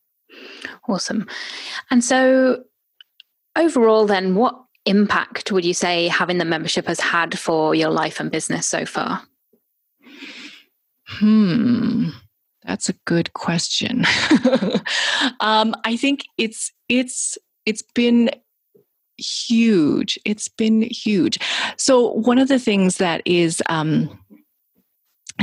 Awesome. 0.87 1.27
And 1.89 2.03
so 2.03 2.63
overall, 3.55 4.05
then, 4.05 4.35
what 4.35 4.59
impact 4.85 5.51
would 5.51 5.65
you 5.65 5.73
say 5.73 6.07
having 6.07 6.37
the 6.37 6.45
membership 6.45 6.87
has 6.87 6.99
had 6.99 7.37
for 7.37 7.75
your 7.75 7.89
life 7.89 8.19
and 8.19 8.31
business 8.31 8.65
so 8.65 8.85
far? 8.85 9.21
Hmm, 11.05 12.09
that's 12.65 12.89
a 12.89 12.93
good 13.05 13.33
question. 13.33 14.05
um, 15.39 15.75
I 15.83 15.97
think 15.97 16.25
it's 16.37 16.71
it's 16.87 17.37
it's 17.65 17.83
been 17.95 18.29
huge. 19.17 20.19
It's 20.25 20.47
been 20.47 20.81
huge. 20.83 21.39
So 21.77 22.11
one 22.13 22.37
of 22.37 22.47
the 22.47 22.59
things 22.59 22.97
that 22.97 23.21
is 23.25 23.61
um, 23.69 24.19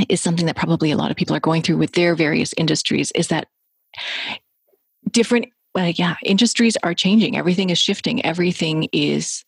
is 0.09 0.21
something 0.21 0.45
that 0.45 0.55
probably 0.55 0.91
a 0.91 0.97
lot 0.97 1.11
of 1.11 1.17
people 1.17 1.35
are 1.35 1.41
going 1.41 1.61
through 1.61 1.77
with 1.77 1.93
their 1.93 2.15
various 2.15 2.53
industries 2.57 3.11
is 3.11 3.27
that 3.27 3.47
different 5.11 5.47
yeah 5.85 6.15
industries 6.23 6.77
are 6.83 6.93
changing. 6.93 7.37
Everything 7.37 7.69
is 7.69 7.79
shifting. 7.79 8.23
Everything 8.25 8.87
is 8.91 9.43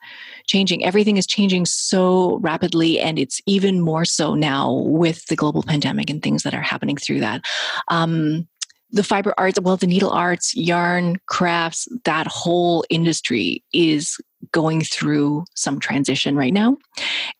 changing. 0.48 0.84
Everything 0.86 1.18
is 1.18 1.28
changing 1.28 1.65
so 1.65 2.38
rapidly 2.38 3.00
and 3.00 3.20
it's 3.20 3.42
even 3.46 3.82
more 3.82 4.06
so 4.06 4.36
now 4.36 4.74
with 4.86 5.26
the 5.28 5.36
global 5.36 5.63
pandemic 5.63 6.10
and 6.10 6.22
things 6.22 6.44
that 6.44 6.54
are 6.54 6.62
happening 6.62 6.98
through 6.98 7.20
that. 7.20 7.42
Um, 7.88 8.48
the 8.92 9.04
fiber 9.04 9.36
arts 9.38 9.60
well 9.62 9.78
the 9.78 9.86
needle 9.86 10.10
arts 10.10 10.56
yarn 10.56 11.18
crafts 11.28 11.88
that 12.06 12.26
whole 12.26 12.84
industry 12.89 13.63
is 13.72 14.18
going 14.52 14.82
through 14.82 15.46
some 15.56 15.80
transition 15.80 16.36
right 16.36 16.54
now. 16.54 16.78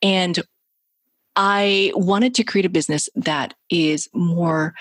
And 0.02 0.39
i 1.36 1.91
wanted 1.95 2.34
to 2.36 2.43
create 2.43 2.65
a 2.65 2.69
business 2.69 3.08
that 3.15 3.54
is 3.69 4.10
more 4.13 4.73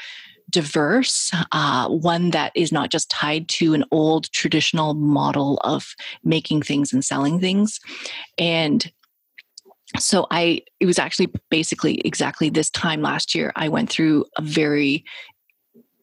diverse, 0.51 1.33
uh, 1.53 1.89
one 1.89 2.31
that 2.31 2.53
is 2.55 2.73
not 2.73 2.91
just 2.91 3.11
tied 3.11 3.49
to 3.49 3.75
an 3.75 3.85
old 3.91 4.31
traditional 4.33 4.95
model 4.95 5.59
of 5.65 5.95
making 6.25 6.63
things 6.63 6.93
and 6.93 7.05
selling 7.05 7.41
things. 7.41 7.81
And 8.39 8.91
so 9.99 10.27
I, 10.31 10.63
it 10.81 10.87
was 10.87 10.99
actually 10.99 11.33
basically 11.51 11.99
exactly 12.01 12.51
this 12.51 12.71
time 12.71 13.03
last 13.03 13.35
year, 13.35 13.53
I 13.57 13.69
went 13.69 13.91
through 13.91 14.25
a 14.37 14.43
very, 14.43 15.05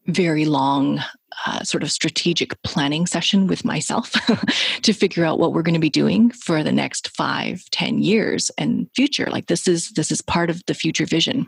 very 0.08 0.46
long 0.46 1.02
uh, 1.46 1.64
sort 1.64 1.84
of 1.84 1.92
strategic 1.92 2.62
planning 2.64 3.06
session 3.06 3.48
with 3.48 3.66
myself 3.66 4.12
to 4.82 4.94
figure 4.94 5.26
out 5.26 5.40
what 5.40 5.54
we're 5.54 5.62
going 5.62 5.74
to 5.74 5.80
be 5.80 5.90
doing 5.90 6.32
for 6.32 6.64
the 6.64 6.72
next 6.72 7.10
five, 7.10 7.64
ten 7.72 8.02
years 8.02 8.52
and 8.58 8.88
future. 8.96 9.28
Like 9.30 9.48
this 9.48 9.68
is 9.68 9.92
this 9.92 10.12
is 10.12 10.22
part 10.22 10.50
of 10.50 10.66
the 10.66 10.74
future 10.74 11.06
vision. 11.06 11.48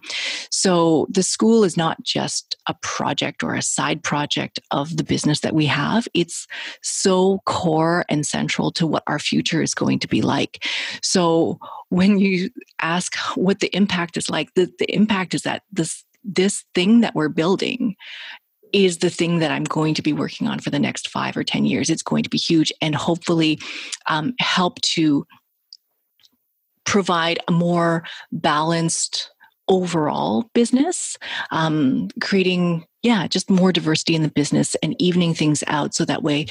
So 0.52 1.08
the 1.10 1.23
school 1.23 1.63
is 1.63 1.78
not 1.78 2.02
just 2.04 2.56
a 2.67 2.76
project 2.82 3.43
or 3.43 3.56
a 3.56 3.62
side 3.62 4.04
project 4.04 4.60
of 4.71 4.97
the 4.97 5.04
business 5.04 5.39
that 5.41 5.56
we 5.56 5.65
have. 5.65 6.08
It's 6.13 6.47
so 6.82 7.39
core 7.45 8.06
and 8.10 8.26
central 8.26 8.71
to 8.71 8.88
what 8.88 9.04
our 9.08 9.19
future 9.19 9.62
is 9.62 9.73
going 9.73 10.00
to 10.00 10.08
be 10.08 10.21
like. 10.21 10.65
So 11.02 11.60
when 11.89 12.19
you 12.19 12.50
ask 12.82 13.15
what 13.36 13.60
the 13.60 13.76
impact 13.76 14.17
is 14.17 14.30
like 14.30 14.54
the, 14.56 14.71
the 14.80 14.93
impact 14.93 15.34
is 15.34 15.43
that 15.43 15.63
this 15.71 16.04
this 16.23 16.65
thing 16.76 17.02
that 17.02 17.15
we're 17.15 17.30
building 17.30 17.95
is 18.73 18.99
the 18.99 19.10
thing 19.10 19.39
that 19.39 19.51
I'm 19.51 19.63
going 19.63 19.93
to 19.95 20.01
be 20.01 20.13
working 20.13 20.47
on 20.47 20.60
for 20.60 20.69
the 20.69 20.80
next 20.80 21.10
five 21.10 21.36
or 21.38 21.43
10 21.43 21.65
years. 21.65 21.89
It's 21.89 22.03
going 22.03 22.23
to 22.23 22.30
be 22.30 22.38
huge 22.38 22.71
and 22.82 22.95
hopefully 22.95 23.60
um, 24.08 24.34
help 24.39 24.80
to 24.82 25.25
provide 26.86 27.39
a 27.47 27.51
more 27.51 28.03
balanced 28.32 29.32
overall 29.67 30.49
business, 30.53 31.17
um, 31.51 32.08
creating, 32.21 32.86
yeah, 33.03 33.27
just 33.27 33.49
more 33.49 33.73
diversity 33.73 34.15
in 34.15 34.23
the 34.23 34.30
business 34.30 34.75
and 34.75 34.95
evening 35.01 35.34
things 35.34 35.63
out 35.67 35.93
so 35.93 36.06
that 36.06 36.23
way 36.23 36.45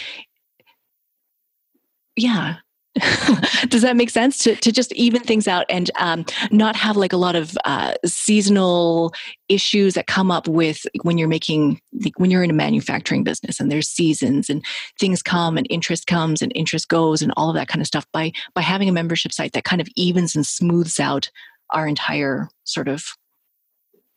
yeah 2.16 2.57
Does 3.68 3.82
that 3.82 3.96
make 3.96 4.11
sense 4.11 4.38
to, 4.38 4.56
to 4.56 4.72
just 4.72 4.92
even 4.92 5.22
things 5.22 5.46
out 5.46 5.66
and 5.68 5.90
um, 5.98 6.24
not 6.50 6.76
have 6.76 6.96
like 6.96 7.12
a 7.12 7.18
lot 7.18 7.37
of 7.37 7.56
uh, 7.64 7.94
seasonal 8.04 9.12
issues 9.48 9.94
that 9.94 10.06
come 10.06 10.30
up 10.30 10.48
with 10.48 10.87
when 11.02 11.18
you're 11.18 11.28
making 11.28 11.80
like 12.02 12.18
when 12.18 12.30
you're 12.30 12.42
in 12.42 12.50
a 12.50 12.54
manufacturing 12.54 13.22
business 13.22 13.61
and 13.61 13.70
there's 13.70 13.88
seasons 13.88 14.48
and 14.48 14.64
things 14.98 15.22
come 15.22 15.56
and 15.56 15.66
interest 15.70 16.06
comes 16.06 16.42
and 16.42 16.52
interest 16.54 16.88
goes 16.88 17.22
and 17.22 17.32
all 17.37 17.48
of 17.48 17.54
that 17.54 17.68
kind 17.68 17.80
of 17.80 17.87
stuff 17.87 18.06
by 18.12 18.32
by 18.54 18.62
having 18.62 18.88
a 18.88 18.92
membership 18.92 19.32
site 19.32 19.52
that 19.52 19.64
kind 19.64 19.80
of 19.80 19.88
evens 19.96 20.35
and 20.35 20.46
smooths 20.46 20.98
out 20.98 21.31
our 21.71 21.87
entire 21.87 22.48
sort 22.64 22.88
of 22.88 23.04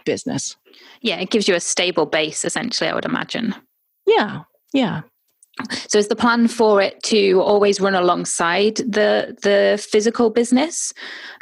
business. 0.06 0.56
Yeah, 1.02 1.18
it 1.18 1.30
gives 1.30 1.48
you 1.48 1.56
a 1.56 1.60
stable 1.60 2.06
base 2.06 2.46
essentially, 2.46 2.90
I 2.90 2.94
would 2.94 3.06
imagine. 3.06 3.56
Yeah. 4.06 4.44
Yeah. 4.74 5.02
So 5.88 5.98
is 5.98 6.08
the 6.08 6.16
plan 6.16 6.48
for 6.48 6.82
it 6.82 7.02
to 7.04 7.42
always 7.42 7.80
run 7.80 7.96
alongside 7.96 8.76
the 8.78 9.38
the 9.42 9.84
physical 9.92 10.30
business? 10.30 10.94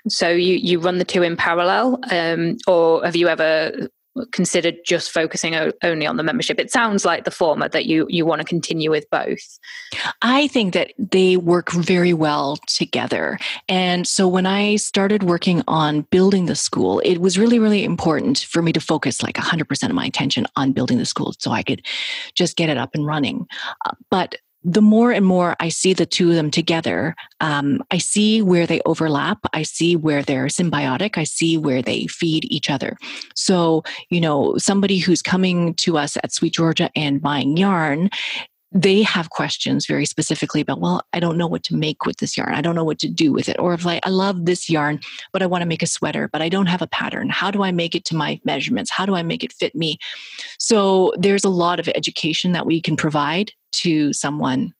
So 0.07 0.30
you 0.30 0.55
you 0.55 0.80
run 0.80 0.97
the 0.97 1.05
two 1.05 1.24
in 1.24 1.36
parallel, 1.38 1.99
um, 2.11 2.57
or 2.68 3.03
have 3.05 3.15
you 3.15 3.28
ever 3.28 3.89
considered 4.32 4.78
just 4.86 5.11
focusing 5.11 5.55
only 5.84 6.07
on 6.07 6.18
the 6.18 6.24
membership. 6.24 6.59
It 6.59 6.72
sounds 6.72 7.05
like 7.05 7.24
the 7.24 7.32
former 7.32 7.70
that 7.70 7.86
you 7.86 8.05
you 8.09 8.26
want 8.26 8.41
to 8.41 8.45
continue 8.45 8.89
with 8.89 9.09
both. 9.09 9.59
I 10.22 10.47
think 10.47 10.74
that 10.74 10.93
they 10.97 11.38
work 11.38 11.72
very 11.72 12.13
well 12.13 12.57
together. 12.68 13.39
And 13.70 14.07
so 14.07 14.28
when 14.28 14.45
i 14.45 14.76
started 14.76 15.24
working 15.24 15.63
on 15.68 16.01
building 16.11 16.45
the 16.45 16.55
school 16.55 16.99
it 16.99 17.18
was 17.20 17.38
really 17.38 17.59
really 17.59 17.84
important 17.84 18.39
for 18.39 18.61
me 18.61 18.72
to 18.74 18.80
focus 18.80 19.22
like 19.24 19.36
100% 19.36 19.89
of 19.89 19.95
my 19.95 20.05
attention 20.05 20.45
on 20.55 20.72
building 20.72 20.97
the 20.97 21.05
school 21.05 21.34
so 21.39 21.51
i 21.51 21.63
could 21.63 21.82
just 22.36 22.55
get 22.55 22.70
it 22.70 22.78
up 22.78 22.91
and 22.93 23.05
running. 23.05 23.47
Uh, 23.86 23.91
but 24.09 24.36
the 24.70 24.82
more 24.82 25.13
and 25.13 25.26
more 25.26 25.55
I 25.61 25.70
see 25.70 25.93
the 25.93 26.05
two 26.05 26.30
of 26.30 26.36
them 26.36 26.51
together, 26.51 27.15
um, 27.39 27.82
I 27.89 27.99
see 27.99 28.41
where 28.41 28.68
they 28.68 28.82
overlap. 28.86 29.39
I 29.53 29.63
see 29.63 29.95
where 29.95 30.22
they're 30.22 30.47
symbiotic. 30.47 31.18
I 31.18 31.24
see 31.24 31.57
where 31.57 31.82
they 31.82 32.07
feed 32.07 32.51
each 32.51 32.70
other. 32.70 32.97
So, 33.34 33.84
you 34.09 34.20
know, 34.20 34.57
somebody 34.57 34.97
who's 34.97 35.22
coming 35.22 35.74
to 35.76 35.97
us 35.97 36.18
at 36.18 36.34
Sweet 36.34 36.53
Georgia 36.53 36.89
and 36.97 37.22
buying 37.22 37.55
yarn, 37.55 38.09
they 38.74 39.03
have 39.03 39.30
questions 39.30 39.86
very 39.86 40.05
specifically 40.05 40.59
about, 40.59 40.82
well, 40.82 41.01
I 41.13 41.22
don't 41.22 41.38
know 41.38 41.47
what 41.47 41.63
to 41.63 41.76
make 41.76 42.05
with 42.05 42.18
this 42.18 42.36
yarn. 42.36 42.53
I 42.53 42.61
don't 42.61 42.76
know 42.76 42.84
what 42.84 42.99
to 42.99 43.07
do 43.07 43.32
with 43.32 43.47
it. 43.47 43.57
Or 43.59 43.74
if 43.74 43.86
like, 43.86 44.05
I 44.05 44.09
love 44.09 44.45
this 44.45 44.70
yarn, 44.70 44.99
but 45.32 45.41
I 45.41 45.45
want 45.45 45.61
to 45.61 45.68
make 45.68 45.82
a 45.82 45.88
sweater, 45.88 46.28
but 46.28 46.41
I 46.41 46.49
don't 46.49 46.65
have 46.65 46.82
a 46.82 46.88
pattern. 46.88 47.30
How 47.30 47.51
do 47.51 47.63
I 47.63 47.72
make 47.72 47.95
it 47.95 48.03
to 48.05 48.18
my 48.18 48.41
measurements? 48.43 48.91
How 48.91 49.05
do 49.05 49.15
I 49.15 49.24
make 49.24 49.45
it 49.45 49.53
fit 49.53 49.74
me? 49.76 49.97
So 50.59 51.13
there's 51.18 51.45
a 51.45 51.49
lot 51.49 51.80
of 51.80 51.88
education 51.95 52.51
that 52.51 52.65
we 52.65 52.82
can 52.82 52.97
provide 52.97 53.53
to 53.78 54.13
someone 54.13 54.73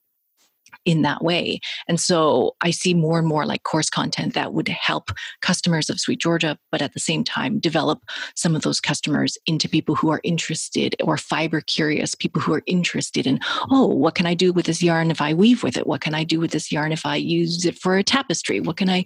in 0.88 1.02
that 1.02 1.22
way. 1.22 1.60
And 1.86 2.00
so 2.00 2.56
I 2.62 2.70
see 2.70 2.94
more 2.94 3.18
and 3.18 3.28
more 3.28 3.44
like 3.44 3.62
course 3.62 3.90
content 3.90 4.32
that 4.32 4.54
would 4.54 4.68
help 4.68 5.10
customers 5.42 5.90
of 5.90 6.00
Sweet 6.00 6.18
Georgia, 6.18 6.58
but 6.72 6.80
at 6.80 6.94
the 6.94 7.00
same 7.00 7.24
time, 7.24 7.58
develop 7.58 8.00
some 8.34 8.56
of 8.56 8.62
those 8.62 8.80
customers 8.80 9.36
into 9.44 9.68
people 9.68 9.94
who 9.94 10.08
are 10.08 10.20
interested 10.24 10.96
or 11.02 11.18
fiber 11.18 11.60
curious, 11.60 12.14
people 12.14 12.40
who 12.40 12.54
are 12.54 12.62
interested 12.66 13.26
in, 13.26 13.38
oh, 13.70 13.86
what 13.86 14.14
can 14.14 14.24
I 14.24 14.32
do 14.32 14.50
with 14.50 14.64
this 14.64 14.82
yarn 14.82 15.10
if 15.10 15.20
I 15.20 15.34
weave 15.34 15.62
with 15.62 15.76
it? 15.76 15.86
What 15.86 16.00
can 16.00 16.14
I 16.14 16.24
do 16.24 16.40
with 16.40 16.52
this 16.52 16.72
yarn 16.72 16.90
if 16.90 17.04
I 17.04 17.16
use 17.16 17.66
it 17.66 17.78
for 17.78 17.98
a 17.98 18.02
tapestry? 18.02 18.60
What 18.60 18.78
can 18.78 18.88
I, 18.88 19.04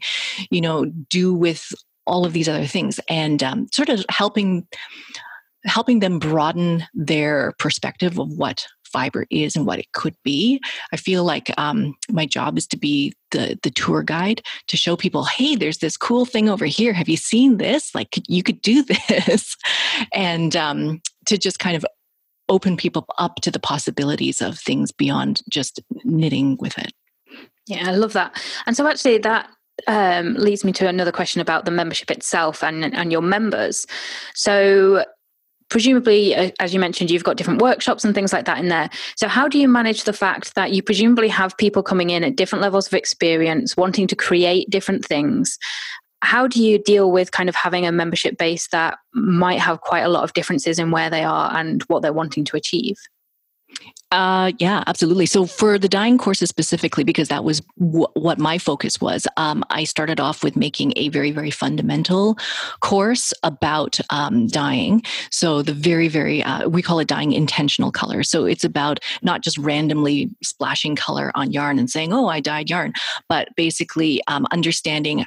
you 0.51 0.61
know, 0.61 0.85
do 0.85 1.35
with 1.35 1.73
all 2.07 2.25
of 2.25 2.33
these 2.33 2.49
other 2.49 2.67
things? 2.67 3.01
And 3.09 3.43
um, 3.43 3.67
sort 3.73 3.89
of 3.89 4.05
helping 4.09 4.69
helping 5.65 6.01
them 6.01 6.19
broaden 6.19 6.85
their 6.93 7.53
perspective 7.59 8.19
of 8.19 8.29
what 8.37 8.67
fiber 8.93 9.27
is 9.31 9.57
and 9.57 9.67
what 9.67 9.79
it 9.79 9.91
could 9.93 10.15
be. 10.23 10.61
I 10.93 10.97
feel 10.97 11.25
like 11.25 11.53
um, 11.59 11.95
my 12.11 12.27
job 12.27 12.59
is 12.59 12.67
to 12.69 12.77
be 12.77 13.13
the 13.31 13.59
the 13.63 13.71
tour 13.71 14.03
guide 14.03 14.43
to 14.69 14.77
show 14.77 14.97
people, 14.97 15.25
hey, 15.25 15.57
there's 15.57 15.79
this 15.79 15.97
cool 15.97 16.25
thing 16.25 16.49
over 16.49 16.67
here. 16.67 16.93
Have 16.93 17.09
you 17.09 17.17
seen 17.17 17.59
this? 17.59 17.95
Like 17.95 18.19
you 18.29 18.43
could 18.43 18.61
do 18.63 18.83
this, 19.09 19.57
and 20.13 20.55
um, 20.57 21.01
to 21.27 21.39
just 21.39 21.59
kind 21.59 21.77
of 21.77 21.85
open 22.49 22.77
people 22.77 23.07
up 23.19 23.37
to 23.37 23.51
the 23.51 23.61
possibilities 23.61 24.43
of 24.43 24.59
things 24.59 24.93
beyond 24.93 25.41
just 25.49 25.81
knitting 26.05 26.57
with 26.61 26.77
it. 26.79 26.93
Yeah, 27.67 27.89
I 27.89 27.93
love 27.93 28.13
that. 28.13 28.41
And 28.67 28.77
so 28.77 28.87
actually 28.87 29.19
that 29.19 29.49
um, 29.87 30.35
leads 30.35 30.65
me 30.65 30.73
to 30.73 30.89
another 30.89 31.13
question 31.13 31.41
about 31.41 31.65
the 31.65 31.71
membership 31.71 32.11
itself 32.11 32.63
and 32.63 32.85
and 32.95 33.11
your 33.11 33.23
members. 33.23 33.87
So 34.35 35.05
presumably 35.73 36.35
uh, 36.35 36.51
as 36.61 36.75
you 36.75 36.79
mentioned 36.79 37.11
you've 37.11 37.25
got 37.25 37.39
different 37.39 37.63
workshops 37.63 38.05
and 38.05 38.15
things 38.15 38.31
like 38.31 38.45
that 38.45 38.59
in 38.59 38.69
there. 38.69 38.91
So 39.17 39.27
how 39.27 39.49
do 39.49 39.59
you 39.59 39.67
manage 39.67 40.05
the 40.05 40.13
fact 40.13 40.55
that 40.55 40.73
you 40.73 40.83
presumably 40.83 41.29
have 41.29 41.57
people 41.57 41.83
coming 41.83 42.11
in 42.11 42.23
at 42.23 42.37
different 42.37 42.61
levels 42.61 42.87
of 42.87 42.93
experience 42.93 43.75
wanting 43.75 44.07
to 44.09 44.15
create 44.15 44.69
different 44.69 45.03
things? 45.03 45.59
How 46.21 46.47
do 46.47 46.63
you 46.63 46.79
deal 46.79 47.11
with 47.11 47.33
kind 47.33 47.49
of 47.49 47.55
having 47.55 47.87
a 47.87 47.91
membership 47.91 48.37
base 48.37 48.69
that 48.69 48.99
might 49.15 49.61
have 49.61 49.81
quite 49.81 50.03
a 50.03 50.11
lot 50.11 50.25
of 50.25 50.35
differences 50.35 50.79
in 50.79 50.91
where 50.91 51.09
they 51.09 51.25
are 51.25 51.51
and 51.57 51.83
what 51.85 52.03
they're 52.03 52.13
wanting 52.13 52.45
to 52.45 52.57
achieve 52.59 52.99
uh, 54.13 54.53
yeah, 54.59 54.85
absolutely. 54.87 55.25
So 55.25 55.47
for 55.47 55.79
the 55.79 55.89
dyeing 55.89 56.19
courses 56.19 56.51
specifically, 56.51 57.03
because 57.03 57.29
that 57.29 57.45
was 57.45 57.63
w- 57.79 58.07
what 58.13 58.39
my 58.39 58.59
focus 58.59 59.01
was, 59.01 59.27
um, 59.39 59.65
I 59.71 59.85
started 59.85 60.21
off 60.21 60.45
with 60.45 60.55
making 60.55 60.93
a 60.97 61.09
very, 61.09 61.31
very 61.31 61.51
fundamental 61.51 62.37
course 62.81 63.33
about 63.43 63.99
um, 64.11 64.49
dyeing. 64.49 65.03
So 65.31 65.63
the 65.63 65.73
very, 65.73 66.09
very, 66.09 66.43
uh, 66.43 66.69
we 66.69 66.83
call 66.83 66.99
it 66.99 67.09
dyeing 67.09 67.33
intentional 67.33 67.91
color. 67.91 68.23
So 68.23 68.45
it's 68.45 68.65
about 68.65 69.01
not 69.23 69.41
just 69.41 69.57
randomly 69.57 70.29
splashing 70.43 70.95
color 70.95 71.33
on 71.35 71.51
yarn 71.51 71.79
and 71.79 71.89
saying, 71.89 72.13
oh, 72.13 72.29
I 72.29 72.41
dyed 72.41 72.69
yarn, 72.69 72.93
but 73.31 73.49
basically 73.57 74.21
um, 74.27 74.47
understanding 74.53 75.25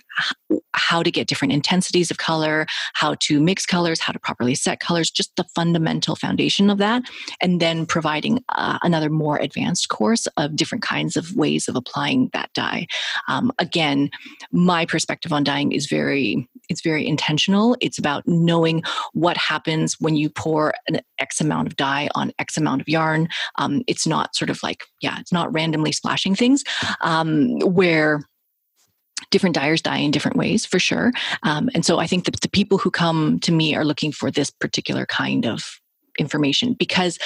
how 0.75 1.01
to 1.01 1.09
get 1.09 1.27
different 1.27 1.53
intensities 1.53 2.11
of 2.11 2.17
color, 2.17 2.67
how 2.93 3.15
to 3.15 3.39
mix 3.39 3.65
colors, 3.65 3.99
how 3.99 4.13
to 4.13 4.19
properly 4.19 4.53
set 4.53 4.79
colors, 4.79 5.09
just 5.09 5.35
the 5.37 5.45
fundamental 5.55 6.15
foundation 6.15 6.69
of 6.69 6.77
that, 6.77 7.01
and 7.41 7.59
then 7.59 7.85
providing 7.85 8.43
uh, 8.49 8.74
another 8.83 9.09
more 9.09 9.37
advanced 9.37 9.89
course 9.89 10.27
of 10.37 10.55
different 10.55 10.83
kinds 10.83 11.15
of 11.15 11.35
ways 11.35 11.67
of 11.67 11.75
applying 11.75 12.29
that 12.33 12.51
dye. 12.53 12.87
Um, 13.27 13.51
again, 13.59 14.09
my 14.51 14.85
perspective 14.85 15.33
on 15.33 15.43
dyeing 15.43 15.71
is 15.71 15.87
very 15.87 16.47
it's 16.67 16.81
very 16.81 17.05
intentional. 17.07 17.77
It's 17.79 17.99
about 17.99 18.27
knowing 18.27 18.83
what 19.13 19.37
happens 19.37 19.99
when 19.99 20.15
you 20.15 20.29
pour 20.29 20.73
an 20.87 20.99
X 21.19 21.39
amount 21.39 21.67
of 21.67 21.75
dye 21.75 22.09
on 22.15 22.31
X 22.39 22.57
amount 22.57 22.81
of 22.81 22.89
yarn. 22.89 23.29
Um, 23.57 23.83
it's 23.87 24.07
not 24.07 24.35
sort 24.35 24.49
of 24.49 24.61
like 24.63 24.83
yeah, 25.01 25.19
it's 25.19 25.31
not 25.31 25.53
randomly 25.53 25.91
splashing 25.91 26.35
things 26.35 26.63
um, 27.01 27.59
where 27.59 28.21
different 29.31 29.55
dyers 29.55 29.81
dye 29.81 29.97
in 29.97 30.11
different 30.11 30.37
ways 30.37 30.65
for 30.65 30.77
sure 30.77 31.11
um, 31.43 31.69
and 31.73 31.85
so 31.85 31.99
i 31.99 32.05
think 32.05 32.25
that 32.25 32.39
the 32.41 32.49
people 32.49 32.77
who 32.77 32.91
come 32.91 33.39
to 33.39 33.51
me 33.51 33.75
are 33.75 33.85
looking 33.85 34.11
for 34.11 34.29
this 34.29 34.51
particular 34.51 35.05
kind 35.05 35.45
of 35.45 35.79
information 36.17 36.73
because 36.73 37.17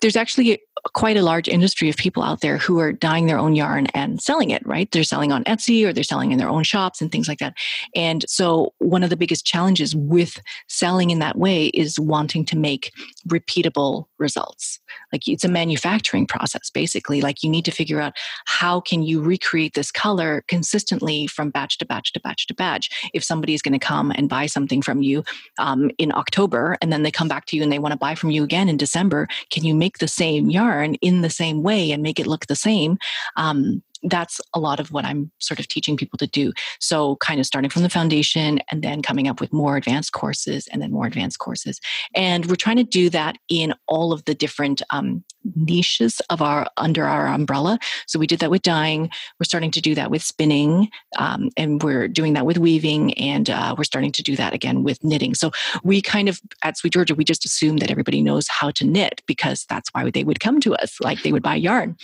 there's 0.00 0.16
actually 0.16 0.60
quite 0.94 1.16
a 1.16 1.22
large 1.22 1.48
industry 1.48 1.88
of 1.88 1.96
people 1.96 2.22
out 2.22 2.40
there 2.40 2.58
who 2.58 2.78
are 2.78 2.92
dyeing 2.92 3.26
their 3.26 3.38
own 3.38 3.54
yarn 3.54 3.86
and 3.94 4.20
selling 4.20 4.50
it, 4.50 4.64
right? 4.66 4.90
They're 4.90 5.04
selling 5.04 5.32
on 5.32 5.44
Etsy 5.44 5.84
or 5.84 5.92
they're 5.92 6.04
selling 6.04 6.32
in 6.32 6.38
their 6.38 6.48
own 6.48 6.62
shops 6.62 7.00
and 7.00 7.10
things 7.10 7.28
like 7.28 7.38
that. 7.38 7.54
And 7.94 8.24
so, 8.28 8.74
one 8.78 9.02
of 9.02 9.10
the 9.10 9.16
biggest 9.16 9.44
challenges 9.44 9.94
with 9.94 10.40
selling 10.68 11.10
in 11.10 11.18
that 11.18 11.36
way 11.36 11.66
is 11.68 11.98
wanting 11.98 12.44
to 12.46 12.56
make 12.56 12.92
repeatable 13.28 14.06
results. 14.18 14.80
Like 15.12 15.28
it's 15.28 15.44
a 15.44 15.48
manufacturing 15.48 16.26
process, 16.26 16.70
basically. 16.70 17.20
Like 17.20 17.42
you 17.42 17.50
need 17.50 17.64
to 17.64 17.70
figure 17.70 18.00
out 18.00 18.14
how 18.46 18.80
can 18.80 19.02
you 19.02 19.20
recreate 19.20 19.74
this 19.74 19.90
color 19.90 20.44
consistently 20.48 21.26
from 21.26 21.50
batch 21.50 21.78
to 21.78 21.86
batch 21.86 22.12
to 22.12 22.20
batch 22.20 22.46
to 22.46 22.54
batch. 22.54 23.10
If 23.14 23.24
somebody 23.24 23.54
is 23.54 23.62
going 23.62 23.78
to 23.78 23.84
come 23.84 24.12
and 24.14 24.28
buy 24.28 24.46
something 24.46 24.82
from 24.82 25.02
you 25.02 25.24
um, 25.58 25.90
in 25.98 26.12
October 26.12 26.76
and 26.82 26.92
then 26.92 27.02
they 27.02 27.10
come 27.10 27.28
back 27.28 27.46
to 27.46 27.56
you 27.56 27.62
and 27.62 27.72
they 27.72 27.78
want 27.78 27.92
to 27.92 27.98
buy 27.98 28.14
from 28.14 28.30
you 28.30 28.37
again 28.44 28.68
in 28.68 28.76
December, 28.76 29.28
can 29.50 29.64
you 29.64 29.74
make 29.74 29.98
the 29.98 30.08
same 30.08 30.50
yarn? 30.50 30.68
yarn 30.68 30.94
in 30.96 31.22
the 31.22 31.30
same 31.30 31.62
way 31.62 31.90
and 31.92 32.02
make 32.02 32.20
it 32.20 32.26
look 32.26 32.46
the 32.46 32.56
same 32.56 32.98
um, 33.36 33.82
that's 34.04 34.40
a 34.54 34.60
lot 34.60 34.78
of 34.78 34.92
what 34.92 35.04
I'm 35.04 35.30
sort 35.38 35.58
of 35.58 35.66
teaching 35.66 35.96
people 35.96 36.18
to 36.18 36.26
do. 36.28 36.52
So, 36.78 37.16
kind 37.16 37.40
of 37.40 37.46
starting 37.46 37.68
from 37.68 37.82
the 37.82 37.88
foundation 37.88 38.60
and 38.70 38.80
then 38.82 39.02
coming 39.02 39.26
up 39.26 39.40
with 39.40 39.52
more 39.52 39.76
advanced 39.76 40.12
courses 40.12 40.68
and 40.68 40.80
then 40.80 40.92
more 40.92 41.06
advanced 41.06 41.40
courses. 41.40 41.80
And 42.14 42.46
we're 42.46 42.54
trying 42.54 42.76
to 42.76 42.84
do 42.84 43.10
that 43.10 43.38
in 43.48 43.74
all 43.88 44.12
of 44.12 44.24
the 44.24 44.36
different 44.36 44.82
um, 44.90 45.24
niches 45.56 46.20
of 46.30 46.42
our 46.42 46.66
under 46.76 47.04
our 47.04 47.26
umbrella. 47.26 47.78
So, 48.06 48.18
we 48.18 48.26
did 48.26 48.40
that 48.40 48.50
with 48.50 48.62
dyeing. 48.62 49.10
We're 49.38 49.44
starting 49.44 49.70
to 49.72 49.80
do 49.80 49.94
that 49.94 50.10
with 50.10 50.22
spinning, 50.22 50.88
um, 51.18 51.50
and 51.56 51.82
we're 51.82 52.08
doing 52.08 52.34
that 52.34 52.46
with 52.46 52.58
weaving, 52.58 53.14
and 53.14 53.50
uh, 53.50 53.74
we're 53.76 53.84
starting 53.84 54.12
to 54.12 54.22
do 54.22 54.36
that 54.36 54.52
again 54.52 54.82
with 54.84 55.02
knitting. 55.04 55.34
So, 55.34 55.50
we 55.82 56.02
kind 56.02 56.28
of 56.28 56.40
at 56.62 56.76
Sweet 56.76 56.92
Georgia, 56.92 57.14
we 57.14 57.24
just 57.24 57.44
assume 57.44 57.78
that 57.78 57.90
everybody 57.90 58.22
knows 58.22 58.48
how 58.48 58.70
to 58.72 58.84
knit 58.84 59.22
because 59.26 59.64
that's 59.68 59.88
why 59.90 60.10
they 60.10 60.24
would 60.24 60.40
come 60.40 60.60
to 60.60 60.74
us. 60.74 60.98
Like 61.00 61.22
they 61.22 61.32
would 61.32 61.42
buy 61.42 61.56
yarn 61.56 61.96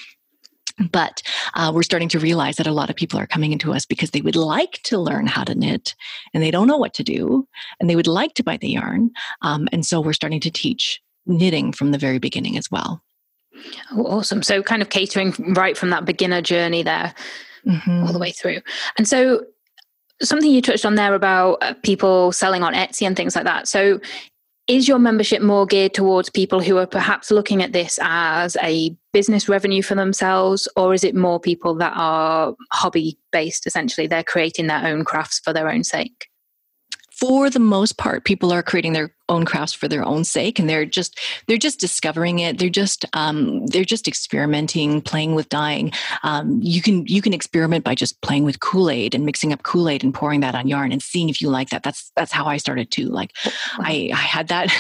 but 0.91 1.23
uh, 1.55 1.71
we're 1.75 1.83
starting 1.83 2.09
to 2.11 2.19
realize 2.19 2.57
that 2.57 2.67
a 2.67 2.73
lot 2.73 2.91
of 2.91 2.97
people 2.97 3.19
are 3.19 3.27
coming 3.27 3.53
into 3.53 3.73
us 3.73 3.87
because 3.87 4.11
they 4.11 4.21
would 4.21 4.37
like 4.37 4.81
to 4.85 4.99
learn 4.99 5.27
how 5.27 5.45
to 5.45 5.55
knit 5.55 5.95
and 6.33 6.43
they 6.43 6.51
don't 6.51 6.67
know 6.67 6.77
what 6.77 6.95
to 6.95 7.05
do 7.05 7.47
and 7.79 7.89
they 7.89 7.97
would 7.97 8.07
like 8.07 8.35
to 8.35 8.43
buy 8.43 8.57
the 8.57 8.71
yarn. 8.71 9.11
Um, 9.43 9.69
and 9.71 9.87
so 9.87 10.01
we're 10.01 10.13
starting 10.13 10.41
to 10.41 10.51
teach 10.51 11.01
knitting 11.27 11.73
from 11.73 11.93
the 11.93 11.99
very 11.99 12.19
beginning 12.19 12.59
as 12.59 12.71
well. 12.71 13.04
Oh, 13.93 14.07
awesome. 14.07 14.43
So, 14.43 14.63
kind 14.63 14.83
of 14.83 14.91
catering 14.91 15.35
right 15.55 15.77
from 15.77 15.91
that 15.91 16.05
beginner 16.05 16.43
journey 16.43 16.83
there 16.83 17.15
mm-hmm. 17.67 18.05
all 18.05 18.13
the 18.13 18.19
way 18.19 18.33
through. 18.33 18.61
And 18.99 19.07
so, 19.09 19.45
something 20.23 20.51
you 20.51 20.63
touched 20.63 20.85
on 20.85 20.95
there 20.95 21.15
about 21.15 21.59
uh, 21.63 21.75
people 21.83 22.33
selling 22.33 22.63
on 22.63 22.75
Etsy 22.75 23.07
and 23.07 23.17
things 23.17 23.35
like 23.35 23.45
that. 23.45 23.69
So, 23.69 24.01
is 24.67 24.89
your 24.89 24.99
membership 24.99 25.43
more 25.43 25.67
geared 25.67 25.93
towards 25.93 26.31
people 26.31 26.61
who 26.61 26.79
are 26.79 26.87
perhaps 26.87 27.31
looking 27.31 27.63
at 27.63 27.73
this 27.73 27.99
as 28.01 28.57
a 28.63 28.97
business 29.13 29.49
revenue 29.49 29.83
for 29.83 29.95
themselves, 29.95 30.67
or 30.77 30.95
is 30.95 31.05
it 31.05 31.15
more 31.15 31.39
people 31.39 31.75
that 31.77 31.93
are 31.95 32.55
hobby 32.73 33.19
based 33.31 33.67
essentially? 33.67 34.07
They're 34.07 34.25
creating 34.25 34.69
their 34.69 34.85
own 34.87 35.05
crafts 35.05 35.39
for 35.41 35.53
their 35.53 35.69
own 35.69 35.85
sake? 35.85 36.29
For 37.13 37.49
the 37.49 37.61
most 37.61 37.97
part, 37.97 38.25
people 38.25 38.53
are 38.53 38.63
creating 38.63 38.95
their 38.95 39.15
own 39.29 39.45
crafts 39.45 39.73
for 39.73 39.89
their 39.89 40.05
own 40.05 40.25
sake 40.25 40.59
and 40.59 40.69
they're 40.69 40.85
just 40.85 41.19
they're 41.47 41.57
just 41.57 41.81
discovering 41.81 42.41
it. 42.41 42.59
They're 42.59 42.69
just 42.69 43.05
um, 43.15 43.67
they're 43.67 43.85
just 43.85 44.07
experimenting 44.07 45.01
playing 45.01 45.35
with 45.35 45.49
dyeing. 45.49 45.93
Um, 46.23 46.61
you 46.63 46.83
can 46.83 47.07
you 47.07 47.23
can 47.23 47.33
experiment 47.33 47.85
by 47.85 47.95
just 47.95 48.21
playing 48.21 48.45
with 48.45 48.61
kool-aid 48.61 49.15
and 49.15 49.25
mixing 49.25 49.53
up 49.53 49.63
kool-aid 49.63 50.05
and 50.05 50.13
pouring 50.13 50.41
that 50.41 50.55
on 50.55 50.69
yarn 50.69 50.93
and 50.93 51.03
seeing 51.03 51.29
if 51.29 51.41
you 51.41 51.49
like 51.49 51.71
that. 51.71 51.83
That's 51.83 52.13
that's 52.17 52.33
how 52.33 52.47
i 52.47 52.57
started 52.57 52.91
too. 52.91 53.09
Like 53.09 53.33
i 53.79 54.11
i 54.13 54.17
had 54.17 54.49
that 54.49 54.71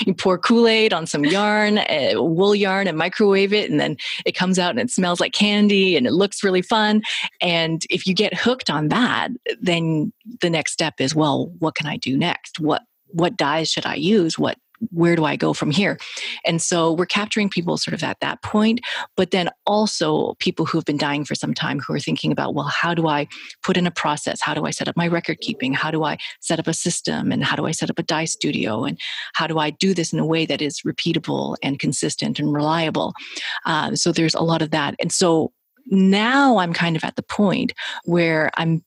you 0.06 0.14
pour 0.14 0.38
kool-aid 0.38 0.92
on 0.92 1.06
some 1.06 1.24
yarn 1.24 1.78
uh, 1.78 2.12
wool 2.16 2.54
yarn 2.54 2.86
and 2.86 2.98
microwave 2.98 3.52
it 3.52 3.70
and 3.70 3.80
then 3.80 3.96
it 4.24 4.32
comes 4.32 4.58
out 4.58 4.70
and 4.70 4.80
it 4.80 4.90
smells 4.90 5.20
like 5.20 5.32
candy 5.32 5.96
and 5.96 6.06
it 6.06 6.12
looks 6.12 6.44
really 6.44 6.62
fun. 6.62 7.02
And 7.40 7.82
if 7.90 8.06
you 8.06 8.14
get 8.14 8.34
hooked 8.34 8.70
on 8.70 8.88
that 8.88 9.30
then 9.60 10.12
the 10.40 10.50
next 10.50 10.72
step 10.72 10.94
is 11.00 11.14
well 11.14 11.46
what 11.58 11.74
can 11.74 11.86
i 11.86 11.96
do 11.96 12.16
next? 12.16 12.60
What 12.60 12.82
what 13.08 13.36
dyes 13.36 13.70
should 13.70 13.86
I 13.86 13.94
use? 13.94 14.38
What 14.38 14.58
where 14.90 15.16
do 15.16 15.24
I 15.24 15.36
go 15.36 15.52
from 15.52 15.70
here? 15.70 15.98
And 16.44 16.60
so 16.60 16.92
we're 16.92 17.06
capturing 17.06 17.48
people 17.48 17.76
sort 17.78 17.94
of 17.94 18.02
at 18.02 18.20
that 18.20 18.42
point, 18.42 18.80
but 19.16 19.30
then 19.30 19.48
also 19.66 20.34
people 20.38 20.66
who 20.66 20.78
have 20.78 20.84
been 20.84 20.98
dyeing 20.98 21.24
for 21.24 21.34
some 21.34 21.54
time 21.54 21.80
who 21.80 21.94
are 21.94 22.00
thinking 22.00 22.32
about, 22.32 22.54
well, 22.54 22.66
how 22.66 22.94
do 22.94 23.06
I 23.06 23.26
put 23.62 23.76
in 23.76 23.86
a 23.86 23.90
process? 23.90 24.40
How 24.40 24.54
do 24.54 24.66
I 24.66 24.70
set 24.70 24.88
up 24.88 24.96
my 24.96 25.06
record 25.06 25.40
keeping? 25.40 25.72
How 25.72 25.90
do 25.90 26.04
I 26.04 26.18
set 26.40 26.58
up 26.58 26.66
a 26.66 26.74
system? 26.74 27.32
And 27.32 27.44
how 27.44 27.56
do 27.56 27.66
I 27.66 27.70
set 27.70 27.90
up 27.90 27.98
a 27.98 28.02
dye 28.02 28.26
studio? 28.26 28.84
And 28.84 28.98
how 29.34 29.46
do 29.46 29.58
I 29.58 29.70
do 29.70 29.94
this 29.94 30.12
in 30.12 30.18
a 30.18 30.26
way 30.26 30.46
that 30.46 30.62
is 30.62 30.82
repeatable 30.82 31.56
and 31.62 31.78
consistent 31.78 32.38
and 32.38 32.52
reliable? 32.52 33.14
Uh, 33.64 33.94
so 33.94 34.12
there's 34.12 34.34
a 34.34 34.42
lot 34.42 34.62
of 34.62 34.70
that. 34.72 34.94
And 35.00 35.12
so 35.12 35.52
now 35.86 36.58
I'm 36.58 36.72
kind 36.72 36.96
of 36.96 37.04
at 37.04 37.16
the 37.16 37.22
point 37.22 37.72
where 38.04 38.50
I'm 38.56 38.84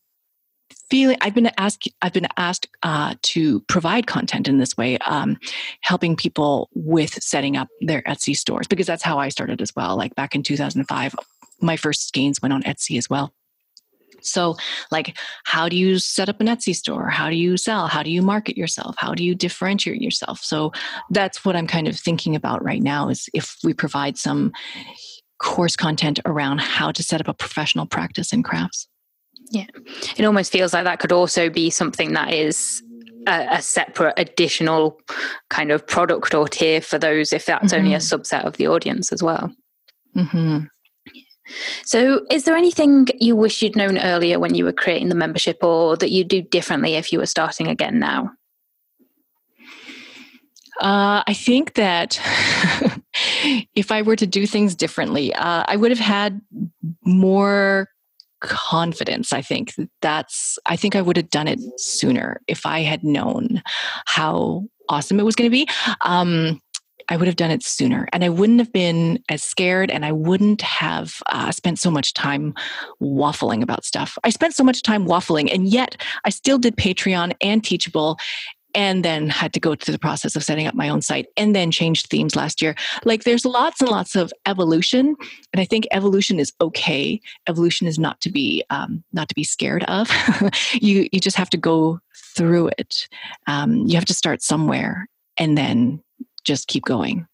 feeling 0.89 1.17
i've 1.21 1.33
been 1.33 1.51
asked 1.57 1.87
i've 2.01 2.13
been 2.13 2.27
asked 2.37 2.67
uh, 2.83 3.13
to 3.21 3.59
provide 3.61 4.07
content 4.07 4.47
in 4.47 4.57
this 4.57 4.75
way 4.77 4.97
um, 4.99 5.37
helping 5.81 6.15
people 6.15 6.69
with 6.73 7.13
setting 7.23 7.55
up 7.55 7.67
their 7.81 8.01
etsy 8.03 8.35
stores 8.35 8.67
because 8.67 8.87
that's 8.87 9.03
how 9.03 9.17
i 9.17 9.29
started 9.29 9.61
as 9.61 9.75
well 9.75 9.95
like 9.95 10.15
back 10.15 10.35
in 10.35 10.43
2005 10.43 11.15
my 11.61 11.77
first 11.77 12.07
skeins 12.07 12.41
went 12.41 12.53
on 12.53 12.63
etsy 12.63 12.97
as 12.97 13.09
well. 13.09 13.33
So 14.21 14.57
like 14.91 15.17
how 15.45 15.69
do 15.69 15.77
you 15.77 15.97
set 15.97 16.27
up 16.27 16.41
an 16.41 16.47
etsy 16.47 16.75
store? 16.75 17.07
How 17.07 17.29
do 17.29 17.37
you 17.37 17.55
sell? 17.55 17.87
How 17.87 18.03
do 18.03 18.11
you 18.11 18.21
market 18.21 18.57
yourself? 18.57 18.95
How 18.97 19.13
do 19.13 19.23
you 19.23 19.33
differentiate 19.33 20.01
yourself? 20.01 20.43
So 20.43 20.73
that's 21.09 21.45
what 21.45 21.55
i'm 21.55 21.67
kind 21.67 21.87
of 21.87 21.97
thinking 21.97 22.35
about 22.35 22.63
right 22.63 22.81
now 22.81 23.09
is 23.09 23.29
if 23.33 23.57
we 23.63 23.73
provide 23.73 24.17
some 24.17 24.51
course 25.41 25.77
content 25.77 26.19
around 26.25 26.59
how 26.59 26.91
to 26.91 27.01
set 27.01 27.21
up 27.21 27.29
a 27.29 27.33
professional 27.33 27.85
practice 27.85 28.33
in 28.33 28.43
crafts 28.43 28.87
yeah. 29.49 29.65
It 30.17 30.25
almost 30.25 30.51
feels 30.51 30.73
like 30.73 30.83
that 30.83 30.99
could 30.99 31.11
also 31.11 31.49
be 31.49 31.69
something 31.69 32.13
that 32.13 32.33
is 32.33 32.83
a, 33.27 33.47
a 33.51 33.61
separate 33.61 34.13
additional 34.17 34.99
kind 35.49 35.71
of 35.71 35.85
product 35.85 36.33
or 36.33 36.47
tier 36.47 36.81
for 36.81 36.99
those 36.99 37.33
if 37.33 37.45
that's 37.45 37.73
mm-hmm. 37.73 37.79
only 37.79 37.93
a 37.93 37.97
mm-hmm. 37.97 38.21
subset 38.21 38.45
of 38.45 38.57
the 38.57 38.67
audience 38.67 39.11
as 39.11 39.23
well. 39.23 39.53
Mm-hmm. 40.15 40.65
So, 41.83 42.25
is 42.29 42.43
there 42.43 42.55
anything 42.55 43.07
you 43.19 43.35
wish 43.35 43.61
you'd 43.63 43.75
known 43.75 43.97
earlier 43.97 44.39
when 44.39 44.53
you 44.53 44.65
were 44.65 44.73
creating 44.73 45.09
the 45.09 45.15
membership 45.15 45.63
or 45.63 45.97
that 45.97 46.11
you'd 46.11 46.27
do 46.27 46.43
differently 46.43 46.93
if 46.93 47.11
you 47.11 47.19
were 47.19 47.25
starting 47.25 47.67
again 47.67 47.97
now? 47.97 48.31
Uh, 50.79 51.23
I 51.27 51.33
think 51.33 51.73
that 51.73 52.21
if 53.75 53.91
I 53.91 54.01
were 54.03 54.15
to 54.15 54.27
do 54.27 54.45
things 54.45 54.75
differently, 54.75 55.33
uh, 55.33 55.63
I 55.67 55.75
would 55.75 55.91
have 55.91 55.99
had 55.99 56.39
more 57.03 57.89
confidence 58.39 59.33
i 59.33 59.41
think 59.41 59.73
that's 60.01 60.57
i 60.65 60.75
think 60.75 60.95
i 60.95 61.01
would 61.01 61.17
have 61.17 61.29
done 61.29 61.47
it 61.47 61.59
sooner 61.77 62.41
if 62.47 62.65
i 62.65 62.81
had 62.81 63.03
known 63.03 63.61
how 64.05 64.63
awesome 64.89 65.19
it 65.19 65.23
was 65.23 65.35
going 65.35 65.49
to 65.49 65.55
be 65.55 65.67
um, 66.01 66.59
I 67.09 67.17
would 67.17 67.27
have 67.27 67.35
done 67.35 67.49
it 67.51 67.63
sooner 67.63 68.07
and 68.13 68.23
I 68.23 68.29
wouldn't 68.29 68.59
have 68.59 68.71
been 68.71 69.21
as 69.29 69.43
scared 69.43 69.89
and 69.89 70.05
I 70.05 70.11
wouldn't 70.11 70.61
have 70.61 71.15
uh, 71.25 71.51
spent 71.51 71.79
so 71.79 71.89
much 71.89 72.13
time 72.13 72.53
waffling 73.01 73.63
about 73.63 73.83
stuff. 73.83 74.17
I 74.23 74.29
spent 74.29 74.53
so 74.53 74.63
much 74.63 74.83
time 74.83 75.07
waffling 75.07 75.51
and 75.51 75.67
yet 75.67 75.99
I 76.23 76.29
still 76.29 76.59
did 76.59 76.77
Patreon 76.77 77.33
and 77.41 77.63
Teachable 77.63 78.17
and 78.75 79.03
then 79.03 79.29
had 79.29 79.53
to 79.53 79.59
go 79.59 79.75
through 79.75 79.91
the 79.91 79.99
process 79.99 80.35
of 80.35 80.43
setting 80.43 80.67
up 80.67 80.75
my 80.75 80.89
own 80.89 81.01
site 81.01 81.27
and 81.37 81.55
then 81.55 81.71
changed 81.71 82.07
themes 82.07 82.35
last 82.35 82.61
year. 82.61 82.75
Like 83.03 83.23
there's 83.23 83.45
lots 83.45 83.81
and 83.81 83.89
lots 83.89 84.15
of 84.15 84.31
evolution, 84.45 85.15
and 85.53 85.59
I 85.59 85.65
think 85.65 85.87
evolution 85.91 86.39
is 86.39 86.53
okay. 86.61 87.19
Evolution 87.47 87.87
is 87.87 87.97
not 87.97 88.21
to 88.21 88.31
be 88.31 88.63
um, 88.69 89.03
not 89.13 89.29
to 89.29 89.35
be 89.35 89.43
scared 89.43 89.83
of. 89.85 90.09
you 90.73 91.09
you 91.11 91.19
just 91.19 91.37
have 91.37 91.49
to 91.51 91.57
go 91.57 91.99
through 92.35 92.69
it. 92.77 93.07
Um, 93.47 93.87
you 93.87 93.95
have 93.95 94.05
to 94.05 94.13
start 94.13 94.41
somewhere 94.41 95.07
and 95.37 95.57
then 95.57 96.01
just 96.43 96.67
keep 96.67 96.85
going. 96.85 97.27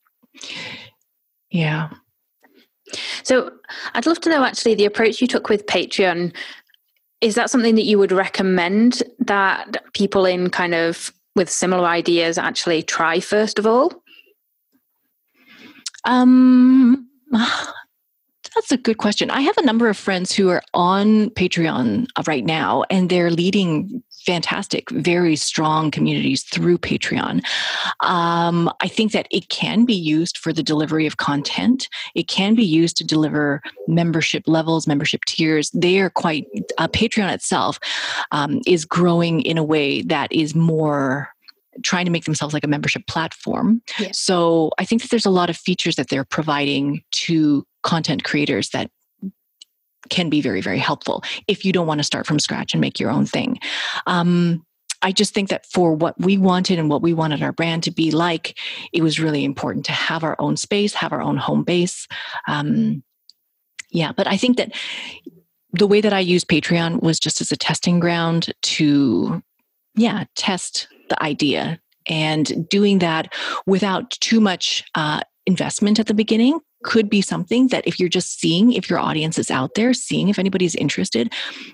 Yeah. 1.49 1.89
So 3.23 3.51
I'd 3.93 4.05
love 4.05 4.19
to 4.21 4.29
know 4.29 4.43
actually 4.43 4.75
the 4.75 4.85
approach 4.85 5.21
you 5.21 5.27
took 5.27 5.49
with 5.49 5.65
Patreon. 5.65 6.35
Is 7.21 7.35
that 7.35 7.49
something 7.49 7.75
that 7.75 7.85
you 7.85 7.97
would 7.97 8.11
recommend 8.11 9.01
that 9.19 9.83
people 9.93 10.25
in 10.25 10.49
kind 10.49 10.75
of 10.75 11.11
with 11.35 11.49
similar 11.49 11.85
ideas 11.85 12.37
actually 12.37 12.83
try 12.83 13.19
first 13.19 13.59
of 13.59 13.67
all? 13.67 14.03
Um, 16.05 17.09
that's 17.31 18.71
a 18.71 18.77
good 18.77 18.97
question. 18.97 19.29
I 19.29 19.41
have 19.41 19.57
a 19.57 19.65
number 19.65 19.89
of 19.89 19.97
friends 19.97 20.31
who 20.31 20.49
are 20.49 20.63
on 20.73 21.29
Patreon 21.31 22.07
right 22.25 22.45
now, 22.45 22.83
and 22.89 23.09
they're 23.09 23.31
leading 23.31 24.03
fantastic, 24.25 24.89
very 24.89 25.35
strong 25.35 25.91
communities 25.91 26.43
through 26.43 26.77
Patreon. 26.77 27.43
Um, 28.01 28.71
I 28.81 28.87
think 28.87 29.11
that 29.11 29.27
it 29.31 29.49
can 29.49 29.85
be 29.85 29.93
used 29.93 30.37
for 30.37 30.51
the 30.51 30.63
delivery 30.63 31.05
of 31.05 31.17
content. 31.17 31.87
It 32.15 32.27
can 32.27 32.55
be 32.55 32.65
used 32.65 32.97
to 32.97 33.03
deliver 33.03 33.61
membership 33.87 34.43
levels, 34.47 34.87
membership 34.87 35.25
tiers. 35.25 35.69
They 35.71 35.99
are 35.99 36.09
quite, 36.09 36.47
uh, 36.77 36.87
Patreon 36.87 37.31
itself 37.33 37.79
um, 38.31 38.61
is 38.65 38.85
growing 38.85 39.41
in 39.41 39.57
a 39.57 39.63
way 39.63 40.01
that 40.03 40.31
is 40.31 40.55
more 40.55 41.29
trying 41.83 42.05
to 42.05 42.11
make 42.11 42.23
themselves 42.23 42.53
like 42.53 42.63
a 42.63 42.67
membership 42.67 43.05
platform. 43.07 43.81
Yeah. 43.99 44.09
So 44.13 44.71
I 44.79 44.85
think 44.85 45.01
that 45.01 45.11
there's 45.11 45.25
a 45.25 45.29
lot 45.29 45.49
of 45.49 45.57
features 45.57 45.97
that 45.97 46.09
they're 46.09 46.23
providing 46.23 47.03
to 47.11 47.65
content 47.83 48.23
creators 48.23 48.69
that 48.69 48.89
can 50.09 50.29
be 50.29 50.41
very, 50.41 50.61
very 50.61 50.79
helpful 50.79 51.23
if 51.47 51.65
you 51.65 51.71
don't 51.71 51.87
want 51.87 51.99
to 51.99 52.03
start 52.03 52.25
from 52.25 52.39
scratch 52.39 52.73
and 52.73 52.81
make 52.81 52.99
your 52.99 53.11
own 53.11 53.25
thing. 53.25 53.59
Um, 54.07 54.65
I 55.01 55.11
just 55.11 55.33
think 55.33 55.49
that 55.49 55.65
for 55.67 55.93
what 55.93 56.19
we 56.19 56.37
wanted 56.37 56.79
and 56.79 56.89
what 56.89 57.01
we 57.01 57.13
wanted 57.13 57.43
our 57.43 57.51
brand 57.51 57.83
to 57.83 57.91
be 57.91 58.11
like, 58.11 58.57
it 58.91 59.03
was 59.03 59.19
really 59.19 59.43
important 59.43 59.85
to 59.85 59.91
have 59.91 60.23
our 60.23 60.35
own 60.39 60.57
space, 60.57 60.93
have 60.95 61.13
our 61.13 61.21
own 61.21 61.37
home 61.37 61.63
base. 61.63 62.07
Um, 62.47 63.03
yeah, 63.91 64.11
but 64.11 64.27
I 64.27 64.35
think 64.35 64.57
that 64.57 64.73
the 65.73 65.87
way 65.87 66.01
that 66.01 66.13
I 66.13 66.19
used 66.19 66.47
Patreon 66.47 67.03
was 67.03 67.19
just 67.19 67.41
as 67.41 67.51
a 67.51 67.57
testing 67.57 67.99
ground 67.99 68.51
to, 68.63 69.43
yeah, 69.95 70.23
test 70.35 70.87
the 71.09 71.21
idea 71.21 71.79
and 72.07 72.67
doing 72.69 72.99
that 72.99 73.33
without 73.65 74.11
too 74.11 74.39
much 74.39 74.83
uh, 74.95 75.19
investment 75.45 75.99
at 75.99 76.07
the 76.07 76.13
beginning 76.13 76.59
could 76.85 77.09
be 77.09 77.21
something 77.21 77.67
that 77.69 77.85
if 77.87 77.99
you're 77.99 78.07
just 78.07 78.39
seeing 78.39 78.71
if 78.71 78.89
your 78.89 78.99
audience 78.99 79.37
is 79.39 79.49
out 79.49 79.73
there 79.75 79.93
seeing 79.93 80.29
if 80.29 80.39
anybody's 80.39 80.75
interested 80.75 81.33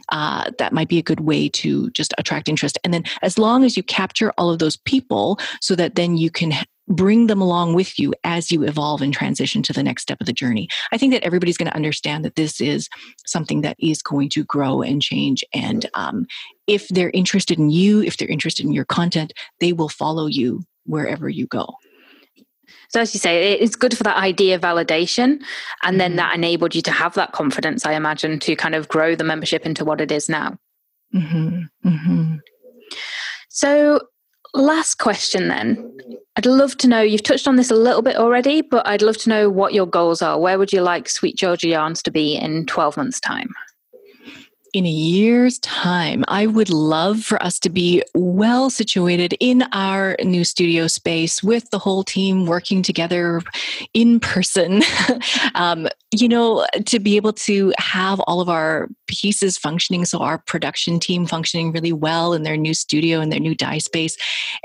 uh, 0.09 0.49
that 0.57 0.73
might 0.73 0.87
be 0.87 0.97
a 0.97 1.03
good 1.03 1.19
way 1.19 1.49
to 1.49 1.89
just 1.91 2.13
attract 2.17 2.47
interest. 2.47 2.77
And 2.83 2.93
then 2.93 3.03
as 3.21 3.37
long 3.37 3.63
as 3.63 3.75
you 3.75 3.83
capture 3.83 4.31
all 4.37 4.49
of 4.49 4.59
those 4.59 4.77
people 4.77 5.37
so 5.59 5.75
that 5.75 5.95
then 5.95 6.17
you 6.17 6.31
can 6.31 6.53
bring 6.87 7.27
them 7.27 7.41
along 7.41 7.73
with 7.73 7.99
you 7.99 8.13
as 8.23 8.51
you 8.51 8.63
evolve 8.63 9.01
and 9.01 9.13
transition 9.13 9.61
to 9.63 9.73
the 9.73 9.83
next 9.83 10.01
step 10.01 10.19
of 10.19 10.27
the 10.27 10.33
journey. 10.33 10.67
I 10.91 10.97
think 10.97 11.13
that 11.13 11.23
everybody's 11.23 11.57
going 11.57 11.69
to 11.69 11.75
understand 11.75 12.25
that 12.25 12.35
this 12.35 12.59
is 12.59 12.89
something 13.25 13.61
that 13.61 13.77
is 13.79 14.01
going 14.01 14.29
to 14.29 14.43
grow 14.45 14.81
and 14.81 15.01
change 15.01 15.43
and 15.53 15.89
um, 15.93 16.25
if 16.67 16.87
they're 16.87 17.11
interested 17.11 17.59
in 17.59 17.69
you 17.69 18.01
if 18.01 18.17
they're 18.17 18.27
interested 18.27 18.65
in 18.65 18.73
your 18.73 18.85
content 18.85 19.33
they 19.59 19.73
will 19.73 19.89
follow 19.89 20.25
you 20.25 20.63
wherever 20.85 21.29
you 21.29 21.45
go 21.47 21.67
so 22.91 22.99
as 22.99 23.13
you 23.13 23.19
say, 23.21 23.53
it's 23.53 23.77
good 23.77 23.95
for 23.95 24.03
that 24.03 24.17
idea 24.17 24.59
validation. 24.59 25.41
And 25.81 25.99
then 25.99 26.11
mm-hmm. 26.11 26.17
that 26.17 26.35
enabled 26.35 26.75
you 26.75 26.81
to 26.81 26.91
have 26.91 27.13
that 27.13 27.31
confidence, 27.31 27.85
I 27.85 27.93
imagine, 27.93 28.37
to 28.39 28.55
kind 28.57 28.75
of 28.75 28.89
grow 28.89 29.15
the 29.15 29.23
membership 29.23 29.65
into 29.65 29.85
what 29.85 30.01
it 30.01 30.11
is 30.11 30.27
now. 30.27 30.57
Mm-hmm. 31.15 31.87
Mm-hmm. 31.87 32.35
So 33.47 34.01
last 34.53 34.95
question 34.95 35.47
then. 35.47 35.89
I'd 36.35 36.45
love 36.45 36.77
to 36.77 36.87
know, 36.87 37.01
you've 37.01 37.23
touched 37.23 37.47
on 37.47 37.55
this 37.55 37.71
a 37.71 37.75
little 37.75 38.01
bit 38.01 38.17
already, 38.17 38.61
but 38.61 38.85
I'd 38.85 39.01
love 39.01 39.17
to 39.19 39.29
know 39.29 39.49
what 39.49 39.73
your 39.73 39.85
goals 39.85 40.21
are. 40.21 40.37
Where 40.37 40.59
would 40.59 40.73
you 40.73 40.81
like 40.81 41.07
Sweet 41.07 41.37
Georgia 41.37 41.69
Yarns 41.69 42.03
to 42.03 42.11
be 42.11 42.35
in 42.35 42.65
12 42.65 42.97
months' 42.97 43.21
time? 43.21 43.53
In 44.73 44.85
a 44.85 44.89
year's 44.89 45.59
time, 45.59 46.23
I 46.27 46.47
would 46.47 46.69
love 46.69 47.23
for 47.23 47.41
us 47.43 47.59
to 47.59 47.69
be 47.69 48.03
well 48.15 48.69
situated 48.69 49.35
in 49.39 49.63
our 49.73 50.15
new 50.23 50.43
studio 50.43 50.87
space 50.87 51.43
with 51.43 51.69
the 51.71 51.79
whole 51.79 52.03
team 52.03 52.45
working 52.45 52.81
together 52.81 53.41
in 53.93 54.19
person. 54.19 54.81
um, 55.55 55.87
you 56.13 56.27
know, 56.27 56.65
to 56.85 56.99
be 56.99 57.15
able 57.15 57.31
to 57.31 57.73
have 57.77 58.19
all 58.21 58.41
of 58.41 58.49
our 58.49 58.89
pieces 59.07 59.57
functioning, 59.57 60.03
so 60.03 60.19
our 60.19 60.37
production 60.37 60.99
team 60.99 61.25
functioning 61.25 61.71
really 61.71 61.93
well 61.93 62.33
in 62.33 62.43
their 62.43 62.57
new 62.57 62.73
studio 62.73 63.21
and 63.21 63.31
their 63.31 63.39
new 63.39 63.55
dye 63.55 63.77
space, 63.77 64.17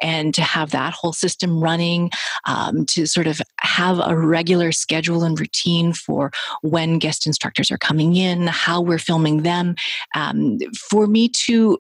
and 0.02 0.34
to 0.34 0.42
have 0.42 0.70
that 0.70 0.92
whole 0.92 1.12
system 1.12 1.60
running, 1.60 2.10
um, 2.46 2.84
to 2.86 3.06
sort 3.06 3.26
of 3.26 3.40
have 3.60 4.00
a 4.04 4.16
regular 4.16 4.72
schedule 4.72 5.22
and 5.22 5.38
routine 5.38 5.92
for 5.92 6.32
when 6.62 6.98
guest 6.98 7.26
instructors 7.26 7.70
are 7.70 7.78
coming 7.78 8.16
in, 8.16 8.48
how 8.48 8.80
we're 8.80 8.98
filming 8.98 9.42
them. 9.42 9.76
Um, 10.14 10.58
for 10.90 11.06
me 11.06 11.28
to 11.28 11.78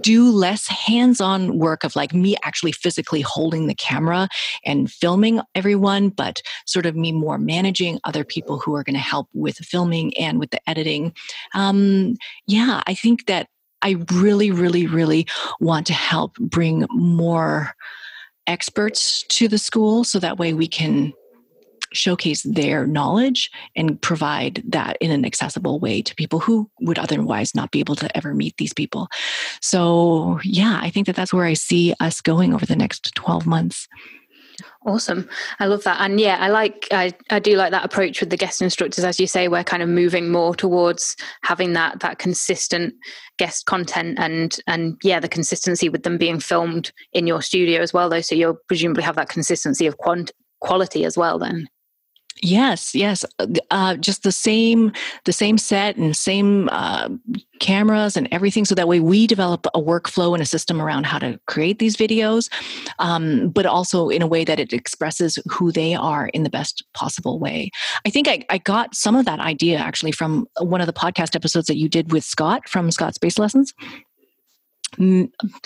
do 0.00 0.30
less 0.30 0.68
hands-on 0.68 1.58
work 1.58 1.82
of 1.82 1.96
like 1.96 2.14
me 2.14 2.36
actually 2.44 2.72
physically 2.72 3.22
holding 3.22 3.66
the 3.66 3.74
camera 3.74 4.28
and 4.64 4.90
filming 4.90 5.40
everyone 5.54 6.10
but 6.10 6.40
sort 6.66 6.86
of 6.86 6.94
me 6.94 7.10
more 7.10 7.38
managing 7.38 7.98
other 8.04 8.24
people 8.24 8.58
who 8.58 8.74
are 8.74 8.84
going 8.84 8.94
to 8.94 9.00
help 9.00 9.28
with 9.32 9.56
filming 9.58 10.16
and 10.16 10.38
with 10.38 10.50
the 10.50 10.60
editing. 10.70 11.12
Um, 11.54 12.16
yeah 12.46 12.82
i 12.86 12.94
think 12.94 13.26
that 13.26 13.48
i 13.82 13.96
really 14.12 14.50
really 14.50 14.86
really 14.86 15.26
want 15.60 15.86
to 15.86 15.92
help 15.92 16.34
bring 16.36 16.86
more 16.90 17.74
experts 18.46 19.24
to 19.24 19.48
the 19.48 19.58
school 19.58 20.04
so 20.04 20.18
that 20.18 20.38
way 20.38 20.52
we 20.52 20.66
can 20.66 21.12
showcase 21.92 22.42
their 22.42 22.86
knowledge 22.86 23.50
and 23.76 24.00
provide 24.00 24.62
that 24.66 24.96
in 25.00 25.10
an 25.10 25.24
accessible 25.24 25.78
way 25.80 26.02
to 26.02 26.14
people 26.14 26.40
who 26.40 26.70
would 26.80 26.98
otherwise 26.98 27.54
not 27.54 27.70
be 27.70 27.80
able 27.80 27.96
to 27.96 28.16
ever 28.16 28.34
meet 28.34 28.56
these 28.56 28.72
people. 28.72 29.08
So, 29.60 30.38
yeah, 30.44 30.78
I 30.82 30.90
think 30.90 31.06
that 31.06 31.16
that's 31.16 31.32
where 31.32 31.46
I 31.46 31.54
see 31.54 31.94
us 32.00 32.20
going 32.20 32.54
over 32.54 32.66
the 32.66 32.76
next 32.76 33.14
12 33.14 33.46
months. 33.46 33.88
Awesome. 34.86 35.28
I 35.58 35.66
love 35.66 35.84
that. 35.84 36.00
And 36.00 36.18
yeah, 36.18 36.38
I 36.40 36.48
like 36.48 36.88
I, 36.90 37.12
I 37.28 37.38
do 37.38 37.56
like 37.56 37.70
that 37.70 37.84
approach 37.84 38.20
with 38.20 38.30
the 38.30 38.36
guest 38.36 38.62
instructors 38.62 39.04
as 39.04 39.20
you 39.20 39.26
say 39.26 39.46
we're 39.46 39.64
kind 39.64 39.82
of 39.82 39.90
moving 39.90 40.30
more 40.30 40.54
towards 40.54 41.16
having 41.42 41.74
that 41.74 42.00
that 42.00 42.18
consistent 42.18 42.94
guest 43.38 43.66
content 43.66 44.18
and 44.18 44.56
and 44.66 44.96
yeah, 45.02 45.20
the 45.20 45.28
consistency 45.28 45.90
with 45.90 46.02
them 46.02 46.16
being 46.16 46.40
filmed 46.40 46.92
in 47.12 47.26
your 47.26 47.42
studio 47.42 47.80
as 47.80 47.92
well 47.92 48.08
though 48.08 48.22
so 48.22 48.34
you'll 48.34 48.58
presumably 48.68 49.02
have 49.02 49.16
that 49.16 49.28
consistency 49.28 49.86
of 49.86 49.98
quant- 49.98 50.32
quality 50.60 51.04
as 51.04 51.16
well 51.16 51.38
then. 51.38 51.68
Yes, 52.42 52.94
yes, 52.94 53.24
uh, 53.38 53.46
uh, 53.70 53.96
just 53.96 54.22
the 54.22 54.32
same, 54.32 54.92
the 55.24 55.32
same 55.32 55.58
set 55.58 55.96
and 55.96 56.16
same 56.16 56.68
uh, 56.72 57.10
cameras 57.58 58.16
and 58.16 58.28
everything. 58.32 58.64
So 58.64 58.74
that 58.74 58.88
way, 58.88 59.00
we 59.00 59.26
develop 59.26 59.66
a 59.74 59.80
workflow 59.80 60.32
and 60.32 60.42
a 60.42 60.46
system 60.46 60.80
around 60.80 61.04
how 61.04 61.18
to 61.18 61.38
create 61.46 61.78
these 61.78 61.96
videos, 61.96 62.50
um, 62.98 63.50
but 63.50 63.66
also 63.66 64.08
in 64.08 64.22
a 64.22 64.26
way 64.26 64.44
that 64.44 64.58
it 64.58 64.72
expresses 64.72 65.38
who 65.50 65.70
they 65.70 65.94
are 65.94 66.28
in 66.28 66.42
the 66.42 66.50
best 66.50 66.82
possible 66.94 67.38
way. 67.38 67.70
I 68.06 68.10
think 68.10 68.26
I, 68.26 68.44
I 68.48 68.58
got 68.58 68.94
some 68.94 69.16
of 69.16 69.26
that 69.26 69.40
idea 69.40 69.76
actually 69.78 70.12
from 70.12 70.46
one 70.60 70.80
of 70.80 70.86
the 70.86 70.92
podcast 70.94 71.36
episodes 71.36 71.66
that 71.66 71.76
you 71.76 71.88
did 71.88 72.10
with 72.10 72.24
Scott 72.24 72.68
from 72.68 72.90
Scott's 72.90 73.18
Bass 73.18 73.38
Lessons 73.38 73.74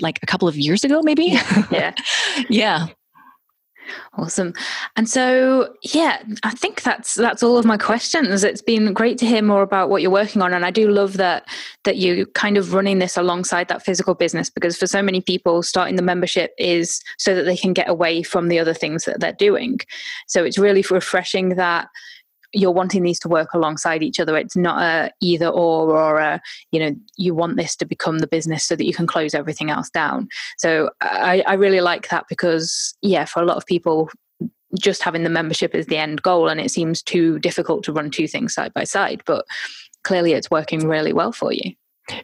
like 0.01 0.19
a 0.23 0.27
couple 0.27 0.47
of 0.47 0.57
years 0.57 0.85
ago 0.85 1.01
maybe 1.03 1.39
yeah 1.71 1.95
yeah 2.51 2.87
Awesome. 4.17 4.55
And 4.97 5.09
so, 5.09 5.75
yeah, 5.83 6.23
I 6.43 6.51
think 6.51 6.83
that's 6.83 7.15
that's 7.15 7.43
all 7.43 7.59
of 7.59 7.65
my 7.65 7.77
questions. 7.77 8.45
It's 8.45 8.63
been 8.63 8.93
great 8.93 9.19
to 9.19 9.27
hear 9.27 9.43
more 9.43 9.63
about 9.63 9.91
what 9.91 10.03
you're 10.03 10.11
working 10.11 10.43
on, 10.43 10.53
and 10.55 10.65
I 10.65 10.71
do 10.71 10.91
love 10.91 11.17
that 11.19 11.47
that 11.85 11.99
you're 11.99 12.27
kind 12.27 12.57
of 12.57 12.73
running 12.73 12.99
this 12.99 13.17
alongside 13.17 13.69
that 13.69 13.85
physical 13.85 14.15
business 14.15 14.49
because 14.49 14.77
for 14.77 14.87
so 14.87 15.03
many 15.03 15.21
people, 15.21 15.63
starting 15.63 15.97
the 15.97 16.03
membership 16.03 16.55
is 16.59 17.03
so 17.19 17.35
that 17.35 17.45
they 17.45 17.57
can 17.57 17.73
get 17.73 17.89
away 17.89 18.23
from 18.23 18.49
the 18.49 18.59
other 18.59 18.75
things 18.75 19.05
that 19.05 19.21
they're 19.21 19.33
doing. 19.33 19.81
So 20.27 20.45
it's 20.45 20.59
really 20.59 20.85
refreshing 20.91 21.51
that 21.51 21.89
you're 22.55 22.71
wanting 22.71 23.03
these 23.03 23.19
to 23.21 23.29
work 23.29 23.53
alongside 23.55 24.03
each 24.03 24.21
other. 24.21 24.37
It's 24.37 24.57
not 24.57 24.83
a 24.83 25.13
either 25.21 25.49
or 25.49 25.91
or 25.91 26.19
a, 26.19 26.41
you 26.73 26.81
know 26.81 26.95
you 27.17 27.35
want 27.35 27.57
this 27.57 27.77
to 27.77 27.85
become 27.85 28.19
the 28.19 28.27
business 28.27 28.65
so 28.65 28.77
that 28.77 28.87
you 28.87 28.95
can 28.95 29.07
close 29.07 29.35
everything 29.35 29.71
else 29.71 29.91
down. 29.91 30.29
So 30.59 30.91
I, 31.01 31.43
I 31.47 31.55
really 31.55 31.81
like 31.81 32.09
that 32.09 32.25
because 32.29 32.95
yeah, 33.03 33.25
for 33.25 33.43
a 33.43 33.47
lot 33.47 33.57
of 33.57 33.67
people, 33.67 34.11
just 34.79 35.03
having 35.03 35.25
the 35.25 35.31
membership 35.31 35.75
is 35.75 35.87
the 35.87 35.97
end 35.97 36.23
goal, 36.23 36.49
and 36.49 36.61
it 36.61 36.71
seems 36.71 37.03
too 37.03 37.39
difficult 37.39 37.85
to 37.85 37.93
run 37.93 38.11
two 38.11 38.29
things 38.29 38.55
side 38.55 38.73
by 38.73 38.85
side. 38.85 39.23
But 39.27 39.45
clearly, 40.03 40.33
it's 40.33 40.51
working 40.51 40.87
really 40.87 41.13
well 41.13 41.33
for 41.33 41.53
you. 41.53 41.73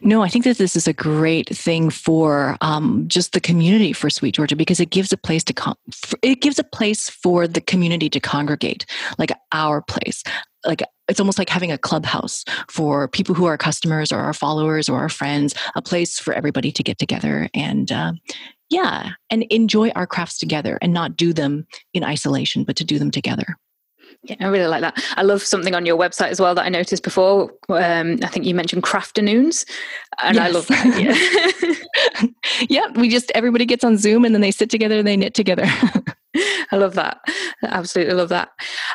No, 0.01 0.21
I 0.21 0.27
think 0.27 0.45
that 0.45 0.57
this 0.57 0.75
is 0.75 0.87
a 0.87 0.93
great 0.93 1.49
thing 1.49 1.89
for 1.89 2.55
um, 2.61 3.05
just 3.07 3.33
the 3.33 3.39
community 3.39 3.93
for 3.93 4.09
Sweet 4.09 4.35
Georgia 4.35 4.55
because 4.55 4.79
it 4.79 4.91
gives 4.91 5.11
a 5.11 5.17
place 5.17 5.43
to 5.45 5.53
con- 5.53 5.75
it 6.21 6.41
gives 6.41 6.59
a 6.59 6.63
place 6.63 7.09
for 7.09 7.47
the 7.47 7.61
community 7.61 8.09
to 8.09 8.19
congregate, 8.19 8.85
like 9.17 9.31
our 9.51 9.81
place. 9.81 10.23
Like 10.65 10.83
it's 11.07 11.19
almost 11.19 11.39
like 11.39 11.49
having 11.49 11.71
a 11.71 11.77
clubhouse 11.77 12.45
for 12.69 13.07
people 13.07 13.33
who 13.33 13.45
are 13.45 13.57
customers 13.57 14.11
or 14.11 14.19
our 14.19 14.33
followers 14.33 14.87
or 14.87 14.99
our 14.99 15.09
friends, 15.09 15.55
a 15.75 15.81
place 15.81 16.19
for 16.19 16.33
everybody 16.33 16.71
to 16.71 16.83
get 16.83 16.99
together 16.99 17.49
and 17.55 17.91
uh, 17.91 18.13
yeah, 18.69 19.11
and 19.29 19.43
enjoy 19.43 19.89
our 19.89 20.05
crafts 20.05 20.37
together 20.37 20.77
and 20.81 20.93
not 20.93 21.17
do 21.17 21.33
them 21.33 21.65
in 21.93 22.03
isolation, 22.03 22.63
but 22.63 22.75
to 22.77 22.85
do 22.85 22.99
them 22.99 23.11
together. 23.11 23.57
Yeah, 24.23 24.35
I 24.39 24.47
really 24.47 24.67
like 24.67 24.81
that. 24.81 25.03
I 25.17 25.23
love 25.23 25.41
something 25.41 25.73
on 25.73 25.85
your 25.85 25.97
website 25.97 26.29
as 26.29 26.39
well 26.39 26.53
that 26.53 26.65
I 26.65 26.69
noticed 26.69 27.01
before. 27.01 27.51
Um, 27.69 28.19
I 28.21 28.27
think 28.27 28.45
you 28.45 28.53
mentioned 28.53 28.83
crafternoons, 28.83 29.65
and 30.21 30.35
yes. 30.35 30.47
I 30.47 30.51
love 30.51 30.67
that. 30.67 31.79
Yeah. 32.13 32.27
yeah, 32.69 32.99
we 32.99 33.09
just 33.09 33.31
everybody 33.33 33.65
gets 33.65 33.83
on 33.83 33.97
Zoom 33.97 34.23
and 34.23 34.35
then 34.35 34.41
they 34.41 34.51
sit 34.51 34.69
together 34.69 34.99
and 34.99 35.07
they 35.07 35.17
knit 35.17 35.33
together. 35.33 35.65
I 36.71 36.77
love 36.77 36.93
that. 36.95 37.19
absolutely 37.63 38.13
love 38.13 38.29
that. 38.29 38.49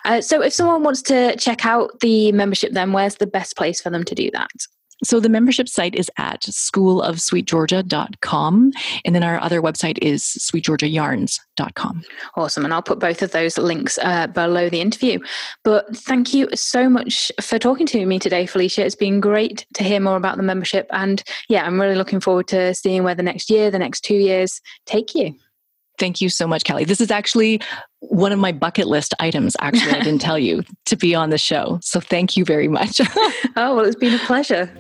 Uh, 0.05 0.21
so, 0.21 0.43
if 0.43 0.53
someone 0.53 0.85
wants 0.85 1.03
to 1.03 1.37
check 1.37 1.67
out 1.67 1.99
the 2.01 2.31
membership, 2.31 2.73
then 2.73 2.93
where's 2.93 3.17
the 3.17 3.27
best 3.27 3.57
place 3.57 3.81
for 3.81 3.91
them 3.91 4.05
to 4.05 4.15
do 4.15 4.31
that? 4.33 4.51
So 5.05 5.21
the 5.21 5.29
membership 5.29 5.69
site 5.69 5.95
is 5.95 6.11
at 6.17 6.41
schoolofsweetgeorgia.com. 6.43 8.73
And 9.05 9.15
then 9.15 9.23
our 9.23 9.39
other 9.41 9.61
website 9.61 9.99
is 10.01 10.23
sweetgeorgiayarns.com. 10.23 12.03
Awesome. 12.37 12.65
And 12.65 12.73
I'll 12.73 12.81
put 12.83 12.99
both 12.99 13.21
of 13.23 13.33
those 13.33 13.59
links 13.59 13.99
uh, 14.03 14.29
below 14.29 14.71
the 14.71 14.81
interview. 14.81 15.19
But 15.65 15.95
thank 15.97 16.33
you 16.33 16.49
so 16.55 16.89
much 16.89 17.31
for 17.41 17.59
talking 17.59 17.85
to 17.87 18.07
me 18.07 18.19
today, 18.19 18.47
Felicia. 18.47 18.87
It's 18.87 18.95
been 18.95 19.21
great 19.21 19.67
to 19.75 19.85
hear 19.85 20.01
more 20.01 20.17
about 20.17 20.39
the 20.39 20.43
membership. 20.43 20.87
And 20.91 21.23
yeah, 21.49 21.65
I'm 21.65 21.81
really 21.81 21.97
looking 21.97 22.21
forward 22.21 22.49
to 22.49 22.75
seeing 22.75 23.05
where 23.05 23.15
the 23.15 23.23
next 23.23 23.51
year, 23.51 23.71
the 23.71 23.79
next 23.79 24.01
two 24.01 24.17
years 24.17 24.61
take 24.87 25.15
you. 25.15 25.35
Thank 25.99 26.21
you 26.21 26.29
so 26.29 26.47
much, 26.47 26.65
Kelly. 26.65 26.85
This 26.85 27.01
is 27.01 27.11
actually 27.11 27.61
one 28.01 28.33
of 28.33 28.39
my 28.39 28.53
bucket 28.53 28.87
list 28.87 29.15
items, 29.19 29.57
actually, 29.61 29.93
I 29.93 30.01
didn't 30.01 30.21
tell 30.21 30.39
you 30.39 30.63
to 30.87 30.97
be 30.97 31.15
on 31.15 31.31
the 31.31 31.39
show. 31.39 31.79
So 31.83 32.01
thank 32.01 32.37
you 32.37 32.45
very 32.45 32.69
much. 32.69 33.01
oh, 33.57 33.77
well, 33.77 33.81
it's 33.81 33.97
been 33.97 34.15
a 34.15 34.19
pleasure. 34.19 34.71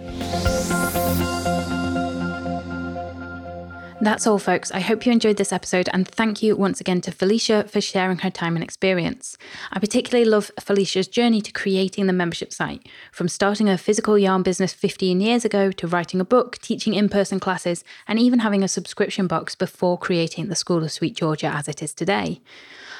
That's 3.98 4.26
all, 4.26 4.38
folks. 4.38 4.70
I 4.72 4.80
hope 4.80 5.06
you 5.06 5.12
enjoyed 5.12 5.38
this 5.38 5.54
episode, 5.54 5.88
and 5.90 6.06
thank 6.06 6.42
you 6.42 6.54
once 6.54 6.82
again 6.82 7.00
to 7.00 7.10
Felicia 7.10 7.64
for 7.66 7.80
sharing 7.80 8.18
her 8.18 8.30
time 8.30 8.54
and 8.54 8.62
experience. 8.62 9.38
I 9.72 9.78
particularly 9.78 10.28
love 10.28 10.50
Felicia's 10.60 11.08
journey 11.08 11.40
to 11.40 11.50
creating 11.50 12.06
the 12.06 12.12
membership 12.12 12.52
site, 12.52 12.86
from 13.10 13.26
starting 13.26 13.70
a 13.70 13.78
physical 13.78 14.18
yarn 14.18 14.42
business 14.42 14.74
15 14.74 15.22
years 15.22 15.46
ago 15.46 15.72
to 15.72 15.86
writing 15.86 16.20
a 16.20 16.26
book, 16.26 16.58
teaching 16.58 16.92
in 16.92 17.08
person 17.08 17.40
classes, 17.40 17.84
and 18.06 18.18
even 18.18 18.40
having 18.40 18.62
a 18.62 18.68
subscription 18.68 19.26
box 19.26 19.54
before 19.54 19.96
creating 19.96 20.48
the 20.48 20.54
School 20.54 20.84
of 20.84 20.92
Sweet 20.92 21.16
Georgia 21.16 21.48
as 21.48 21.66
it 21.66 21.82
is 21.82 21.94
today. 21.94 22.42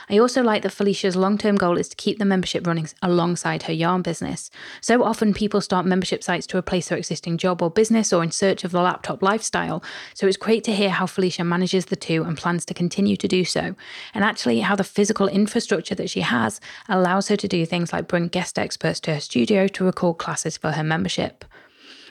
I 0.09 0.19
also 0.19 0.43
like 0.43 0.63
that 0.63 0.71
Felicia's 0.71 1.17
long 1.17 1.37
term 1.37 1.57
goal 1.57 1.77
is 1.77 1.89
to 1.89 1.97
keep 1.97 2.19
the 2.19 2.25
membership 2.25 2.67
running 2.67 2.89
alongside 3.03 3.65
her 3.65 3.73
yarn 3.73 4.03
business. 4.03 4.51
So 4.81 5.03
often 5.03 5.35
people 5.35 5.61
start 5.61 5.85
membership 5.85 6.23
sites 6.23 6.47
to 6.49 6.57
replace 6.57 6.89
their 6.89 6.99
existing 6.99 7.39
job 7.39 7.61
or 7.61 7.71
business 7.71 8.13
or 8.13 8.23
in 8.23 8.31
search 8.31 8.63
of 8.63 8.71
the 8.71 8.81
laptop 8.81 9.23
lifestyle. 9.23 9.83
So 10.15 10.27
it's 10.27 10.37
great 10.37 10.63
to 10.65 10.75
hear 10.75 10.91
how 10.91 11.07
Felicia 11.07 11.45
manages 11.45 11.87
the 11.87 11.97
two 11.97 12.23
and 12.23 12.37
plans 12.37 12.65
to 12.67 12.75
continue 12.75 13.17
to 13.17 13.27
do 13.27 13.45
so. 13.45 13.75
And 14.15 14.25
actually, 14.25 14.61
how 14.61 14.77
the 14.77 14.85
physical 14.85 15.29
infrastructure 15.29 15.95
that 15.97 16.11
she 16.11 16.21
has 16.21 16.61
allows 16.89 17.29
her 17.29 17.37
to 17.37 17.49
do 17.49 17.67
things 17.67 17.93
like 17.93 18.09
bring 18.09 18.29
guest 18.29 18.59
experts 18.59 19.01
to 19.01 19.15
her 19.15 19.21
studio 19.21 19.67
to 19.69 19.85
record 19.85 20.19
classes 20.19 20.57
for 20.57 20.73
her 20.73 20.85
membership. 20.85 21.45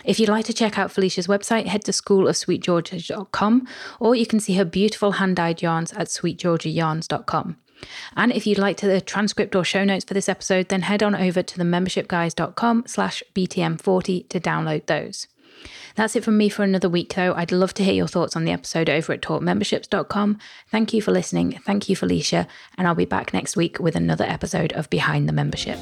If 0.04 0.20
you'd 0.20 0.30
like 0.30 0.46
to 0.46 0.54
check 0.54 0.78
out 0.78 0.91
Felicia's 0.91 1.28
website, 1.28 1.66
head 1.66 1.84
to 1.86 1.91
schoolofsweetgeorgia.com 1.91 3.68
or 4.00 4.16
you 4.16 4.26
can 4.28 4.39
see 4.39 4.56
her 4.56 4.66
beautiful 4.66 5.14
hand 5.14 5.38
dyed 5.38 5.64
yarns 5.64 5.93
at 5.93 6.08
sweetgeorgiayarns.com. 6.08 7.58
And 8.15 8.32
if 8.32 8.47
you'd 8.47 8.57
like 8.57 8.78
to 8.78 8.88
the 8.88 9.01
transcript 9.01 9.55
or 9.55 9.63
show 9.63 9.84
notes 9.84 10.05
for 10.05 10.13
this 10.13 10.30
episode, 10.30 10.69
then 10.69 10.84
head 10.84 11.03
on 11.03 11.15
over 11.15 11.43
to 11.43 11.57
the 11.57 11.63
membershipguys.com 11.63 12.84
slash 12.88 13.23
BTM40 13.34 14.30
to 14.30 14.39
download 14.39 14.86
those. 14.86 15.28
That's 15.95 16.15
it 16.15 16.23
from 16.23 16.38
me 16.38 16.49
for 16.49 16.63
another 16.63 16.89
week, 16.89 17.13
though. 17.13 17.34
I'd 17.34 17.51
love 17.51 17.73
to 17.76 17.84
hear 17.84 17.93
your 17.93 18.07
thoughts 18.07 18.36
on 18.36 18.43
the 18.43 18.51
episode 18.51 18.89
over 18.89 19.13
at 19.13 19.21
talkmemberships.com. 19.21 20.39
Thank 20.69 20.93
you 20.93 21.01
for 21.01 21.11
listening. 21.11 21.59
Thank 21.65 21.88
you, 21.88 21.95
Felicia. 21.95 22.47
And 22.78 22.88
I'll 22.88 22.95
be 22.95 23.05
back 23.05 23.34
next 23.34 23.55
week 23.55 23.80
with 23.80 23.95
another 23.95 24.26
episode 24.26 24.73
of 24.73 24.89
Behind 24.89 25.28
the 25.28 25.34
Membership. 25.34 25.80